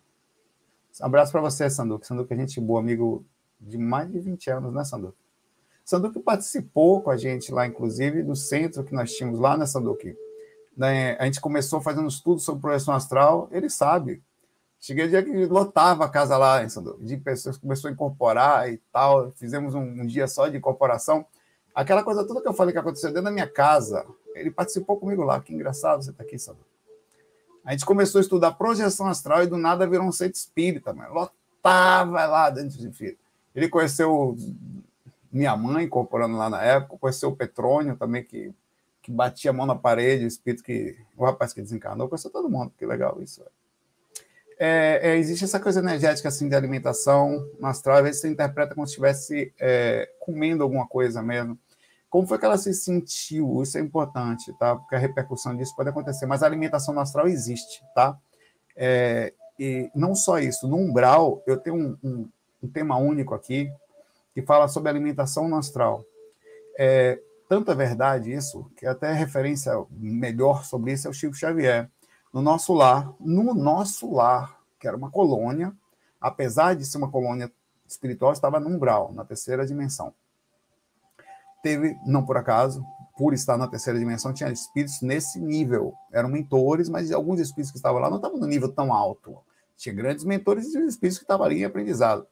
Um 1.00 1.06
abraço 1.06 1.32
para 1.32 1.40
você, 1.40 1.70
Sanduque. 1.70 2.06
Sanduque 2.06 2.34
é 2.34 2.36
gente 2.36 2.61
boa, 2.61 2.80
amigo 2.80 3.24
de 3.58 3.78
mais 3.78 4.12
de 4.12 4.20
20 4.20 4.50
anos, 4.50 4.74
né, 4.74 4.84
Sanduque? 4.84 5.20
Sanduque 5.91 6.20
participou 6.20 7.03
com 7.03 7.11
a 7.11 7.16
gente 7.16 7.51
lá, 7.51 7.66
inclusive, 7.66 8.22
do 8.22 8.36
centro 8.36 8.84
que 8.84 8.95
nós 8.95 9.12
tínhamos 9.12 9.41
lá, 9.41 9.57
né, 9.57 9.66
Sanduque? 9.66 10.16
Né, 10.76 11.16
a 11.18 11.24
gente 11.24 11.41
começou 11.41 11.80
fazendo 11.80 12.07
estudo 12.07 12.41
sobre 12.41 12.62
projeção 12.62 12.95
astral, 12.95 13.49
ele 13.51 13.68
sabe. 13.68 14.22
Cheguei 14.80 15.09
dia 15.09 15.20
que 15.20 15.47
lotava 15.47 16.05
a 16.05 16.09
casa 16.09 16.36
lá, 16.36 16.62
de 17.01 17.16
pessoas 17.16 17.57
começou 17.57 17.88
a 17.88 17.93
incorporar 17.93 18.72
e 18.72 18.76
tal. 18.93 19.32
Fizemos 19.32 19.74
um, 19.74 19.80
um, 19.80 20.07
dia 20.07 20.28
só 20.28 20.47
de 20.47 20.57
incorporação. 20.57 21.26
Aquela 21.74 22.05
coisa 22.05 22.24
toda 22.24 22.41
que 22.41 22.47
eu 22.47 22.55
falei 22.55 22.72
que 22.72 22.78
aconteceu 22.78 23.11
dentro 23.11 23.24
da 23.24 23.32
minha 23.32 23.49
casa, 23.49 24.07
ele 24.36 24.53
participou 24.53 24.97
comigo 24.97 25.24
lá. 25.24 25.41
Que 25.41 25.53
engraçado 25.53 26.05
você 26.05 26.12
está 26.12 26.22
aqui, 26.22 26.38
Sandro. 26.38 26.64
A 27.64 27.72
gente 27.72 27.84
começou 27.84 28.20
a 28.20 28.22
estudar 28.22 28.53
projeção 28.53 29.09
astral 29.09 29.43
e 29.43 29.49
do 29.49 29.59
nada 29.59 29.88
virou 29.88 30.07
um 30.07 30.12
centro 30.12 30.38
espírita, 30.38 30.93
mano. 30.93 31.12
Lotava 31.12 32.26
lá 32.26 32.49
dentro 32.49 32.78
de 32.78 32.93
filho. 32.93 33.18
Ele 33.53 33.68
conheceu 33.68 34.36
minha 35.33 35.57
mãe, 35.57 35.85
incorporando 35.85 36.37
lá 36.37 36.51
na 36.51 36.62
época, 36.62 36.99
conheceu 36.99 37.28
o 37.28 37.37
Petrônio 37.37 37.97
também, 37.97 38.24
que, 38.24 38.53
que 39.03 39.11
batia 39.11 39.51
a 39.51 39.55
mão 39.55 39.66
na 39.66 39.74
parede, 39.74 40.24
o 40.24 40.28
espírito 40.28 40.62
que. 40.62 40.97
O 41.16 41.24
rapaz 41.24 41.53
que 41.53 41.62
desencarnou, 41.62 42.09
conheceu 42.09 42.31
todo 42.31 42.51
mundo. 42.51 42.72
Que 42.76 42.87
legal 42.87 43.22
isso, 43.22 43.43
é, 44.62 45.01
é, 45.03 45.16
existe 45.16 45.43
essa 45.43 45.59
coisa 45.59 45.81
energética 45.81 46.28
assim 46.28 46.47
de 46.47 46.55
alimentação 46.55 47.49
no 47.59 47.66
astral, 47.66 47.97
às 47.97 48.03
vezes 48.03 48.20
você 48.20 48.28
interpreta 48.28 48.74
como 48.74 48.87
se 48.87 48.91
estivesse 48.91 49.55
é, 49.59 50.07
comendo 50.20 50.62
alguma 50.62 50.87
coisa 50.87 51.22
mesmo. 51.22 51.59
Como 52.11 52.26
foi 52.26 52.39
que 52.39 52.45
ela 52.45 52.59
se 52.59 52.74
sentiu? 52.74 53.62
Isso 53.62 53.78
é 53.78 53.81
importante, 53.81 54.53
tá? 54.59 54.76
Porque 54.76 54.95
a 54.95 54.99
repercussão 54.99 55.57
disso 55.57 55.74
pode 55.74 55.89
acontecer. 55.89 56.26
Mas 56.26 56.43
a 56.43 56.47
alimentação 56.47 56.93
no 56.93 57.01
astral 57.01 57.26
existe, 57.26 57.83
tá? 57.95 58.18
É, 58.76 59.33
e 59.59 59.91
não 59.95 60.14
só 60.14 60.39
isso, 60.39 60.68
no 60.68 60.76
umbral, 60.76 61.43
eu 61.47 61.57
tenho 61.57 61.76
um, 61.76 61.99
um, 62.03 62.28
um, 62.62 62.68
tema 62.68 62.97
único 62.99 63.35
aqui 63.35 63.72
que 64.41 64.47
fala 64.47 64.68
sobre 64.68 64.91
alimentação 64.91 65.49
no 65.49 65.57
astral. 65.57 66.05
É, 66.78 67.20
tanto 67.49 67.70
é 67.70 67.74
verdade 67.74 68.32
isso, 68.32 68.70
que 68.76 68.86
até 68.86 69.12
referência 69.12 69.72
melhor 69.91 70.64
sobre 70.64 70.93
isso 70.93 71.07
é 71.07 71.11
o 71.11 71.14
Chico 71.14 71.34
Xavier 71.34 71.91
no 72.32 72.41
nosso 72.41 72.72
lar, 72.72 73.12
no 73.18 73.55
nosso 73.55 74.12
lar, 74.12 74.61
que 74.78 74.86
era 74.86 74.97
uma 74.97 75.11
colônia, 75.11 75.72
apesar 76.20 76.74
de 76.74 76.84
ser 76.84 76.99
uma 76.99 77.11
colônia 77.11 77.51
espiritual, 77.86 78.32
estava 78.32 78.61
no 78.61 78.70
umbral, 78.70 79.12
na 79.12 79.24
terceira 79.24 79.66
dimensão. 79.66 80.14
Teve, 81.62 81.99
não 82.07 82.24
por 82.24 82.36
acaso, 82.36 82.84
por 83.18 83.34
estar 83.34 83.59
na 83.59 83.66
terceira 83.66 83.99
dimensão, 83.99 84.32
tinha 84.32 84.51
espíritos 84.51 85.03
nesse 85.03 85.41
nível. 85.41 85.93
Eram 86.12 86.28
mentores, 86.28 86.88
mas 86.88 87.11
alguns 87.11 87.41
espíritos 87.41 87.72
que 87.72 87.78
estavam 87.78 88.01
lá 88.01 88.09
não 88.09 88.16
estavam 88.16 88.38
no 88.38 88.47
nível 88.47 88.72
tão 88.72 88.93
alto. 88.93 89.36
Tinha 89.76 89.95
grandes 89.95 90.24
mentores 90.24 90.72
e 90.74 90.86
espíritos 90.86 91.18
que 91.18 91.24
estavam 91.24 91.45
ali 91.45 91.61
em 91.61 91.64
aprendizado. 91.64 92.26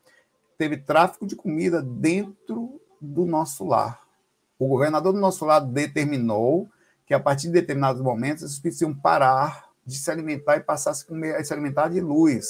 Teve 0.58 0.76
tráfico 0.76 1.24
de 1.24 1.36
comida 1.36 1.80
dentro 1.80 2.80
do 3.00 3.24
nosso 3.24 3.64
lar. 3.64 4.00
O 4.58 4.66
governador 4.66 5.12
do 5.12 5.20
nosso 5.20 5.44
lar 5.44 5.60
determinou 5.60 6.68
que, 7.06 7.14
a 7.14 7.20
partir 7.20 7.46
de 7.46 7.52
determinados 7.52 8.02
momentos, 8.02 8.42
os 8.42 8.52
espíritos 8.54 8.82
iam 8.82 8.92
parar 8.92 9.68
de 9.86 9.96
se 9.96 10.10
alimentar 10.10 10.56
e 10.56 10.60
passar 10.60 10.90
a 10.90 10.94
se, 10.94 11.06
comer, 11.06 11.36
a 11.36 11.44
se 11.44 11.52
alimentar 11.52 11.88
de 11.88 12.00
luz. 12.00 12.46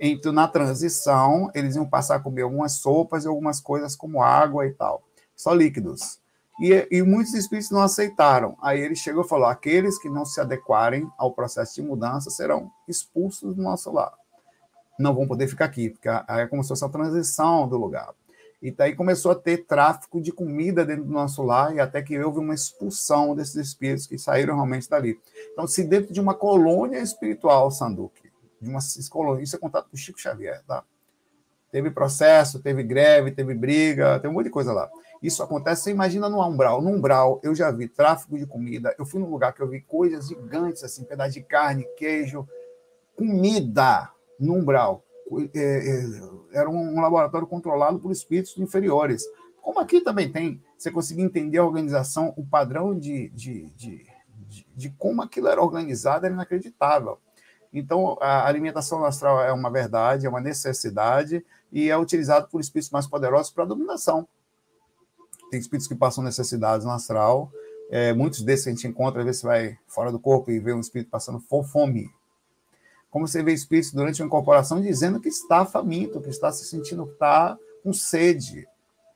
Então, 0.00 0.32
na 0.32 0.46
transição, 0.46 1.50
eles 1.54 1.74
iam 1.74 1.88
passar 1.88 2.16
a 2.16 2.20
comer 2.20 2.42
algumas 2.42 2.74
sopas 2.74 3.24
e 3.24 3.28
algumas 3.28 3.60
coisas 3.60 3.96
como 3.96 4.22
água 4.22 4.64
e 4.66 4.72
tal, 4.72 5.02
só 5.34 5.52
líquidos. 5.52 6.20
E, 6.60 6.86
e 6.88 7.02
muitos 7.02 7.34
espíritos 7.34 7.70
não 7.70 7.82
aceitaram. 7.82 8.56
Aí 8.62 8.80
ele 8.80 8.94
chegou 8.94 9.24
e 9.24 9.28
falou: 9.28 9.46
aqueles 9.46 9.98
que 9.98 10.08
não 10.08 10.24
se 10.24 10.40
adequarem 10.40 11.10
ao 11.18 11.32
processo 11.32 11.74
de 11.74 11.82
mudança 11.82 12.30
serão 12.30 12.70
expulsos 12.86 13.56
do 13.56 13.62
nosso 13.62 13.90
lar. 13.90 14.12
Não 14.98 15.14
vão 15.14 15.26
poder 15.26 15.48
ficar 15.48 15.64
aqui, 15.64 15.90
porque 15.90 16.08
é 16.08 16.46
como 16.46 16.62
se 16.62 16.68
fosse 16.68 16.84
a 16.84 16.88
transição 16.88 17.68
do 17.68 17.76
lugar. 17.76 18.14
E 18.62 18.70
daí 18.70 18.94
começou 18.94 19.32
a 19.32 19.34
ter 19.34 19.66
tráfico 19.66 20.20
de 20.22 20.32
comida 20.32 20.86
dentro 20.86 21.04
do 21.04 21.12
nosso 21.12 21.42
lar, 21.42 21.74
e 21.74 21.80
até 21.80 22.00
que 22.00 22.18
houve 22.18 22.38
uma 22.38 22.54
expulsão 22.54 23.34
desses 23.34 23.56
espíritos 23.56 24.06
que 24.06 24.16
saíram 24.16 24.54
realmente 24.54 24.88
dali. 24.88 25.20
Então, 25.52 25.66
se 25.66 25.84
dentro 25.84 26.14
de 26.14 26.20
uma 26.20 26.34
colônia 26.34 26.98
espiritual, 26.98 27.70
Sanduque, 27.70 28.32
de 28.60 28.70
uma 28.70 28.80
colônia, 29.10 29.42
isso 29.42 29.56
é 29.56 29.58
contado 29.58 29.88
por 29.90 29.98
Chico 29.98 30.18
Xavier, 30.18 30.62
tá? 30.66 30.82
Teve 31.70 31.90
processo, 31.90 32.62
teve 32.62 32.82
greve, 32.82 33.32
teve 33.32 33.52
briga, 33.52 34.18
tem 34.20 34.30
um 34.30 34.32
monte 34.32 34.44
de 34.44 34.50
coisa 34.50 34.72
lá. 34.72 34.88
Isso 35.20 35.42
acontece, 35.42 35.82
você 35.82 35.90
imagina 35.90 36.28
no 36.28 36.40
umbral. 36.40 36.80
No 36.80 36.90
umbral, 36.90 37.40
eu 37.42 37.54
já 37.54 37.70
vi 37.70 37.88
tráfico 37.88 38.38
de 38.38 38.46
comida, 38.46 38.94
eu 38.98 39.04
fui 39.04 39.20
num 39.20 39.28
lugar 39.28 39.52
que 39.52 39.60
eu 39.60 39.68
vi 39.68 39.80
coisas 39.82 40.28
gigantes, 40.28 40.84
assim, 40.84 41.04
pedaço 41.04 41.32
de 41.32 41.42
carne, 41.42 41.84
queijo, 41.98 42.48
comida 43.16 44.13
no 44.38 44.54
umbral 44.54 45.04
é, 45.54 45.58
é, 45.58 46.58
era 46.58 46.68
um 46.68 47.00
laboratório 47.00 47.46
controlado 47.46 47.98
por 47.98 48.12
espíritos 48.12 48.56
inferiores. 48.58 49.24
Como 49.60 49.80
aqui 49.80 50.00
também 50.00 50.30
tem, 50.30 50.62
você 50.76 50.90
conseguir 50.90 51.22
entender 51.22 51.58
a 51.58 51.64
organização, 51.64 52.34
o 52.36 52.44
padrão 52.44 52.96
de, 52.98 53.30
de, 53.30 53.70
de, 53.70 54.06
de, 54.74 54.90
como 54.98 55.22
aquilo 55.22 55.48
era 55.48 55.62
organizado 55.62 56.26
era 56.26 56.34
inacreditável. 56.34 57.18
Então, 57.72 58.16
a 58.20 58.46
alimentação 58.46 59.04
astral 59.04 59.42
é 59.42 59.52
uma 59.52 59.70
verdade, 59.70 60.26
é 60.26 60.28
uma 60.28 60.40
necessidade 60.40 61.44
e 61.72 61.90
é 61.90 61.98
utilizado 61.98 62.48
por 62.48 62.60
espíritos 62.60 62.90
mais 62.90 63.06
poderosos 63.06 63.50
para 63.50 63.64
dominação. 63.64 64.28
Tem 65.50 65.58
espíritos 65.58 65.88
que 65.88 65.94
passam 65.94 66.22
necessidades 66.22 66.86
no 66.86 66.92
astral, 66.92 67.50
é, 67.90 68.12
muitos 68.12 68.42
desses 68.42 68.66
a 68.66 68.70
gente 68.70 68.86
encontra, 68.86 69.20
às 69.20 69.26
vezes 69.26 69.40
você 69.40 69.46
vai 69.46 69.78
fora 69.86 70.12
do 70.12 70.18
corpo 70.18 70.50
e 70.50 70.58
vê 70.58 70.72
um 70.72 70.80
espírito 70.80 71.10
passando 71.10 71.40
fome, 71.40 72.08
como 73.14 73.28
você 73.28 73.44
vê 73.44 73.52
espíritos 73.52 73.92
durante 73.92 74.20
uma 74.20 74.26
incorporação 74.26 74.82
dizendo 74.82 75.20
que 75.20 75.28
está 75.28 75.64
faminto, 75.64 76.20
que 76.20 76.30
está 76.30 76.50
se 76.50 76.64
sentindo, 76.64 77.06
que 77.06 77.12
está 77.12 77.56
com 77.84 77.92
sede. 77.92 78.66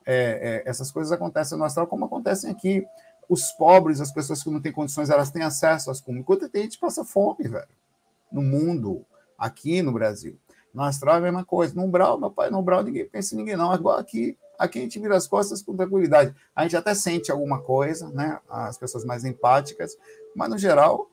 É, 0.06 0.62
é, 0.64 0.70
essas 0.70 0.92
coisas 0.92 1.10
acontecem 1.10 1.58
no 1.58 1.64
astral 1.64 1.88
como 1.88 2.04
acontecem 2.04 2.48
aqui. 2.48 2.86
Os 3.28 3.50
pobres, 3.50 4.00
as 4.00 4.12
pessoas 4.12 4.40
que 4.40 4.50
não 4.50 4.60
têm 4.62 4.70
condições, 4.70 5.10
elas 5.10 5.32
têm 5.32 5.42
acesso 5.42 5.90
às 5.90 6.00
comidas. 6.00 6.22
Enquanto 6.22 6.48
tem 6.48 6.62
gente 6.62 6.78
passa 6.78 7.04
fome, 7.04 7.48
velho. 7.48 7.66
No 8.30 8.40
mundo, 8.40 9.04
aqui 9.36 9.82
no 9.82 9.90
Brasil. 9.90 10.38
No 10.72 10.84
astral 10.84 11.16
é 11.16 11.18
a 11.18 11.22
mesma 11.22 11.44
coisa. 11.44 11.74
No 11.74 11.82
umbral, 11.82 12.20
meu 12.20 12.30
pai, 12.30 12.50
no 12.50 12.60
umbral 12.60 12.84
ninguém 12.84 13.04
pensa 13.04 13.34
em 13.34 13.38
ninguém, 13.38 13.56
não. 13.56 13.72
Agora 13.72 14.00
aqui, 14.00 14.38
Aqui 14.56 14.78
a 14.78 14.82
gente 14.82 14.98
vira 14.98 15.16
as 15.16 15.26
costas 15.26 15.60
com 15.60 15.76
tranquilidade. 15.76 16.34
A 16.54 16.62
gente 16.62 16.76
até 16.76 16.92
sente 16.92 17.30
alguma 17.30 17.60
coisa, 17.60 18.08
né? 18.10 18.40
As 18.48 18.76
pessoas 18.76 19.04
mais 19.04 19.24
empáticas, 19.24 19.96
mas 20.34 20.50
no 20.50 20.58
geral 20.58 21.08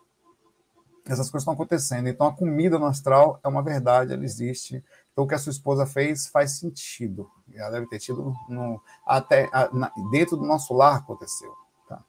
essas 1.06 1.30
coisas 1.30 1.44
estão 1.44 1.54
acontecendo. 1.54 2.08
Então 2.08 2.28
a 2.28 2.36
comida 2.36 2.80
no 2.80 2.86
astral 2.86 3.40
é 3.44 3.48
uma 3.48 3.62
verdade, 3.62 4.14
ela 4.14 4.24
existe. 4.24 4.84
Então 5.12 5.24
o 5.24 5.28
que 5.28 5.36
a 5.36 5.38
sua 5.38 5.52
esposa 5.52 5.86
fez 5.86 6.28
faz 6.28 6.60
sentido. 6.60 7.30
Ela 7.54 7.70
deve 7.70 7.88
ter 7.88 8.00
tido 8.00 8.34
no, 8.50 8.82
até 9.06 9.50
a, 9.54 9.70
na, 9.74 9.92
dentro 10.12 10.36
do 10.36 10.46
nosso 10.46 10.74
lar 10.74 10.98
aconteceu. 10.98 11.54
Tá? 11.88 12.04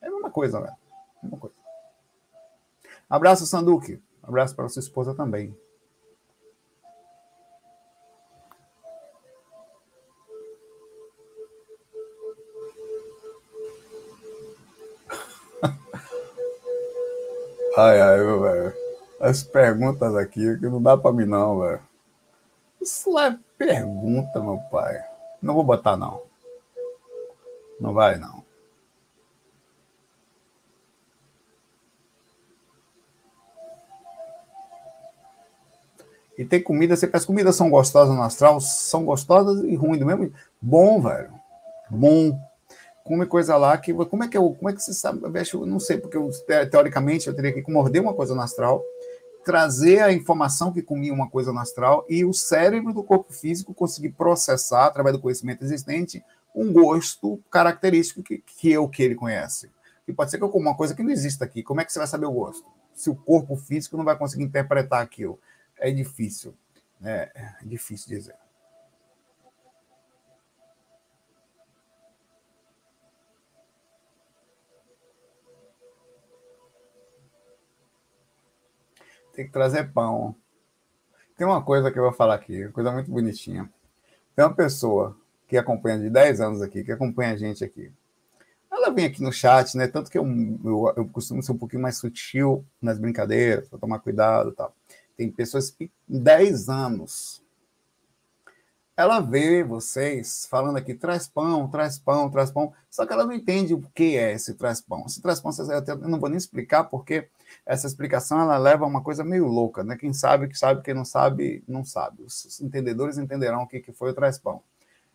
É 0.00 0.08
a 0.08 0.10
mesma 0.10 0.30
coisa, 0.30 0.60
velho. 0.60 0.76
Mesma 1.22 1.38
coisa. 1.38 1.54
Abraço, 3.08 3.46
Sanduque. 3.46 4.02
Abraço 4.22 4.54
para 4.54 4.68
sua 4.68 4.80
esposa 4.80 5.14
também. 5.14 5.56
Ai, 17.76 18.00
ai, 18.00 18.18
velho. 18.18 18.74
As 19.20 19.42
perguntas 19.42 20.14
aqui 20.16 20.58
que 20.58 20.66
não 20.68 20.82
dá 20.82 20.96
para 20.96 21.12
mim, 21.12 21.24
não, 21.24 21.60
velho. 21.60 21.80
Isso 22.80 23.12
lá 23.12 23.26
é 23.26 23.38
pergunta, 23.56 24.40
meu 24.40 24.58
pai. 24.70 25.00
Não 25.40 25.54
vou 25.54 25.62
botar, 25.62 25.96
não. 25.96 26.22
Não 27.78 27.92
vai, 27.92 28.18
não. 28.18 28.42
E 36.36 36.44
tem 36.44 36.62
comida, 36.62 36.96
você 36.96 37.08
as 37.12 37.24
comidas 37.24 37.54
são 37.54 37.68
gostosas 37.68 38.16
no 38.16 38.22
astral, 38.22 38.60
são 38.60 39.04
gostosas 39.04 39.62
e 39.62 39.76
ruins 39.76 39.98
do 39.98 40.06
mesmo. 40.06 40.32
Bom, 40.60 41.00
velho. 41.00 41.32
Bom 41.90 42.49
come 43.04 43.26
coisa 43.26 43.56
lá 43.56 43.76
que. 43.76 43.92
Como 43.92 44.24
é 44.24 44.28
que, 44.28 44.36
eu, 44.36 44.54
como 44.54 44.70
é 44.70 44.72
que 44.72 44.82
você 44.82 44.92
sabe? 44.92 45.20
Eu 45.22 45.66
não 45.66 45.80
sei, 45.80 45.98
porque 45.98 46.16
eu, 46.16 46.30
teoricamente 46.70 47.28
eu 47.28 47.34
teria 47.34 47.52
que 47.52 47.70
morder 47.70 48.02
uma 48.02 48.14
coisa 48.14 48.34
no 48.34 48.40
astral, 48.40 48.82
trazer 49.44 50.00
a 50.00 50.12
informação 50.12 50.72
que 50.72 50.82
comia 50.82 51.12
uma 51.12 51.28
coisa 51.28 51.52
no 51.52 51.58
astral 51.58 52.04
e 52.08 52.24
o 52.24 52.32
cérebro 52.32 52.92
do 52.92 53.02
corpo 53.02 53.32
físico 53.32 53.74
conseguir 53.74 54.10
processar, 54.10 54.86
através 54.86 55.16
do 55.16 55.22
conhecimento 55.22 55.64
existente, 55.64 56.22
um 56.54 56.72
gosto 56.72 57.40
característico 57.50 58.22
que, 58.22 58.38
que 58.38 58.76
o 58.76 58.88
que 58.88 59.02
ele 59.02 59.14
conhece. 59.14 59.70
E 60.06 60.12
pode 60.12 60.30
ser 60.30 60.38
que 60.38 60.44
eu 60.44 60.48
coma 60.48 60.70
uma 60.70 60.76
coisa 60.76 60.94
que 60.94 61.02
não 61.02 61.10
existe 61.10 61.42
aqui. 61.42 61.62
Como 61.62 61.80
é 61.80 61.84
que 61.84 61.92
você 61.92 61.98
vai 61.98 62.08
saber 62.08 62.26
o 62.26 62.32
gosto? 62.32 62.66
Se 62.92 63.08
o 63.08 63.14
corpo 63.14 63.56
físico 63.56 63.96
não 63.96 64.04
vai 64.04 64.16
conseguir 64.16 64.42
interpretar 64.42 65.00
aquilo. 65.00 65.38
É 65.78 65.90
difícil. 65.90 66.54
Né? 67.00 67.30
É 67.34 67.64
difícil 67.64 68.08
dizer. 68.08 68.34
Tem 79.40 79.46
que 79.46 79.52
trazer 79.52 79.90
pão. 79.92 80.34
Tem 81.36 81.46
uma 81.46 81.62
coisa 81.62 81.90
que 81.90 81.98
eu 81.98 82.02
vou 82.02 82.12
falar 82.12 82.34
aqui, 82.34 82.64
uma 82.64 82.72
coisa 82.72 82.92
muito 82.92 83.10
bonitinha. 83.10 83.70
Tem 84.36 84.44
uma 84.44 84.54
pessoa 84.54 85.16
que 85.48 85.56
acompanha 85.56 85.98
de 85.98 86.10
10 86.10 86.40
anos 86.42 86.62
aqui, 86.62 86.84
que 86.84 86.92
acompanha 86.92 87.32
a 87.32 87.36
gente 87.36 87.64
aqui. 87.64 87.90
Ela 88.70 88.90
vem 88.90 89.06
aqui 89.06 89.22
no 89.22 89.32
chat, 89.32 89.76
né? 89.76 89.88
Tanto 89.88 90.10
que 90.10 90.18
eu, 90.18 90.24
eu, 90.64 90.92
eu 90.96 91.08
costumo 91.08 91.42
ser 91.42 91.52
um 91.52 91.58
pouquinho 91.58 91.82
mais 91.82 91.96
sutil 91.96 92.64
nas 92.80 92.98
brincadeiras, 92.98 93.68
para 93.68 93.78
tomar 93.78 93.98
cuidado 94.00 94.50
e 94.50 94.52
tal. 94.52 94.74
Tem 95.16 95.30
pessoas 95.30 95.70
que 95.70 95.90
10 96.06 96.68
anos 96.68 97.42
ela 98.96 99.20
vê 99.20 99.64
vocês 99.64 100.46
falando 100.50 100.76
aqui, 100.76 100.94
traz 100.94 101.26
pão, 101.26 101.66
traz 101.68 101.98
pão, 101.98 102.30
traz 102.30 102.50
pão, 102.50 102.74
só 102.90 103.06
que 103.06 103.12
ela 103.14 103.24
não 103.24 103.32
entende 103.32 103.72
o 103.72 103.80
que 103.94 104.16
é 104.16 104.32
esse 104.32 104.52
traz 104.54 104.82
pão. 104.82 105.04
Esse 105.06 105.22
traz 105.22 105.40
pão, 105.40 105.50
eu 105.58 105.96
não 106.08 106.20
vou 106.20 106.28
nem 106.28 106.36
explicar, 106.36 106.84
porque 106.84 107.26
essa 107.64 107.86
explicação 107.86 108.40
ela 108.40 108.56
leva 108.58 108.84
a 108.84 108.88
uma 108.88 109.02
coisa 109.02 109.24
meio 109.24 109.46
louca, 109.46 109.84
né? 109.84 109.96
Quem 109.96 110.12
sabe 110.12 110.48
que 110.48 110.58
sabe, 110.58 110.82
quem 110.82 110.94
não 110.94 111.04
sabe, 111.04 111.64
não 111.66 111.84
sabe. 111.84 112.22
Os 112.22 112.60
entendedores 112.60 113.18
entenderão 113.18 113.62
o 113.62 113.66
que, 113.66 113.80
que 113.80 113.92
foi 113.92 114.10
o 114.10 114.14
traz 114.14 114.38
pão. 114.38 114.62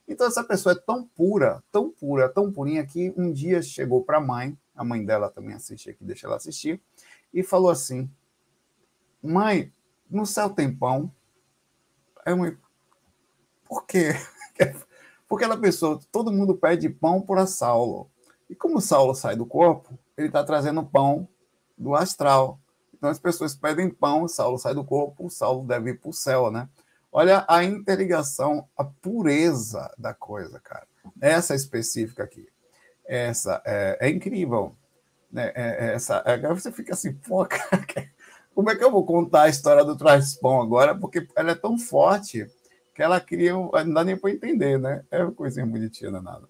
Então 0.08 0.28
essa 0.28 0.44
pessoa 0.44 0.74
é 0.74 0.80
tão 0.80 1.06
pura, 1.06 1.64
tão 1.72 1.90
pura, 1.90 2.30
tão 2.30 2.52
purinha 2.52 2.86
que 2.86 3.14
um 3.18 3.32
dia 3.32 3.62
chegou 3.62 4.04
para 4.04 4.18
a 4.18 4.22
mãe, 4.22 4.58
a 4.76 4.84
mãe 4.84 5.04
dela 5.04 5.30
também 5.30 5.56
assiste 5.56 5.90
aqui, 5.90 6.04
deixa 6.04 6.28
ela 6.28 6.36
assistir, 6.36 6.82
e 7.34 7.42
falou 7.42 7.70
assim: 7.70 8.10
Mãe, 9.22 9.74
no 10.10 10.26
céu 10.26 10.50
tem 10.50 10.74
pão. 10.74 11.12
Aí 12.26 12.34
a 12.34 12.36
mãe, 12.36 12.58
por 13.68 13.86
quê? 13.86 14.14
Porque 15.28 15.44
ela 15.44 15.58
pensou, 15.58 16.00
todo 16.12 16.32
mundo 16.32 16.56
pede 16.56 16.88
pão 16.88 17.22
para 17.22 17.48
Saulo. 17.48 18.10
E 18.48 18.56
como 18.56 18.80
Saulo 18.80 19.16
sai 19.16 19.36
do 19.36 19.46
corpo, 19.46 19.98
ele 20.16 20.28
está 20.28 20.44
trazendo 20.44 20.86
pão 20.86 21.28
do 21.78 21.96
astral. 21.96 22.60
Então 22.94 23.10
as 23.10 23.20
pessoas 23.20 23.56
pedem 23.56 23.90
pão, 23.90 24.28
Saulo 24.28 24.58
sai 24.58 24.74
do 24.74 24.84
corpo, 24.84 25.30
Saulo 25.30 25.66
deve 25.66 25.92
ir 25.92 26.00
para 26.00 26.10
o 26.10 26.14
céu, 26.14 26.50
né? 26.50 26.70
Olha 27.12 27.46
a 27.48 27.64
interligação, 27.64 28.68
a 28.78 28.84
pureza 28.84 29.90
da 29.98 30.14
coisa, 30.14 30.60
cara. 30.60 30.88
Essa 31.22 31.56
específica 31.56 32.24
aqui. 32.24 32.48
Essa 33.06 33.62
é, 33.66 33.98
é 34.02 34.10
incrível. 34.10 34.76
Né? 35.32 35.52
É, 35.56 35.88
é 35.88 35.94
essa, 35.94 36.22
agora 36.26 36.56
você 36.56 36.72
fica 36.72 36.94
assim, 36.94 37.14
pô, 37.14 37.46
cara, 37.48 37.86
como 38.54 38.70
é 38.70 38.76
que 38.76 38.84
eu 38.84 38.92
vou 38.92 39.06
contar 39.06 39.44
a 39.44 39.50
história 39.50 39.84
do 39.84 39.98
Traspão 39.98 40.62
agora? 40.62 40.96
Porque 40.96 41.28
ela 41.36 41.52
é 41.52 41.56
tão 41.56 41.78
forte 41.78 42.50
que 42.94 43.04
ela 43.04 43.20
cria, 43.20 43.54
não 43.54 43.94
dá 43.94 44.04
nem 44.04 44.18
para 44.18 44.32
entender, 44.32 44.80
né? 44.80 45.04
É 45.12 45.22
uma 45.22 45.32
coisinha 45.32 45.66
bonitinha, 45.66 46.10
não 46.10 46.20
é 46.20 46.22
nada. 46.22 46.48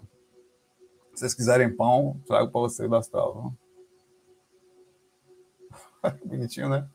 Se 1.14 1.22
vocês 1.22 1.34
quiserem 1.34 1.76
pão, 1.76 2.22
trago 2.28 2.52
para 2.52 2.62
vocês 2.62 2.90
da 2.90 3.00
astral. 3.00 3.54
bonitinho, 6.26 6.70
né? 6.70 6.90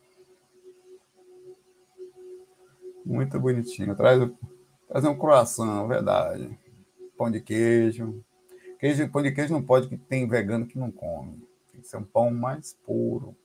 Muito 3.04 3.40
bonitinho. 3.40 3.96
Traz, 3.96 4.30
traz 4.88 5.04
um 5.04 5.16
croissant, 5.16 5.86
verdade. 5.88 6.58
Pão 7.16 7.30
de 7.30 7.40
queijo. 7.40 8.24
queijo. 8.78 9.11
Pão 9.11 9.22
de 9.22 9.32
queijo 9.32 9.52
não 9.52 9.62
pode, 9.62 9.88
que 9.88 9.96
tem 9.96 10.28
vegano 10.28 10.66
que 10.66 10.78
não 10.78 10.90
come. 10.90 11.46
Tem 11.72 11.80
que 11.80 11.88
ser 11.88 11.96
um 11.96 12.04
pão 12.04 12.30
mais 12.30 12.74
puro. 12.84 13.36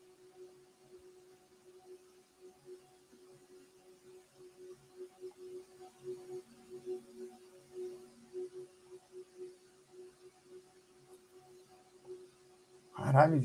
Caralho. 12.95 13.39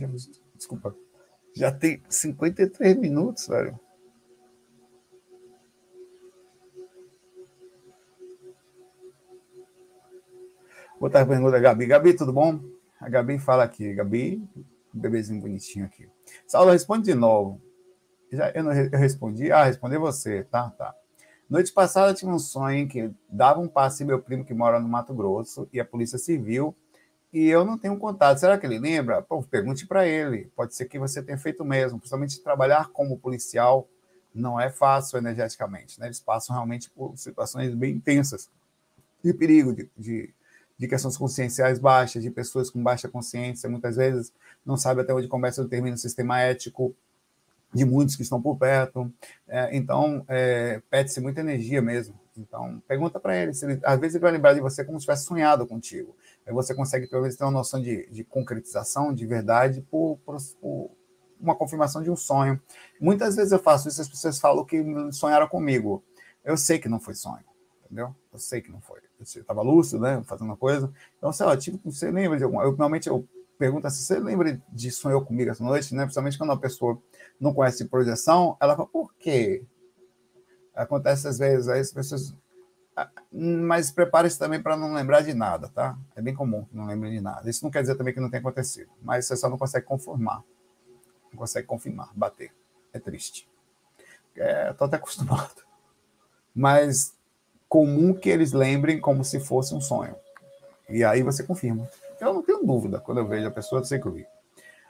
Desculpa. 0.54 0.96
Já 1.54 1.72
tem 1.72 2.02
53 2.08 2.96
minutos, 2.96 3.48
velho. 3.48 3.78
Outra 11.00 11.24
pergunta 11.24 11.52
da 11.52 11.58
Gabi. 11.58 11.86
Gabi, 11.86 12.14
tudo 12.14 12.32
bom? 12.32 12.60
A 13.00 13.08
Gabi 13.08 13.38
fala 13.38 13.64
aqui. 13.64 13.94
Gabi, 13.94 14.46
bebezinho 14.92 15.40
bonitinho 15.40 15.86
aqui. 15.86 16.06
Saulo, 16.46 16.72
responde 16.72 17.04
de 17.04 17.14
novo. 17.14 17.60
Já, 18.30 18.50
eu, 18.50 18.62
não, 18.62 18.72
eu 18.72 18.98
respondi? 18.98 19.50
Ah, 19.50 19.64
responder 19.64 19.98
você. 19.98 20.44
Tá, 20.44 20.70
tá. 20.70 20.94
Noite 21.48 21.72
passada 21.72 22.14
tive 22.14 22.30
um 22.30 22.38
sonho 22.38 22.86
que 22.86 23.10
dava 23.28 23.58
um 23.58 23.66
passe 23.66 24.04
meu 24.04 24.20
primo 24.22 24.44
que 24.44 24.54
mora 24.54 24.78
no 24.78 24.88
Mato 24.88 25.12
Grosso 25.12 25.68
e 25.72 25.80
a 25.80 25.84
polícia 25.84 26.18
civil 26.18 26.76
e 27.32 27.46
eu 27.46 27.64
não 27.64 27.78
tenho 27.78 27.96
contato. 27.96 28.38
Será 28.38 28.58
que 28.58 28.66
ele 28.66 28.78
lembra? 28.78 29.22
Pô, 29.22 29.42
pergunte 29.42 29.86
para 29.86 30.06
ele. 30.06 30.50
Pode 30.56 30.74
ser 30.74 30.86
que 30.86 30.98
você 30.98 31.22
tenha 31.22 31.38
feito 31.38 31.64
mesmo. 31.64 31.98
Principalmente 31.98 32.40
trabalhar 32.40 32.90
como 32.90 33.18
policial 33.18 33.88
não 34.34 34.60
é 34.60 34.70
fácil 34.70 35.18
energeticamente. 35.18 35.98
Né? 36.00 36.06
Eles 36.06 36.20
passam 36.20 36.54
realmente 36.54 36.90
por 36.90 37.16
situações 37.16 37.74
bem 37.74 37.94
intensas 37.94 38.48
de 39.22 39.32
perigo, 39.32 39.72
de, 39.72 39.88
de, 39.96 40.34
de 40.78 40.88
questões 40.88 41.16
conscienciais 41.16 41.78
baixas, 41.78 42.22
de 42.22 42.30
pessoas 42.30 42.70
com 42.70 42.82
baixa 42.82 43.08
consciência, 43.08 43.68
muitas 43.68 43.96
vezes 43.96 44.32
não 44.64 44.76
sabe 44.76 45.02
até 45.02 45.12
onde 45.12 45.28
começa 45.28 45.60
ou 45.62 45.68
termina 45.68 45.94
o 45.94 45.98
sistema 45.98 46.40
ético 46.40 46.94
de 47.72 47.84
muitos 47.84 48.16
que 48.16 48.22
estão 48.22 48.40
por 48.40 48.56
perto. 48.56 49.12
É, 49.46 49.76
então, 49.76 50.24
é, 50.28 50.80
pede-se 50.90 51.20
muita 51.20 51.40
energia 51.40 51.80
mesmo. 51.80 52.18
Então, 52.36 52.82
pergunta 52.88 53.20
para 53.20 53.36
ele, 53.36 53.52
ele. 53.62 53.80
Às 53.84 54.00
vezes 54.00 54.14
ele 54.14 54.22
vai 54.22 54.32
lembrar 54.32 54.54
de 54.54 54.60
você 54.60 54.84
como 54.84 54.98
se 54.98 55.04
tivesse 55.04 55.24
sonhado 55.24 55.66
contigo. 55.66 56.16
Aí 56.46 56.52
você 56.52 56.74
consegue, 56.74 57.06
pelo 57.06 57.22
menos, 57.22 57.36
ter 57.36 57.44
uma 57.44 57.50
noção 57.50 57.80
de, 57.80 58.08
de 58.10 58.24
concretização, 58.24 59.12
de 59.12 59.26
verdade, 59.26 59.82
por, 59.90 60.18
por, 60.24 60.36
uma 61.40 61.54
confirmação 61.54 62.02
de 62.02 62.10
um 62.10 62.16
sonho. 62.16 62.60
Muitas 63.00 63.36
vezes 63.36 63.52
eu 63.52 63.58
faço 63.58 63.88
isso, 63.88 64.00
as 64.00 64.08
pessoas 64.08 64.38
falam 64.38 64.64
que 64.64 64.82
sonharam 65.12 65.48
comigo. 65.48 66.04
Eu 66.44 66.56
sei 66.56 66.78
que 66.78 66.88
não 66.88 67.00
foi 67.00 67.14
sonho, 67.14 67.44
entendeu? 67.84 68.14
Eu 68.32 68.38
sei 68.38 68.60
que 68.60 68.70
não 68.70 68.80
foi. 68.80 69.00
Eu 69.18 69.24
estava 69.24 69.62
lúcido, 69.62 70.00
né? 70.00 70.22
Fazendo 70.24 70.48
uma 70.48 70.56
coisa. 70.56 70.92
Então, 71.18 71.32
sei 71.32 71.46
lá, 71.46 71.56
tipo, 71.56 71.78
você 71.90 72.10
lembra 72.10 72.38
de 72.38 72.44
alguma. 72.44 72.62
Eu, 72.62 72.70
normalmente 72.70 73.08
eu 73.08 73.26
pergunto 73.58 73.86
assim: 73.86 74.02
você 74.02 74.18
lembra 74.18 74.60
de 74.70 74.90
sonhou 74.90 75.24
comigo 75.24 75.50
essa 75.50 75.62
noite, 75.62 75.94
né? 75.94 76.04
Principalmente 76.04 76.38
quando 76.38 76.50
uma 76.50 76.60
pessoa 76.60 77.00
não 77.38 77.52
conhece 77.52 77.84
projeção, 77.84 78.56
ela 78.60 78.74
fala, 78.74 78.88
por 78.88 79.14
quê? 79.14 79.64
Acontece 80.74 81.28
às 81.28 81.38
vezes, 81.38 81.68
aí 81.68 81.80
as 81.80 81.92
pessoas 81.92 82.34
mas 83.32 83.90
prepare-se 83.90 84.38
também 84.38 84.62
para 84.62 84.76
não 84.76 84.92
lembrar 84.92 85.22
de 85.22 85.34
nada, 85.34 85.68
tá? 85.68 85.96
É 86.16 86.22
bem 86.22 86.34
comum 86.34 86.64
que 86.64 86.76
não 86.76 86.86
lembre 86.86 87.10
de 87.10 87.20
nada. 87.20 87.48
Isso 87.48 87.64
não 87.64 87.70
quer 87.70 87.82
dizer 87.82 87.94
também 87.96 88.12
que 88.12 88.20
não 88.20 88.30
tenha 88.30 88.40
acontecido, 88.40 88.90
mas 89.02 89.26
você 89.26 89.36
só 89.36 89.48
não 89.48 89.58
consegue 89.58 89.86
conformar. 89.86 90.42
Não 91.32 91.38
consegue 91.38 91.66
confirmar, 91.66 92.10
bater. 92.14 92.52
É 92.92 92.98
triste. 92.98 93.48
É, 94.36 94.72
tô 94.72 94.84
até 94.84 94.96
acostumado. 94.96 95.62
Mas 96.54 97.14
comum 97.68 98.12
que 98.12 98.28
eles 98.28 98.52
lembrem 98.52 99.00
como 99.00 99.24
se 99.24 99.38
fosse 99.38 99.74
um 99.74 99.80
sonho. 99.80 100.16
E 100.88 101.04
aí 101.04 101.22
você 101.22 101.44
confirma. 101.44 101.88
Eu 102.20 102.34
não 102.34 102.42
tenho 102.42 102.64
dúvida 102.64 102.98
quando 102.98 103.18
eu 103.18 103.26
vejo 103.26 103.46
a 103.46 103.50
pessoa, 103.50 103.80
eu 103.80 103.84
sei 103.84 103.98
que 103.98 104.06
eu 104.06 104.12
vi. 104.12 104.26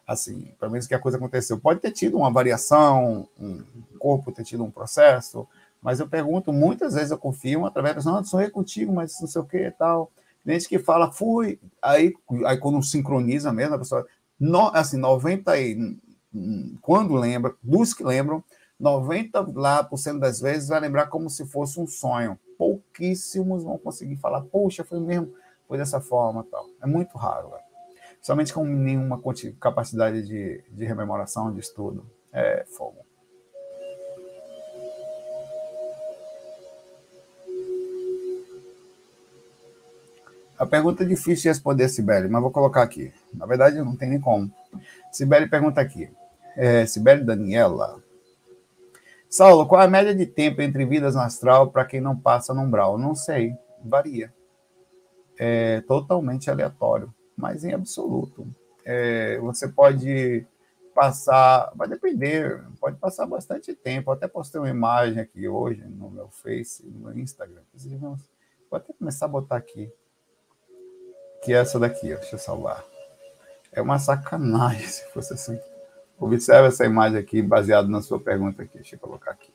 Assim, 0.07 0.53
pelo 0.59 0.73
menos 0.73 0.87
que 0.87 0.95
a 0.95 0.99
coisa 0.99 1.19
aconteceu. 1.19 1.61
Pode 1.61 1.81
ter 1.81 1.93
tido 1.93 2.17
uma 2.17 2.33
variação, 2.33 3.29
um 3.39 3.63
corpo 3.99 4.33
ter 4.33 4.45
tido 4.45 4.65
um 4.65 4.71
processo, 4.71 5.47
mas 5.83 6.01
eu 6.01 6.09
pergunto, 6.09 6.53
muitas 6.53 6.95
vezes 6.95 7.11
eu 7.11 7.19
confirmo 7.19 7.67
através 7.67 8.05
da 8.05 8.13
não, 8.13 8.25
sonhei 8.25 8.51
contigo, 8.51 8.93
mas 8.93 9.19
não 9.21 9.29
sei 9.29 9.41
o 9.41 9.47
que 9.47 9.59
e 9.59 9.71
tal. 9.71 10.11
Gente 10.45 10.69
que 10.69 10.79
fala, 10.79 11.11
fui. 11.11 11.59
Aí, 11.83 12.15
aí 12.47 12.57
quando 12.59 12.83
sincroniza 12.83 13.53
mesmo, 13.53 13.75
a 13.75 13.79
pessoa. 13.79 14.07
No, 14.39 14.69
assim, 14.69 14.97
90 14.97 15.59
e. 15.59 15.97
Quando 16.81 17.15
lembra, 17.15 17.55
dos 17.63 17.93
que 17.93 18.05
lembram, 18.05 18.43
90 18.79 19.53
lá 19.55 19.83
por 19.83 19.99
cento 19.99 20.21
das 20.21 20.41
vezes 20.41 20.69
vai 20.69 20.81
lembrar 20.81 21.07
como 21.07 21.29
se 21.29 21.45
fosse 21.45 21.81
um 21.81 21.87
sonho. 21.87 22.39
Pouquíssimos 22.57 23.65
vão 23.65 23.77
conseguir 23.77 24.17
falar, 24.17 24.43
poxa, 24.43 24.85
foi 24.85 25.01
mesmo, 25.01 25.33
foi 25.67 25.77
dessa 25.77 26.01
forma 26.01 26.47
tal. 26.51 26.67
É 26.81 26.87
muito 26.87 27.17
raro, 27.19 27.51
velho. 27.51 27.63
Somente 28.23 28.53
com 28.53 28.65
nenhuma 28.65 29.21
capacidade 29.59 30.27
de, 30.27 30.63
de 30.71 30.85
rememoração, 30.85 31.53
de 31.53 31.61
estudo. 31.61 32.07
É 32.33 32.65
fogo. 32.77 33.10
A 40.61 40.67
pergunta 40.67 41.03
é 41.03 41.07
difícil 41.07 41.45
de 41.45 41.49
responder, 41.49 41.89
Sibeli, 41.89 42.29
mas 42.29 42.43
vou 42.43 42.51
colocar 42.51 42.83
aqui. 42.83 43.11
Na 43.33 43.47
verdade, 43.47 43.79
não 43.79 43.97
tem 43.97 44.11
nem 44.11 44.21
como. 44.21 44.53
Sibeli 45.11 45.49
pergunta 45.49 45.81
aqui. 45.81 46.13
É, 46.55 46.85
Sibeli 46.85 47.25
Daniela. 47.25 48.05
Saulo, 49.27 49.67
qual 49.67 49.81
é 49.81 49.87
a 49.87 49.89
média 49.89 50.15
de 50.15 50.27
tempo 50.27 50.61
entre 50.61 50.85
vidas 50.85 51.15
no 51.15 51.23
astral 51.23 51.71
para 51.71 51.87
quem 51.87 51.99
não 51.99 52.15
passa 52.15 52.53
no 52.53 52.61
umbral? 52.61 52.99
Não 52.99 53.15
sei, 53.15 53.55
varia. 53.83 54.35
É 55.39 55.81
totalmente 55.89 56.51
aleatório, 56.51 57.11
mas 57.35 57.65
em 57.65 57.73
absoluto. 57.73 58.47
É, 58.85 59.39
você 59.39 59.67
pode 59.67 60.47
passar, 60.95 61.73
vai 61.75 61.89
depender, 61.89 62.63
pode 62.79 62.99
passar 62.99 63.25
bastante 63.25 63.75
tempo. 63.75 64.11
Até 64.11 64.29
postei 64.29 64.61
uma 64.61 64.69
imagem 64.69 65.21
aqui 65.21 65.49
hoje 65.49 65.83
no 65.87 66.11
meu 66.11 66.29
Face, 66.29 66.87
no 66.87 67.09
meu 67.09 67.19
Instagram. 67.19 67.63
Vou 68.71 68.77
até 68.77 68.93
começar 68.93 69.25
a 69.25 69.29
botar 69.29 69.57
aqui 69.57 69.91
que 71.43 71.53
é 71.53 71.57
essa 71.57 71.79
daqui, 71.79 72.13
ó, 72.13 72.17
deixa 72.17 72.37
eu 72.37 72.39
salvar. 72.39 72.85
É 73.73 73.81
uma 73.81 73.99
sacanagem 73.99 74.87
se 74.89 75.05
fosse 75.11 75.33
assim. 75.35 75.59
Observe 76.19 76.69
essa 76.69 76.85
imagem 76.85 77.19
aqui, 77.19 77.41
baseado 77.41 77.89
na 77.89 78.03
sua 78.03 78.21
pergunta 78.21 78.63
aqui. 78.63 78.75
Deixa 78.75 78.97
eu 78.97 79.01
colocar 79.01 79.31
aqui. 79.31 79.53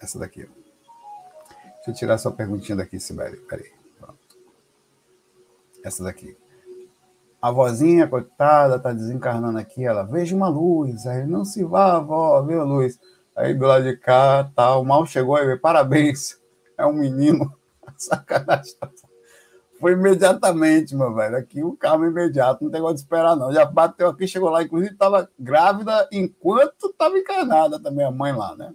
Essa 0.00 0.18
daqui. 0.18 0.48
Ó. 0.50 0.64
Deixa 1.76 1.90
eu 1.90 1.94
tirar 1.94 2.16
sua 2.16 2.32
perguntinha 2.32 2.76
daqui, 2.76 2.98
Sibeli. 2.98 3.36
Peraí. 3.36 3.70
Pronto. 4.00 4.18
Essa 5.84 6.02
daqui. 6.02 6.34
A 7.40 7.50
vozinha, 7.50 8.08
coitada, 8.08 8.78
tá 8.78 8.92
desencarnando 8.92 9.58
aqui. 9.58 9.84
Ela, 9.84 10.02
veja 10.02 10.34
uma 10.34 10.48
luz. 10.48 11.06
Aí, 11.06 11.26
não 11.26 11.44
se 11.44 11.62
vá, 11.62 11.96
avó, 11.96 12.40
vê 12.40 12.54
a 12.54 12.62
luz. 12.62 12.98
Aí, 13.36 13.52
do 13.52 13.66
lado 13.66 13.84
de 13.84 13.96
cá. 13.98 14.50
Tá, 14.56 14.82
mal 14.82 15.04
chegou 15.04 15.36
aí, 15.36 15.58
parabéns. 15.58 16.42
É 16.76 16.84
um 16.84 16.92
menino. 16.92 17.56
Sacanagem. 18.00 18.74
Foi 19.80 19.92
imediatamente, 19.92 20.94
meu 20.94 21.14
velho. 21.14 21.36
Aqui 21.36 21.62
o 21.62 21.76
carro 21.76 22.06
imediato, 22.06 22.64
não 22.64 22.70
tem 22.70 22.80
negócio 22.80 22.96
de 22.96 23.02
esperar, 23.02 23.36
não. 23.36 23.52
Já 23.52 23.64
bateu 23.64 24.08
aqui, 24.08 24.26
chegou 24.26 24.48
lá, 24.48 24.62
inclusive 24.62 24.92
estava 24.92 25.28
grávida 25.38 26.08
enquanto 26.12 26.86
estava 26.86 27.18
encarnada 27.18 27.78
também, 27.78 28.06
a 28.06 28.10
mãe 28.10 28.32
lá, 28.32 28.56
né? 28.56 28.72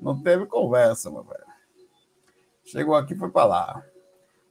Não 0.00 0.20
teve 0.20 0.46
conversa, 0.46 1.10
meu 1.10 1.22
velho. 1.22 1.44
Chegou 2.64 2.94
aqui 2.94 3.14
foi 3.14 3.30
para 3.30 3.46
lá. 3.46 3.82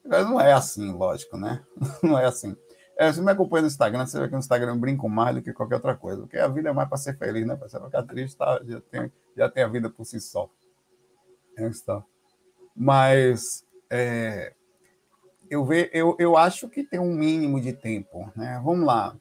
Mas 0.05 0.25
não 0.29 0.39
é 0.39 0.53
assim, 0.53 0.93
lógico, 0.93 1.35
né? 1.35 1.63
Não 2.03 2.17
é 2.17 2.25
assim. 2.25 2.55
É, 2.97 3.11
você 3.11 3.19
me 3.21 3.31
acompanha 3.31 3.63
no 3.63 3.67
Instagram, 3.67 4.05
você 4.05 4.19
vê 4.19 4.27
que 4.27 4.33
no 4.33 4.39
Instagram 4.39 4.73
eu 4.73 4.79
brinco 4.79 5.09
mais 5.09 5.35
do 5.35 5.41
que 5.41 5.51
qualquer 5.51 5.75
outra 5.75 5.95
coisa. 5.95 6.21
Porque 6.21 6.37
a 6.37 6.47
vida 6.47 6.69
é 6.69 6.73
mais 6.73 6.87
para 6.87 6.97
ser 6.97 7.17
feliz, 7.17 7.45
né? 7.45 7.55
Para 7.55 7.67
você 7.67 7.79
ficar 7.79 8.03
triste, 8.03 8.37
tá, 8.37 8.61
já, 8.63 8.79
tem, 8.79 9.11
já 9.35 9.49
tem 9.49 9.63
a 9.63 9.67
vida 9.67 9.89
por 9.89 10.05
si 10.05 10.21
só. 10.21 10.49
É 11.57 11.67
isso, 11.67 11.83
Mas 12.75 13.64
é, 13.89 14.53
eu, 15.49 15.65
ve, 15.65 15.89
eu, 15.93 16.15
eu 16.19 16.37
acho 16.37 16.67
que 16.69 16.83
tem 16.83 16.99
um 16.99 17.13
mínimo 17.13 17.59
de 17.59 17.73
tempo. 17.73 18.31
Né? 18.35 18.59
Vamos 18.63 18.85
lá. 18.85 19.17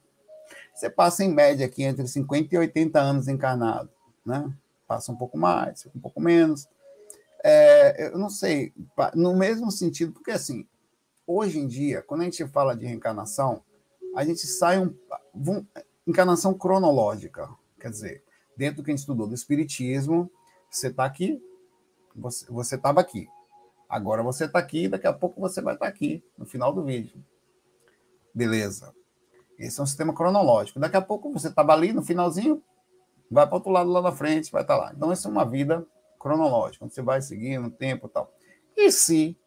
Você 0.75 0.91
passa 0.91 1.25
em 1.25 1.33
média 1.33 1.67
aqui 1.67 1.83
entre 1.83 2.07
50 2.07 2.55
e 2.55 2.59
80 2.59 3.01
anos 3.01 3.29
encarnado. 3.29 3.91
Né? 4.25 4.53
Passa 4.87 5.13
um 5.13 5.17
pouco 5.17 5.39
mais, 5.39 5.87
um 5.95 6.01
pouco 6.01 6.21
menos. 6.21 6.69
É, 7.43 8.07
eu 8.07 8.19
não 8.19 8.31
sei, 8.31 8.73
no 9.15 9.37
mesmo 9.37 9.71
sentido, 9.71 10.13
porque 10.13 10.31
assim, 10.31 10.67
hoje 11.27 11.59
em 11.59 11.67
dia, 11.67 12.03
quando 12.03 12.23
a 12.23 12.25
gente 12.25 12.47
fala 12.49 12.75
de 12.75 12.87
reencarnação, 12.87 13.63
a 14.17 14.25
gente 14.25 14.47
sai 14.47 14.79
um. 14.79 14.95
Encarnação 16.07 16.55
cronológica. 16.55 17.49
Quer 17.81 17.91
dizer, 17.91 18.25
dentro 18.57 18.77
do 18.77 18.85
que 18.85 18.91
a 18.91 18.93
gente 18.93 19.01
estudou 19.01 19.27
do 19.27 19.35
Espiritismo, 19.35 20.31
você 20.71 20.89
está 20.89 21.05
aqui, 21.05 21.43
você 22.15 22.77
estava 22.77 23.01
aqui. 23.01 23.29
Agora 23.95 24.25
você 24.25 24.47
está 24.47 24.59
aqui, 24.59 24.89
daqui 24.89 25.07
a 25.07 25.13
pouco 25.13 25.41
você 25.41 25.63
vai 25.63 25.75
estar 25.75 25.87
tá 25.87 25.89
aqui, 25.89 26.21
no 26.37 26.45
final 26.45 26.73
do 26.73 26.83
vídeo. 26.83 27.25
Beleza. 28.35 28.93
Esse 29.57 29.79
é 29.79 29.83
um 29.85 29.87
sistema 29.87 30.13
cronológico. 30.13 30.81
Daqui 30.81 30.97
a 30.97 31.01
pouco 31.01 31.33
você 31.33 31.47
estava 31.47 31.73
ali 31.73 31.93
no 31.93 32.03
finalzinho, 32.03 32.61
vai 33.31 33.47
para 33.47 33.55
outro 33.55 33.71
lado 33.71 33.89
lá 33.89 34.03
na 34.03 34.11
frente, 34.11 34.51
vai 34.51 34.63
estar 34.63 34.75
tá 34.75 34.83
lá. 34.83 34.93
Então, 34.93 35.13
essa 35.13 35.29
é 35.29 35.31
uma 35.31 35.45
vida 35.45 35.87
cronológica, 36.19 36.85
onde 36.85 36.93
você 36.93 37.03
vai 37.03 37.23
seguindo 37.23 37.69
o 37.69 37.71
tempo 37.71 38.09
e 38.09 38.11
tal. 38.11 38.35
E 38.77 38.91
se, 38.91 39.39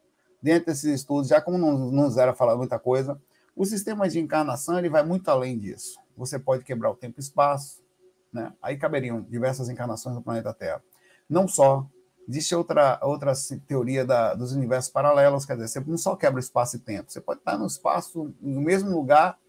dentro 0.42 0.68
desses 0.68 1.02
estudos, 1.02 1.28
já 1.28 1.42
como 1.42 1.58
não, 1.58 1.92
não 1.92 2.10
zera 2.10 2.34
falar 2.34 2.56
muita 2.56 2.80
coisa, 2.80 3.22
o 3.54 3.66
sistema 3.66 4.08
de 4.08 4.18
encarnação 4.18 4.80
ele 4.80 4.88
vai 4.88 5.04
muito 5.04 5.28
além 5.28 5.60
disso. 5.60 6.00
Você 6.16 6.40
pode 6.40 6.64
quebrar 6.64 6.90
o 6.90 6.96
tempo 6.96 7.20
e 7.20 7.22
espaço, 7.22 7.84
né? 8.32 8.54
aí 8.62 8.78
caberiam 8.78 9.20
diversas 9.24 9.68
encarnações 9.68 10.16
no 10.16 10.22
planeta 10.22 10.54
Terra. 10.54 10.82
Não 11.30 11.50
só 11.50 11.86
Existe 12.28 12.54
outra, 12.54 13.00
outra 13.02 13.32
teoria 13.66 14.04
da, 14.04 14.34
dos 14.34 14.52
universos 14.52 14.92
paralelos, 14.92 15.46
quer 15.46 15.56
dizer, 15.56 15.70
você 15.70 15.90
não 15.90 15.98
só 15.98 16.14
quebra 16.14 16.42
espaço 16.42 16.76
e 16.76 16.80
tempo, 16.80 17.10
você 17.10 17.22
pode 17.22 17.40
estar 17.40 17.58
no 17.58 17.66
espaço, 17.66 18.36
no 18.42 18.60
mesmo 18.60 18.90
lugar, 18.90 19.40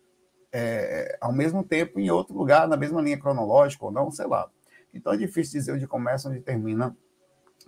é, 0.52 1.18
ao 1.20 1.32
mesmo 1.32 1.64
tempo, 1.64 1.98
em 1.98 2.08
outro 2.08 2.36
lugar, 2.36 2.68
na 2.68 2.76
mesma 2.76 3.02
linha 3.02 3.18
cronológica 3.18 3.84
ou 3.84 3.90
não, 3.90 4.12
sei 4.12 4.28
lá. 4.28 4.48
Então 4.94 5.12
é 5.12 5.16
difícil 5.16 5.58
dizer 5.58 5.72
onde 5.72 5.88
começa, 5.88 6.28
onde 6.28 6.40
termina. 6.40 6.96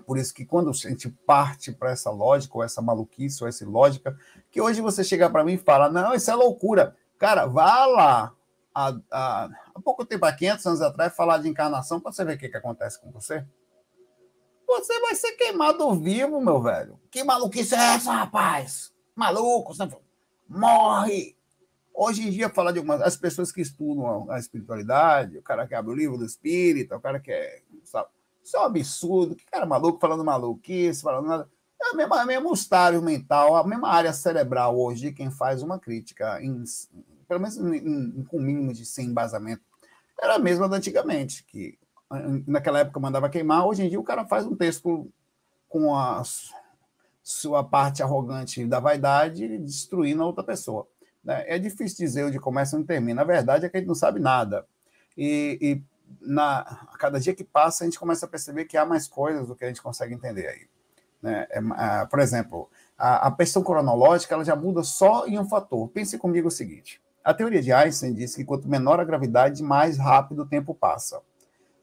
Por 0.06 0.16
isso 0.16 0.32
que 0.32 0.46
quando 0.46 0.70
a 0.70 0.72
gente 0.72 1.10
parte 1.26 1.72
para 1.72 1.90
essa 1.90 2.10
lógica, 2.10 2.56
ou 2.56 2.62
essa 2.62 2.80
maluquice, 2.80 3.42
ou 3.42 3.48
essa 3.48 3.68
lógica, 3.68 4.16
que 4.48 4.60
hoje 4.60 4.80
você 4.80 5.02
chega 5.02 5.28
para 5.28 5.44
mim 5.44 5.54
e 5.54 5.58
fala, 5.58 5.90
não, 5.90 6.14
isso 6.14 6.30
é 6.30 6.34
loucura. 6.34 6.96
Cara, 7.18 7.46
vá 7.46 7.84
lá, 7.84 8.32
há, 8.72 8.96
há, 9.10 9.50
há 9.74 9.80
pouco 9.82 10.06
tempo, 10.06 10.24
há 10.24 10.32
500 10.32 10.66
anos 10.66 10.80
atrás, 10.80 11.16
falar 11.16 11.38
de 11.38 11.48
encarnação 11.48 12.00
para 12.00 12.12
você 12.12 12.24
ver 12.24 12.36
o 12.36 12.38
que, 12.38 12.48
que 12.48 12.56
acontece 12.56 13.00
com 13.00 13.10
você 13.10 13.44
você 14.84 15.00
vai 15.00 15.14
ser 15.14 15.32
queimado 15.32 15.94
vivo, 15.94 16.40
meu 16.40 16.60
velho. 16.60 16.98
Que 17.10 17.22
maluquice 17.22 17.74
é 17.74 17.94
essa, 17.94 18.12
rapaz? 18.12 18.92
Maluco, 19.14 19.74
você 19.74 19.88
morre. 20.48 21.36
Hoje 21.94 22.26
em 22.26 22.30
dia, 22.30 22.48
falar 22.48 22.72
de 22.72 22.78
algumas 22.78 23.02
as 23.02 23.16
pessoas 23.16 23.52
que 23.52 23.60
estudam 23.60 24.30
a 24.30 24.38
espiritualidade, 24.38 25.36
o 25.36 25.42
cara 25.42 25.66
que 25.66 25.74
abre 25.74 25.92
o 25.92 25.96
livro 25.96 26.16
do 26.16 26.24
espírito, 26.24 26.94
o 26.94 27.00
cara 27.00 27.20
que 27.20 27.30
é. 27.30 27.62
Sabe? 27.84 28.08
Isso 28.42 28.56
é 28.56 28.60
um 28.60 28.64
absurdo. 28.64 29.36
Que 29.36 29.44
cara 29.44 29.66
maluco 29.66 30.00
falando 30.00 30.24
maluquice, 30.24 31.02
falando 31.02 31.28
nada. 31.28 31.50
É 31.82 31.90
a 31.90 31.94
mesma, 31.94 32.20
a 32.20 32.26
mesma 32.26 32.52
estágio 32.52 33.02
mental, 33.02 33.56
a 33.56 33.66
mesma 33.66 33.88
área 33.88 34.12
cerebral 34.12 34.78
hoje 34.78 35.12
quem 35.12 35.30
faz 35.30 35.62
uma 35.62 35.78
crítica, 35.78 36.38
em, 36.42 36.62
pelo 37.26 37.40
menos 37.40 37.56
em, 37.56 37.76
em, 37.76 38.24
com 38.24 38.38
mínimo 38.38 38.72
de 38.72 38.84
sem 38.84 39.06
embasamento, 39.06 39.62
era 40.20 40.34
a 40.34 40.38
mesma 40.38 40.68
da 40.68 40.76
antigamente, 40.76 41.42
que 41.44 41.78
naquela 42.46 42.80
época 42.80 42.98
mandava 42.98 43.28
queimar, 43.28 43.66
hoje 43.66 43.84
em 43.84 43.88
dia 43.88 44.00
o 44.00 44.04
cara 44.04 44.24
faz 44.24 44.46
um 44.46 44.56
texto 44.56 45.08
com 45.68 45.94
a 45.94 46.22
sua 47.22 47.62
parte 47.62 48.02
arrogante 48.02 48.66
da 48.66 48.80
vaidade 48.80 49.58
destruindo 49.58 50.22
a 50.22 50.26
outra 50.26 50.42
pessoa. 50.42 50.86
Né? 51.22 51.44
É 51.46 51.58
difícil 51.58 51.98
dizer 51.98 52.24
onde 52.24 52.38
começa 52.38 52.74
e 52.74 52.78
onde 52.78 52.88
termina. 52.88 53.22
A 53.22 53.24
verdade 53.24 53.66
é 53.66 53.68
que 53.68 53.76
a 53.76 53.80
gente 53.80 53.88
não 53.88 53.94
sabe 53.94 54.18
nada. 54.18 54.66
E, 55.16 55.58
e 55.60 55.82
na, 56.20 56.60
a 56.60 56.98
cada 56.98 57.20
dia 57.20 57.34
que 57.34 57.44
passa, 57.44 57.84
a 57.84 57.86
gente 57.86 57.98
começa 57.98 58.26
a 58.26 58.28
perceber 58.28 58.64
que 58.64 58.76
há 58.76 58.84
mais 58.84 59.06
coisas 59.06 59.46
do 59.46 59.54
que 59.54 59.64
a 59.64 59.68
gente 59.68 59.82
consegue 59.82 60.14
entender 60.14 60.48
aí. 60.48 60.66
Né? 61.22 61.46
É, 61.50 61.58
a, 61.58 62.06
por 62.06 62.18
exemplo, 62.18 62.68
a, 62.98 63.28
a 63.28 63.32
questão 63.32 63.62
cronológica 63.62 64.34
ela 64.34 64.44
já 64.44 64.56
muda 64.56 64.82
só 64.82 65.26
em 65.26 65.38
um 65.38 65.48
fator. 65.48 65.88
Pense 65.88 66.18
comigo 66.18 66.48
o 66.48 66.50
seguinte: 66.50 67.00
a 67.22 67.32
teoria 67.32 67.62
de 67.62 67.72
Einstein 67.72 68.14
diz 68.14 68.34
que 68.34 68.44
quanto 68.44 68.68
menor 68.68 68.98
a 68.98 69.04
gravidade, 69.04 69.62
mais 69.62 69.98
rápido 69.98 70.42
o 70.42 70.46
tempo 70.46 70.74
passa. 70.74 71.20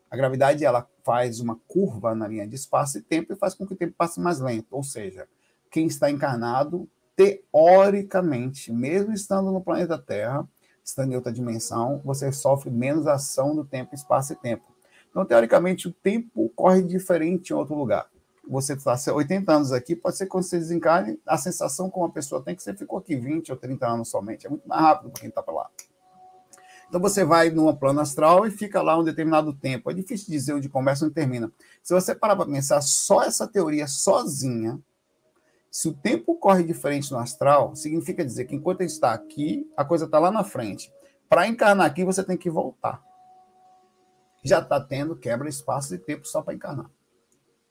A 0.09 0.15
gravidade 0.15 0.63
ela 0.63 0.87
faz 1.03 1.39
uma 1.39 1.59
curva 1.67 2.15
na 2.15 2.27
linha 2.27 2.47
de 2.47 2.55
espaço 2.55 2.97
e 2.97 3.01
tempo 3.01 3.33
e 3.33 3.35
faz 3.35 3.53
com 3.53 3.65
que 3.65 3.73
o 3.73 3.77
tempo 3.77 3.93
passe 3.97 4.19
mais 4.19 4.39
lento. 4.39 4.67
Ou 4.71 4.83
seja, 4.83 5.27
quem 5.69 5.87
está 5.87 6.09
encarnado, 6.09 6.89
teoricamente, 7.15 8.71
mesmo 8.71 9.13
estando 9.13 9.51
no 9.51 9.61
planeta 9.61 9.97
Terra, 9.97 10.47
estando 10.83 11.11
em 11.11 11.15
outra 11.15 11.31
dimensão, 11.31 12.01
você 12.05 12.31
sofre 12.31 12.69
menos 12.69 13.07
ação 13.07 13.55
do 13.55 13.65
tempo, 13.65 13.93
espaço 13.93 14.33
e 14.33 14.35
tempo. 14.37 14.63
Então, 15.09 15.25
teoricamente, 15.25 15.87
o 15.87 15.91
tempo 15.91 16.49
corre 16.55 16.81
diferente 16.81 17.51
em 17.51 17.55
outro 17.55 17.75
lugar. 17.75 18.07
Você 18.49 18.73
está 18.73 18.95
80 19.13 19.51
anos 19.51 19.71
aqui, 19.73 19.93
pode 19.93 20.15
ser 20.15 20.23
que 20.23 20.31
quando 20.31 20.43
você 20.43 20.57
desencarne, 20.57 21.19
a 21.25 21.37
sensação 21.37 21.89
como 21.89 22.05
a 22.05 22.11
pessoa 22.11 22.41
tem 22.41 22.55
que 22.55 22.63
você 22.63 22.73
ficou 22.73 22.99
aqui 22.99 23.15
20 23.15 23.51
ou 23.51 23.57
30 23.57 23.85
anos 23.85 24.09
somente. 24.09 24.47
É 24.47 24.49
muito 24.49 24.67
mais 24.67 24.81
rápido 24.81 25.09
para 25.09 25.19
quem 25.19 25.29
está 25.29 25.43
para 25.43 25.53
lá. 25.53 25.69
Então 26.87 27.01
você 27.01 27.23
vai 27.23 27.49
numa 27.49 27.75
plano 27.75 27.99
astral 27.99 28.47
e 28.47 28.51
fica 28.51 28.81
lá 28.81 28.97
um 28.97 29.03
determinado 29.03 29.53
tempo. 29.53 29.91
É 29.91 29.93
difícil 29.93 30.27
dizer 30.29 30.53
onde 30.53 30.69
começa 30.69 31.03
e 31.03 31.05
onde 31.05 31.15
termina. 31.15 31.51
Se 31.83 31.93
você 31.93 32.15
parar 32.15 32.35
para 32.35 32.45
pensar 32.45 32.81
só 32.81 33.23
essa 33.23 33.47
teoria 33.47 33.87
sozinha, 33.87 34.79
se 35.69 35.89
o 35.89 35.93
tempo 35.93 36.35
corre 36.35 36.63
diferente 36.63 37.11
no 37.11 37.19
astral, 37.19 37.75
significa 37.75 38.23
dizer 38.23 38.45
que 38.45 38.55
enquanto 38.55 38.81
está 38.81 39.13
aqui, 39.13 39.69
a 39.75 39.83
coisa 39.83 40.05
está 40.05 40.17
lá 40.17 40.31
na 40.31 40.43
frente. 40.43 40.91
Para 41.29 41.47
encarnar 41.47 41.85
aqui, 41.85 42.05
você 42.05 42.23
tem 42.23 42.37
que 42.37 42.49
voltar. 42.49 43.03
Já 44.43 44.59
está 44.59 44.79
tendo 44.79 45.15
quebra 45.15 45.49
espaço 45.49 45.93
e 45.93 45.97
tempo 45.97 46.25
só 46.25 46.41
para 46.41 46.53
encarnar. 46.53 46.89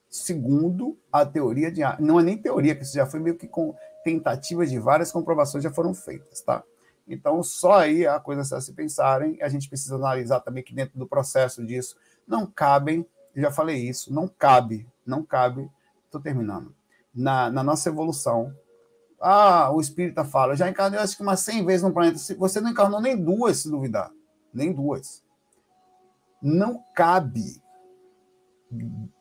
Segundo 0.09 0.97
a 1.11 1.25
teoria 1.25 1.71
de. 1.71 1.81
Não 1.99 2.19
é 2.19 2.23
nem 2.23 2.37
teoria, 2.37 2.75
que 2.75 2.83
isso 2.83 2.93
já 2.93 3.05
foi 3.05 3.19
meio 3.19 3.35
que 3.35 3.47
com 3.47 3.75
tentativas 4.03 4.69
de 4.69 4.79
várias 4.79 5.11
comprovações 5.11 5.63
já 5.63 5.71
foram 5.71 5.93
feitas, 5.93 6.39
tá? 6.41 6.63
Então, 7.07 7.41
só 7.41 7.79
aí 7.79 8.05
a 8.05 8.19
coisa 8.19 8.55
a 8.55 8.61
se 8.61 8.73
pensarem. 8.73 9.41
A 9.41 9.47
gente 9.47 9.69
precisa 9.69 9.95
analisar 9.95 10.41
também 10.41 10.63
que 10.63 10.73
dentro 10.73 10.99
do 10.99 11.07
processo 11.07 11.65
disso 11.65 11.95
não 12.27 12.45
cabem, 12.45 13.05
já 13.35 13.49
falei 13.51 13.77
isso, 13.77 14.13
não 14.13 14.27
cabe, 14.27 14.87
não 15.05 15.23
cabe, 15.23 15.71
estou 16.05 16.19
terminando, 16.19 16.75
na, 17.13 17.49
na, 17.49 17.63
nossa 17.63 17.87
evolução. 17.87 18.53
Ah, 19.19 19.71
o 19.71 19.79
espírita 19.79 20.25
fala, 20.25 20.55
já 20.55 20.69
encarnei 20.69 20.99
acho 20.99 21.15
que 21.15 21.23
umas 21.23 21.39
100 21.39 21.65
vezes 21.65 21.83
no 21.83 21.93
planeta. 21.93 22.19
Você 22.37 22.59
não 22.59 22.69
encarnou 22.69 23.01
nem 23.01 23.15
duas, 23.15 23.57
se 23.57 23.69
duvidar. 23.69 24.11
Nem 24.53 24.73
duas. 24.73 25.23
Não 26.41 26.83
cabe 26.93 27.61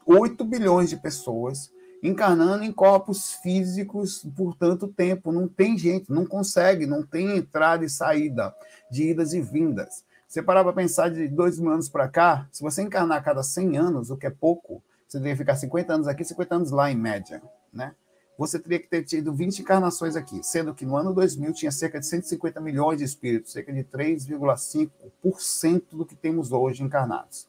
8 0.05 0.45
bilhões 0.45 0.91
de 0.91 0.97
pessoas 0.97 1.73
encarnando 2.07 2.65
em 2.65 2.73
corpos 2.73 3.33
físicos 3.43 4.25
por 4.37 4.55
tanto 4.55 4.89
tempo. 4.89 5.33
Não 5.33 5.49
tem 5.49 5.77
gente, 5.77 6.11
não 6.11 6.25
consegue, 6.25 6.87
não 6.87 7.03
tem 7.03 7.37
entrada 7.37 7.85
e 7.85 7.91
saída 7.91 8.55
de 8.91 9.11
idas 9.11 9.33
e 9.33 9.41
vindas. 9.41 10.05
Você 10.29 10.43
parar 10.43 10.65
para 10.65 10.73
pensar 10.73 11.11
de 11.11 11.29
dois 11.29 11.59
mil 11.59 11.71
anos 11.71 11.89
para 11.89 12.09
cá, 12.09 12.49
se 12.51 12.63
você 12.63 12.83
encarnar 12.83 13.19
a 13.19 13.23
cada 13.23 13.43
100 13.43 13.77
anos, 13.77 14.11
o 14.11 14.17
que 14.17 14.27
é 14.27 14.31
pouco, 14.31 14.83
você 15.07 15.21
que 15.21 15.37
ficar 15.37 15.57
50 15.57 15.95
anos 15.95 16.09
aqui, 16.09 16.25
50 16.25 16.55
anos 16.55 16.71
lá, 16.71 16.91
em 16.91 16.97
média, 16.97 17.43
né? 17.73 17.95
Você 18.37 18.59
teria 18.59 18.79
que 18.79 18.89
ter 18.89 19.03
tido 19.03 19.33
20 19.33 19.61
encarnações 19.61 20.15
aqui, 20.15 20.43
sendo 20.43 20.75
que 20.75 20.85
no 20.85 20.97
ano 20.97 21.15
2000 21.15 21.55
tinha 21.55 21.73
cerca 21.73 21.99
de 21.99 22.07
150 22.07 22.61
milhões 22.61 22.99
de 22.99 23.05
espíritos, 23.05 23.53
cerca 23.53 23.73
de 23.73 23.83
3,5% 23.83 25.83
do 25.93 26.05
que 26.05 26.15
temos 26.15 26.53
hoje 26.53 26.83
encarnados. 26.83 27.49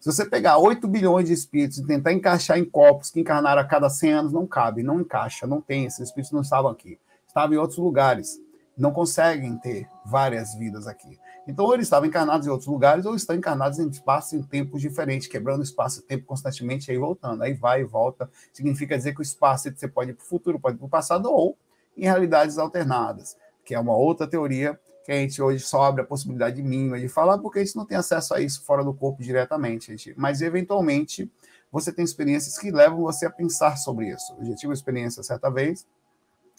Se 0.00 0.12
você 0.12 0.24
pegar 0.24 0.58
8 0.58 0.86
bilhões 0.86 1.26
de 1.26 1.32
espíritos 1.32 1.78
e 1.78 1.86
tentar 1.86 2.12
encaixar 2.12 2.56
em 2.56 2.64
corpos 2.64 3.10
que 3.10 3.18
encarnaram 3.18 3.60
a 3.60 3.64
cada 3.64 3.90
100 3.90 4.12
anos, 4.12 4.32
não 4.32 4.46
cabe, 4.46 4.84
não 4.84 5.00
encaixa, 5.00 5.44
não 5.44 5.60
tem. 5.60 5.86
Esses 5.86 5.98
espíritos 6.00 6.30
não 6.30 6.42
estavam 6.42 6.70
aqui. 6.70 7.00
Estavam 7.26 7.54
em 7.54 7.58
outros 7.58 7.78
lugares. 7.78 8.40
Não 8.76 8.92
conseguem 8.92 9.58
ter 9.58 9.88
várias 10.06 10.54
vidas 10.54 10.86
aqui. 10.86 11.18
Então, 11.48 11.64
ou 11.64 11.74
eles 11.74 11.86
estavam 11.86 12.08
encarnados 12.08 12.46
em 12.46 12.50
outros 12.50 12.68
lugares, 12.68 13.06
ou 13.06 13.16
estão 13.16 13.34
encarnados 13.34 13.80
em 13.80 13.88
espaços 13.88 14.34
e 14.34 14.36
em 14.36 14.42
tempos 14.42 14.80
diferentes, 14.80 15.26
quebrando 15.26 15.64
espaço 15.64 15.98
e 15.98 16.02
tempo 16.02 16.26
constantemente, 16.26 16.92
aí 16.92 16.96
voltando. 16.96 17.42
Aí 17.42 17.54
vai 17.54 17.80
e 17.80 17.84
volta. 17.84 18.30
Significa 18.52 18.96
dizer 18.96 19.14
que 19.14 19.20
o 19.20 19.22
espaço 19.22 19.68
você 19.74 19.88
pode 19.88 20.12
ir 20.12 20.14
para 20.14 20.22
o 20.22 20.26
futuro, 20.26 20.60
pode 20.60 20.76
ir 20.76 20.78
para 20.78 20.86
o 20.86 20.88
passado, 20.88 21.28
ou 21.28 21.56
em 21.96 22.02
realidades 22.02 22.56
alternadas, 22.56 23.36
que 23.64 23.74
é 23.74 23.80
uma 23.80 23.96
outra 23.96 24.28
teoria 24.28 24.78
que 25.08 25.12
a 25.12 25.16
gente 25.16 25.40
hoje 25.40 25.64
só 25.64 25.84
abre 25.84 26.02
a 26.02 26.04
possibilidade 26.04 26.62
mínima 26.62 27.00
de 27.00 27.08
falar, 27.08 27.38
porque 27.38 27.58
a 27.58 27.64
gente 27.64 27.74
não 27.74 27.86
tem 27.86 27.96
acesso 27.96 28.34
a 28.34 28.42
isso 28.42 28.62
fora 28.62 28.84
do 28.84 28.92
corpo 28.92 29.22
diretamente. 29.22 29.86
Gente. 29.86 30.12
Mas, 30.18 30.42
eventualmente, 30.42 31.32
você 31.72 31.90
tem 31.90 32.04
experiências 32.04 32.58
que 32.58 32.70
levam 32.70 33.00
você 33.00 33.24
a 33.24 33.30
pensar 33.30 33.78
sobre 33.78 34.10
isso. 34.10 34.36
Eu 34.38 34.44
já 34.44 34.54
tive 34.54 34.66
uma 34.66 34.74
experiência 34.74 35.22
certa 35.22 35.50
vez, 35.50 35.86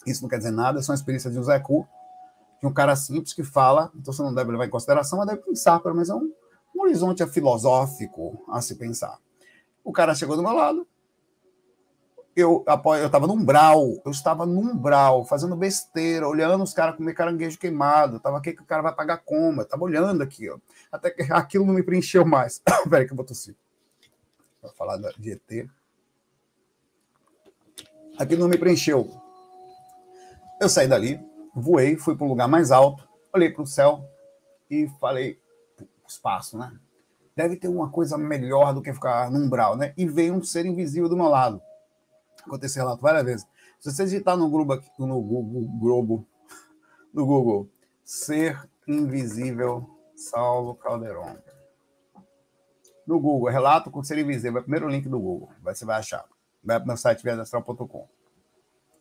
isso 0.04 0.22
não 0.22 0.28
quer 0.28 0.38
dizer 0.38 0.50
nada, 0.50 0.80
é 0.80 0.82
só 0.82 0.90
uma 0.90 0.96
experiência 0.96 1.30
de 1.30 1.38
um 1.38 1.44
Zé 1.44 1.60
Cu, 1.60 1.86
de 2.60 2.66
um 2.66 2.72
cara 2.72 2.96
simples 2.96 3.32
que 3.32 3.44
fala, 3.44 3.92
então 3.94 4.12
você 4.12 4.20
não 4.20 4.34
deve 4.34 4.50
levar 4.50 4.66
em 4.66 4.70
consideração, 4.70 5.20
mas 5.20 5.28
deve 5.28 5.42
pensar, 5.42 5.78
pelo 5.78 5.94
menos 5.94 6.10
é 6.10 6.14
um, 6.16 6.32
um 6.74 6.82
horizonte 6.82 7.24
filosófico 7.28 8.44
a 8.48 8.60
se 8.60 8.74
pensar. 8.74 9.16
O 9.84 9.92
cara 9.92 10.12
chegou 10.12 10.34
do 10.34 10.42
meu 10.42 10.54
lado, 10.54 10.84
eu 12.34 12.64
estava 13.04 13.26
no 13.26 13.34
umbral, 13.34 14.00
eu 14.04 14.10
estava 14.10 14.46
no 14.46 14.60
umbral, 14.60 15.24
fazendo 15.24 15.56
besteira, 15.56 16.28
olhando 16.28 16.62
os 16.62 16.72
caras 16.72 16.96
comer 16.96 17.14
caranguejo 17.14 17.58
queimado, 17.58 18.16
estava 18.16 18.38
aqui 18.38 18.52
que 18.52 18.62
o 18.62 18.66
cara 18.66 18.82
vai 18.82 18.94
pagar 18.94 19.18
coma, 19.18 19.62
estava 19.62 19.82
olhando 19.82 20.22
aqui, 20.22 20.48
ó, 20.48 20.58
até 20.92 21.10
que 21.10 21.22
aquilo 21.32 21.66
não 21.66 21.74
me 21.74 21.82
preencheu 21.82 22.24
mais. 22.24 22.62
Peraí 22.88 23.06
que 23.06 23.12
eu 23.12 23.16
vou 23.16 23.24
tossir. 23.24 23.56
Vou 24.62 24.72
falar 24.72 24.98
de 25.18 25.32
ET. 25.32 25.68
Aquilo 28.18 28.42
não 28.42 28.48
me 28.48 28.58
preencheu. 28.58 29.10
Eu 30.60 30.68
saí 30.68 30.86
dali, 30.86 31.18
voei, 31.54 31.96
fui 31.96 32.14
para 32.14 32.26
um 32.26 32.28
lugar 32.28 32.46
mais 32.46 32.70
alto, 32.70 33.08
olhei 33.32 33.50
para 33.50 33.62
o 33.62 33.66
céu 33.66 34.04
e 34.70 34.86
falei, 35.00 35.40
espaço, 36.06 36.58
né? 36.58 36.72
Deve 37.34 37.56
ter 37.56 37.68
uma 37.68 37.88
coisa 37.88 38.18
melhor 38.18 38.74
do 38.74 38.82
que 38.82 38.92
ficar 38.92 39.30
no 39.30 39.38
umbral, 39.38 39.76
né? 39.76 39.94
E 39.96 40.06
veio 40.06 40.34
um 40.34 40.42
ser 40.42 40.66
invisível 40.66 41.08
do 41.08 41.16
meu 41.16 41.28
lado 41.28 41.62
aconteceu 42.42 42.84
lá 42.84 42.94
várias 42.94 43.24
vezes. 43.24 43.46
Se 43.78 43.90
você 43.90 44.04
digitar 44.04 44.36
no 44.36 44.48
Google, 44.48 44.82
no 44.98 45.20
Google, 45.20 45.68
Globo, 45.78 46.26
no 47.12 47.26
Google, 47.26 47.68
ser 48.04 48.68
invisível 48.86 49.88
Saulo 50.14 50.74
Calderon. 50.74 51.36
No 53.06 53.18
Google, 53.18 53.50
relato 53.50 53.90
com 53.90 54.04
ser 54.04 54.18
invisível, 54.18 54.58
é 54.58 54.60
o 54.60 54.64
primeiro 54.64 54.88
link 54.88 55.08
do 55.08 55.18
Google, 55.18 55.50
você 55.62 55.84
vai 55.84 55.98
achar. 55.98 56.24
Vai 56.62 56.78
para 56.78 56.84
o 56.84 56.86
meu 56.88 56.96
site 56.96 57.22
viadastral.com, 57.22 58.08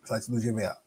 site 0.06 0.32
do 0.32 0.40
GVA. 0.40 0.78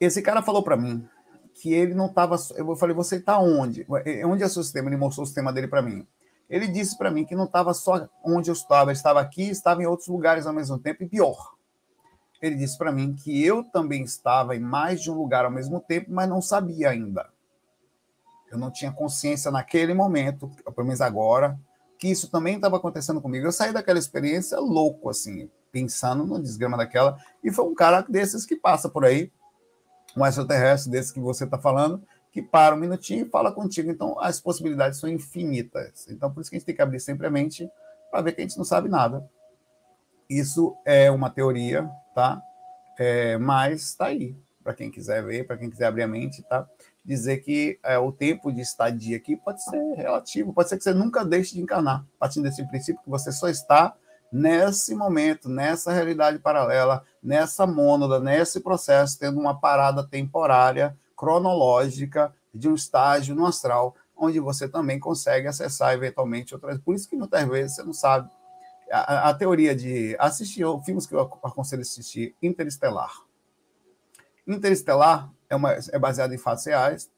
Esse 0.00 0.22
cara 0.22 0.40
falou 0.40 0.62
para 0.62 0.76
mim 0.76 1.06
que 1.54 1.74
ele 1.74 1.92
não 1.92 2.06
estava. 2.06 2.36
Eu 2.56 2.76
falei, 2.76 2.94
você 2.94 3.16
está 3.16 3.38
onde? 3.38 3.84
Onde 4.24 4.42
é 4.42 4.46
o 4.46 4.48
seu 4.48 4.62
sistema? 4.62 4.88
Ele 4.88 4.96
mostrou 4.96 5.24
o 5.24 5.26
sistema 5.26 5.52
dele 5.52 5.66
para 5.66 5.82
mim. 5.82 6.06
Ele 6.48 6.66
disse 6.66 6.96
para 6.96 7.10
mim 7.10 7.24
que 7.24 7.36
não 7.36 7.44
estava 7.44 7.74
só 7.74 8.08
onde 8.24 8.50
eu 8.50 8.54
estava, 8.54 8.90
estava 8.90 9.20
aqui, 9.20 9.42
estava 9.42 9.82
em 9.82 9.86
outros 9.86 10.08
lugares 10.08 10.46
ao 10.46 10.52
mesmo 10.52 10.78
tempo, 10.78 11.02
e 11.02 11.08
pior. 11.08 11.54
Ele 12.40 12.54
disse 12.54 12.78
para 12.78 12.92
mim 12.92 13.14
que 13.14 13.44
eu 13.44 13.64
também 13.64 14.02
estava 14.02 14.56
em 14.56 14.60
mais 14.60 15.02
de 15.02 15.10
um 15.10 15.14
lugar 15.14 15.44
ao 15.44 15.50
mesmo 15.50 15.80
tempo, 15.80 16.10
mas 16.10 16.28
não 16.28 16.40
sabia 16.40 16.90
ainda. 16.90 17.28
Eu 18.50 18.56
não 18.56 18.70
tinha 18.70 18.90
consciência 18.90 19.50
naquele 19.50 19.92
momento, 19.92 20.50
pelo 20.74 20.86
menos 20.86 21.00
agora, 21.00 21.58
que 21.98 22.08
isso 22.08 22.30
também 22.30 22.56
estava 22.56 22.76
acontecendo 22.76 23.20
comigo. 23.20 23.46
Eu 23.46 23.52
saí 23.52 23.72
daquela 23.72 23.98
experiência 23.98 24.58
louco, 24.58 25.10
assim, 25.10 25.50
pensando 25.70 26.24
no 26.24 26.40
desgrama 26.40 26.76
daquela, 26.76 27.18
e 27.42 27.50
foi 27.50 27.64
um 27.66 27.74
cara 27.74 28.00
desses 28.02 28.46
que 28.46 28.56
passa 28.56 28.88
por 28.88 29.04
aí, 29.04 29.30
um 30.16 30.24
extraterrestre 30.24 30.90
desse 30.90 31.12
que 31.12 31.20
você 31.20 31.44
está 31.44 31.58
falando, 31.58 32.02
que 32.32 32.42
para 32.42 32.74
um 32.74 32.78
minutinho 32.78 33.26
e 33.26 33.28
fala 33.28 33.52
contigo. 33.52 33.90
Então, 33.90 34.18
as 34.20 34.40
possibilidades 34.40 34.98
são 34.98 35.08
infinitas. 35.08 36.06
Então, 36.08 36.30
por 36.32 36.40
isso 36.40 36.50
que 36.50 36.56
a 36.56 36.58
gente 36.58 36.66
tem 36.66 36.74
que 36.74 36.82
abrir 36.82 37.00
sempre 37.00 37.26
a 37.26 37.30
mente 37.30 37.68
para 38.10 38.22
ver 38.22 38.32
que 38.32 38.40
a 38.40 38.44
gente 38.44 38.58
não 38.58 38.64
sabe 38.64 38.88
nada. 38.88 39.28
Isso 40.28 40.76
é 40.84 41.10
uma 41.10 41.30
teoria, 41.30 41.88
tá? 42.14 42.40
É, 42.98 43.38
mas 43.38 43.82
está 43.82 44.06
aí, 44.06 44.36
para 44.62 44.74
quem 44.74 44.90
quiser 44.90 45.24
ver, 45.24 45.46
para 45.46 45.56
quem 45.56 45.70
quiser 45.70 45.86
abrir 45.86 46.02
a 46.02 46.08
mente, 46.08 46.42
tá? 46.42 46.68
Dizer 47.04 47.38
que 47.38 47.78
é, 47.82 47.96
o 47.98 48.12
tempo 48.12 48.52
de 48.52 48.60
estadia 48.60 49.16
aqui 49.16 49.36
pode 49.36 49.62
ser 49.62 49.94
relativo, 49.94 50.52
pode 50.52 50.68
ser 50.68 50.76
que 50.76 50.84
você 50.84 50.92
nunca 50.92 51.24
deixe 51.24 51.54
de 51.54 51.62
encarnar, 51.62 52.04
partindo 52.18 52.42
desse 52.42 52.66
princípio 52.68 53.02
que 53.02 53.08
você 53.08 53.32
só 53.32 53.48
está 53.48 53.94
nesse 54.30 54.94
momento, 54.94 55.48
nessa 55.48 55.90
realidade 55.90 56.38
paralela, 56.38 57.02
nessa 57.22 57.66
mônada, 57.66 58.20
nesse 58.20 58.60
processo, 58.60 59.18
tendo 59.18 59.40
uma 59.40 59.58
parada 59.58 60.06
temporária 60.06 60.94
cronológica 61.18 62.32
de 62.54 62.68
um 62.68 62.74
estágio 62.74 63.34
no 63.34 63.44
astral, 63.44 63.96
onde 64.16 64.38
você 64.38 64.68
também 64.68 65.00
consegue 65.00 65.48
acessar 65.48 65.92
eventualmente 65.92 66.54
outras. 66.54 66.78
Por 66.78 66.94
isso 66.94 67.08
que 67.08 67.16
muitas 67.16 67.46
vezes 67.48 67.74
você 67.74 67.82
não 67.82 67.92
sabe. 67.92 68.30
A, 68.90 69.28
a 69.28 69.34
teoria 69.34 69.74
de 69.74 70.16
assistir 70.18 70.64
filmes 70.84 71.06
que 71.06 71.14
eu 71.14 71.20
aconselho 71.20 71.82
assistir, 71.82 72.34
Interestelar. 72.40 73.12
Interestelar 74.46 75.30
é, 75.50 75.56
uma, 75.56 75.72
é 75.72 75.98
baseado 75.98 76.32
em 76.32 76.38
fatos 76.38 76.64
reais, 76.64 77.10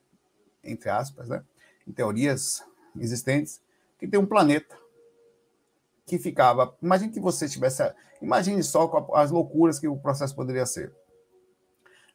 entre 0.65 0.89
aspas, 0.89 1.29
né? 1.29 1.45
em 1.87 1.93
teorias 1.93 2.65
existentes, 2.99 3.61
que 3.99 4.09
tem 4.09 4.19
um 4.19 4.27
planeta 4.27 4.77
que 6.07 6.19
ficava. 6.19 6.75
Imagine 6.83 7.13
que 7.13 7.21
você 7.21 7.49
tivesse. 7.49 7.83
Imagine 8.21 8.63
só 8.65 8.91
as 9.15 9.31
loucuras 9.31 9.79
que 9.79 9.87
o 9.87 9.97
processo 9.97 10.35
poderia 10.35 10.67
ser 10.67 10.93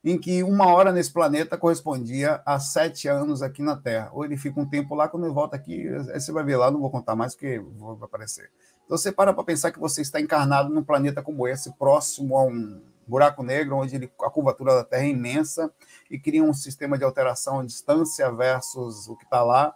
em 0.05 0.19
que 0.19 0.43
uma 0.43 0.67
hora 0.67 0.91
nesse 0.91 1.11
planeta 1.11 1.57
correspondia 1.57 2.39
a 2.45 2.59
sete 2.59 3.07
anos 3.07 3.41
aqui 3.41 3.63
na 3.63 3.75
Terra. 3.75 4.11
Ou 4.13 4.23
ele 4.23 4.37
fica 4.37 4.59
um 4.59 4.69
tempo 4.69 4.93
lá, 4.93 5.09
quando 5.09 5.25
ele 5.25 5.33
volta 5.33 5.55
aqui, 5.55 5.89
você 5.89 6.31
vai 6.31 6.43
ver 6.43 6.57
lá, 6.57 6.69
não 6.69 6.79
vou 6.79 6.91
contar 6.91 7.15
mais 7.15 7.33
porque 7.33 7.57
vou 7.57 7.97
aparecer. 7.99 8.51
Então 8.85 8.95
você 8.95 9.11
para 9.11 9.33
para 9.33 9.43
pensar 9.43 9.71
que 9.71 9.79
você 9.79 10.03
está 10.03 10.21
encarnado 10.21 10.69
num 10.69 10.83
planeta 10.83 11.23
como 11.23 11.47
esse, 11.47 11.73
próximo 11.73 12.37
a 12.37 12.43
um 12.43 12.79
buraco 13.07 13.41
negro, 13.41 13.77
onde 13.77 13.95
ele, 13.95 14.11
a 14.21 14.29
curvatura 14.29 14.75
da 14.75 14.83
Terra 14.83 15.05
é 15.05 15.09
imensa 15.09 15.73
e 16.09 16.19
cria 16.19 16.43
um 16.43 16.53
sistema 16.53 16.99
de 16.99 17.03
alteração 17.03 17.61
à 17.61 17.65
distância 17.65 18.31
versus 18.31 19.07
o 19.07 19.15
que 19.15 19.23
está 19.23 19.43
lá. 19.43 19.73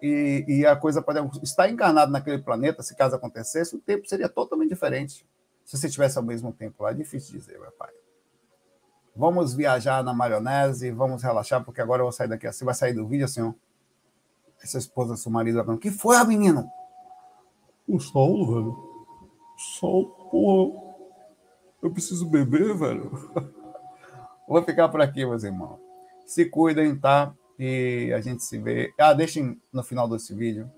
E, 0.00 0.44
e, 0.48 0.66
a 0.66 0.74
coisa 0.74 1.02
pode 1.02 1.18
estar 1.42 1.68
encarnado 1.70 2.12
naquele 2.12 2.38
planeta, 2.38 2.82
se 2.82 2.94
caso 2.94 3.16
acontecesse, 3.16 3.76
o 3.76 3.78
tempo 3.78 4.06
seria 4.06 4.28
totalmente 4.28 4.68
diferente 4.68 5.26
se 5.64 5.76
você 5.76 5.86
estivesse 5.86 6.16
ao 6.16 6.24
mesmo 6.24 6.52
tempo 6.52 6.82
lá. 6.82 6.90
É 6.90 6.94
difícil 6.94 7.38
dizer, 7.38 7.58
meu 7.58 7.72
pai. 7.72 7.90
Vamos 9.16 9.54
viajar 9.54 10.04
na 10.04 10.12
maionese, 10.12 10.90
vamos 10.90 11.22
relaxar, 11.22 11.64
porque 11.64 11.80
agora 11.80 12.02
eu 12.02 12.04
vou 12.04 12.12
sair 12.12 12.28
daqui. 12.28 12.46
Você 12.46 12.66
vai 12.66 12.74
sair 12.74 12.92
do 12.92 13.08
vídeo 13.08 13.24
assim, 13.24 13.40
ó. 13.40 13.54
Essa 14.62 14.76
esposa, 14.76 15.16
seu 15.16 15.32
marido, 15.32 15.64
vai 15.64 15.76
que 15.78 15.90
foi, 15.90 16.22
menino? 16.24 16.70
O 17.88 17.98
sol, 17.98 18.46
velho. 18.46 18.72
O 18.72 19.58
sol, 19.58 20.08
porra. 20.30 20.86
Eu 21.82 21.90
preciso 21.90 22.28
beber, 22.28 22.76
velho. 22.76 23.10
Vou 24.46 24.62
ficar 24.62 24.88
por 24.90 25.00
aqui, 25.00 25.24
meus 25.24 25.44
irmãos. 25.44 25.78
Se 26.26 26.44
cuidem, 26.44 26.94
tá? 26.94 27.34
E 27.58 28.12
a 28.14 28.20
gente 28.20 28.44
se 28.44 28.58
vê. 28.58 28.92
Ah, 28.98 29.14
deixem 29.14 29.58
no 29.72 29.82
final 29.82 30.06
desse 30.08 30.34
vídeo. 30.34 30.70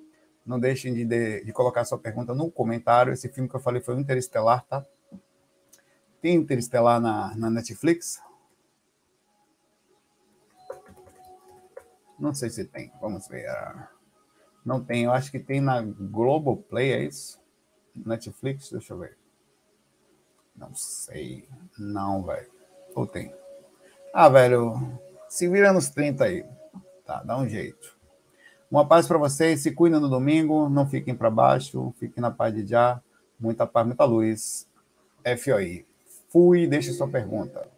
Não 0.47 0.61
deixem 0.61 0.95
de, 0.95 1.05
de, 1.05 1.45
de 1.45 1.53
colocar 1.53 1.85
sua 1.85 1.99
pergunta 1.99 2.35
no 2.35 2.51
comentário. 2.53 3.13
Esse 3.13 3.29
filme 3.29 3.49
que 3.49 3.57
eu 3.57 3.61
falei 3.61 3.83
foi 3.83 3.97
o 3.97 4.01
Interestelar, 4.01 4.65
tá? 4.65 4.87
Tem 6.21 6.37
Interestelar 6.37 7.01
na, 7.01 7.35
na 7.37 7.51
Netflix? 7.51 8.21
Não 12.19 12.35
sei 12.35 12.51
se 12.51 12.65
tem. 12.65 12.93
Vamos 13.01 13.29
ver. 13.29 13.49
Ah, 13.49 13.89
não 14.65 14.83
tem. 14.83 15.05
Eu 15.05 15.13
acho 15.13 15.31
que 15.31 15.39
tem 15.39 15.61
na 15.61 15.81
Globoplay, 15.81 16.93
é 16.93 17.03
isso? 17.05 17.41
Netflix? 17.95 18.71
Deixa 18.71 18.93
eu 18.93 18.99
ver. 18.99 19.17
Não 20.57 20.75
sei. 20.75 21.49
Não, 21.79 22.25
velho. 22.25 22.51
Ou 22.95 23.07
tem? 23.07 23.33
Ah, 24.13 24.29
velho. 24.29 24.99
Se 25.29 25.49
vira 25.49 25.73
nos 25.73 25.89
30 25.91 26.25
aí. 26.25 26.45
Tá, 27.05 27.23
dá 27.23 27.39
um 27.39 27.49
jeito. 27.49 27.97
Uma 28.71 28.87
paz 28.87 29.07
para 29.07 29.19
vocês. 29.19 29.63
Se 29.63 29.71
cuidem 29.73 30.01
no 30.01 30.09
domingo. 30.09 30.69
Não 30.69 30.89
fiquem 30.89 31.15
para 31.15 31.31
baixo. 31.31 31.95
Fiquem 31.99 32.21
na 32.21 32.31
paz 32.31 32.53
de 32.53 32.67
já. 32.67 33.01
Muita 33.39 33.67
paz, 33.67 33.87
muita 33.87 34.05
luz. 34.05 34.69
FOI. 35.25 35.87
Fui. 36.29 36.67
Deixe 36.67 36.93
sua 36.93 37.09
pergunta. 37.09 37.78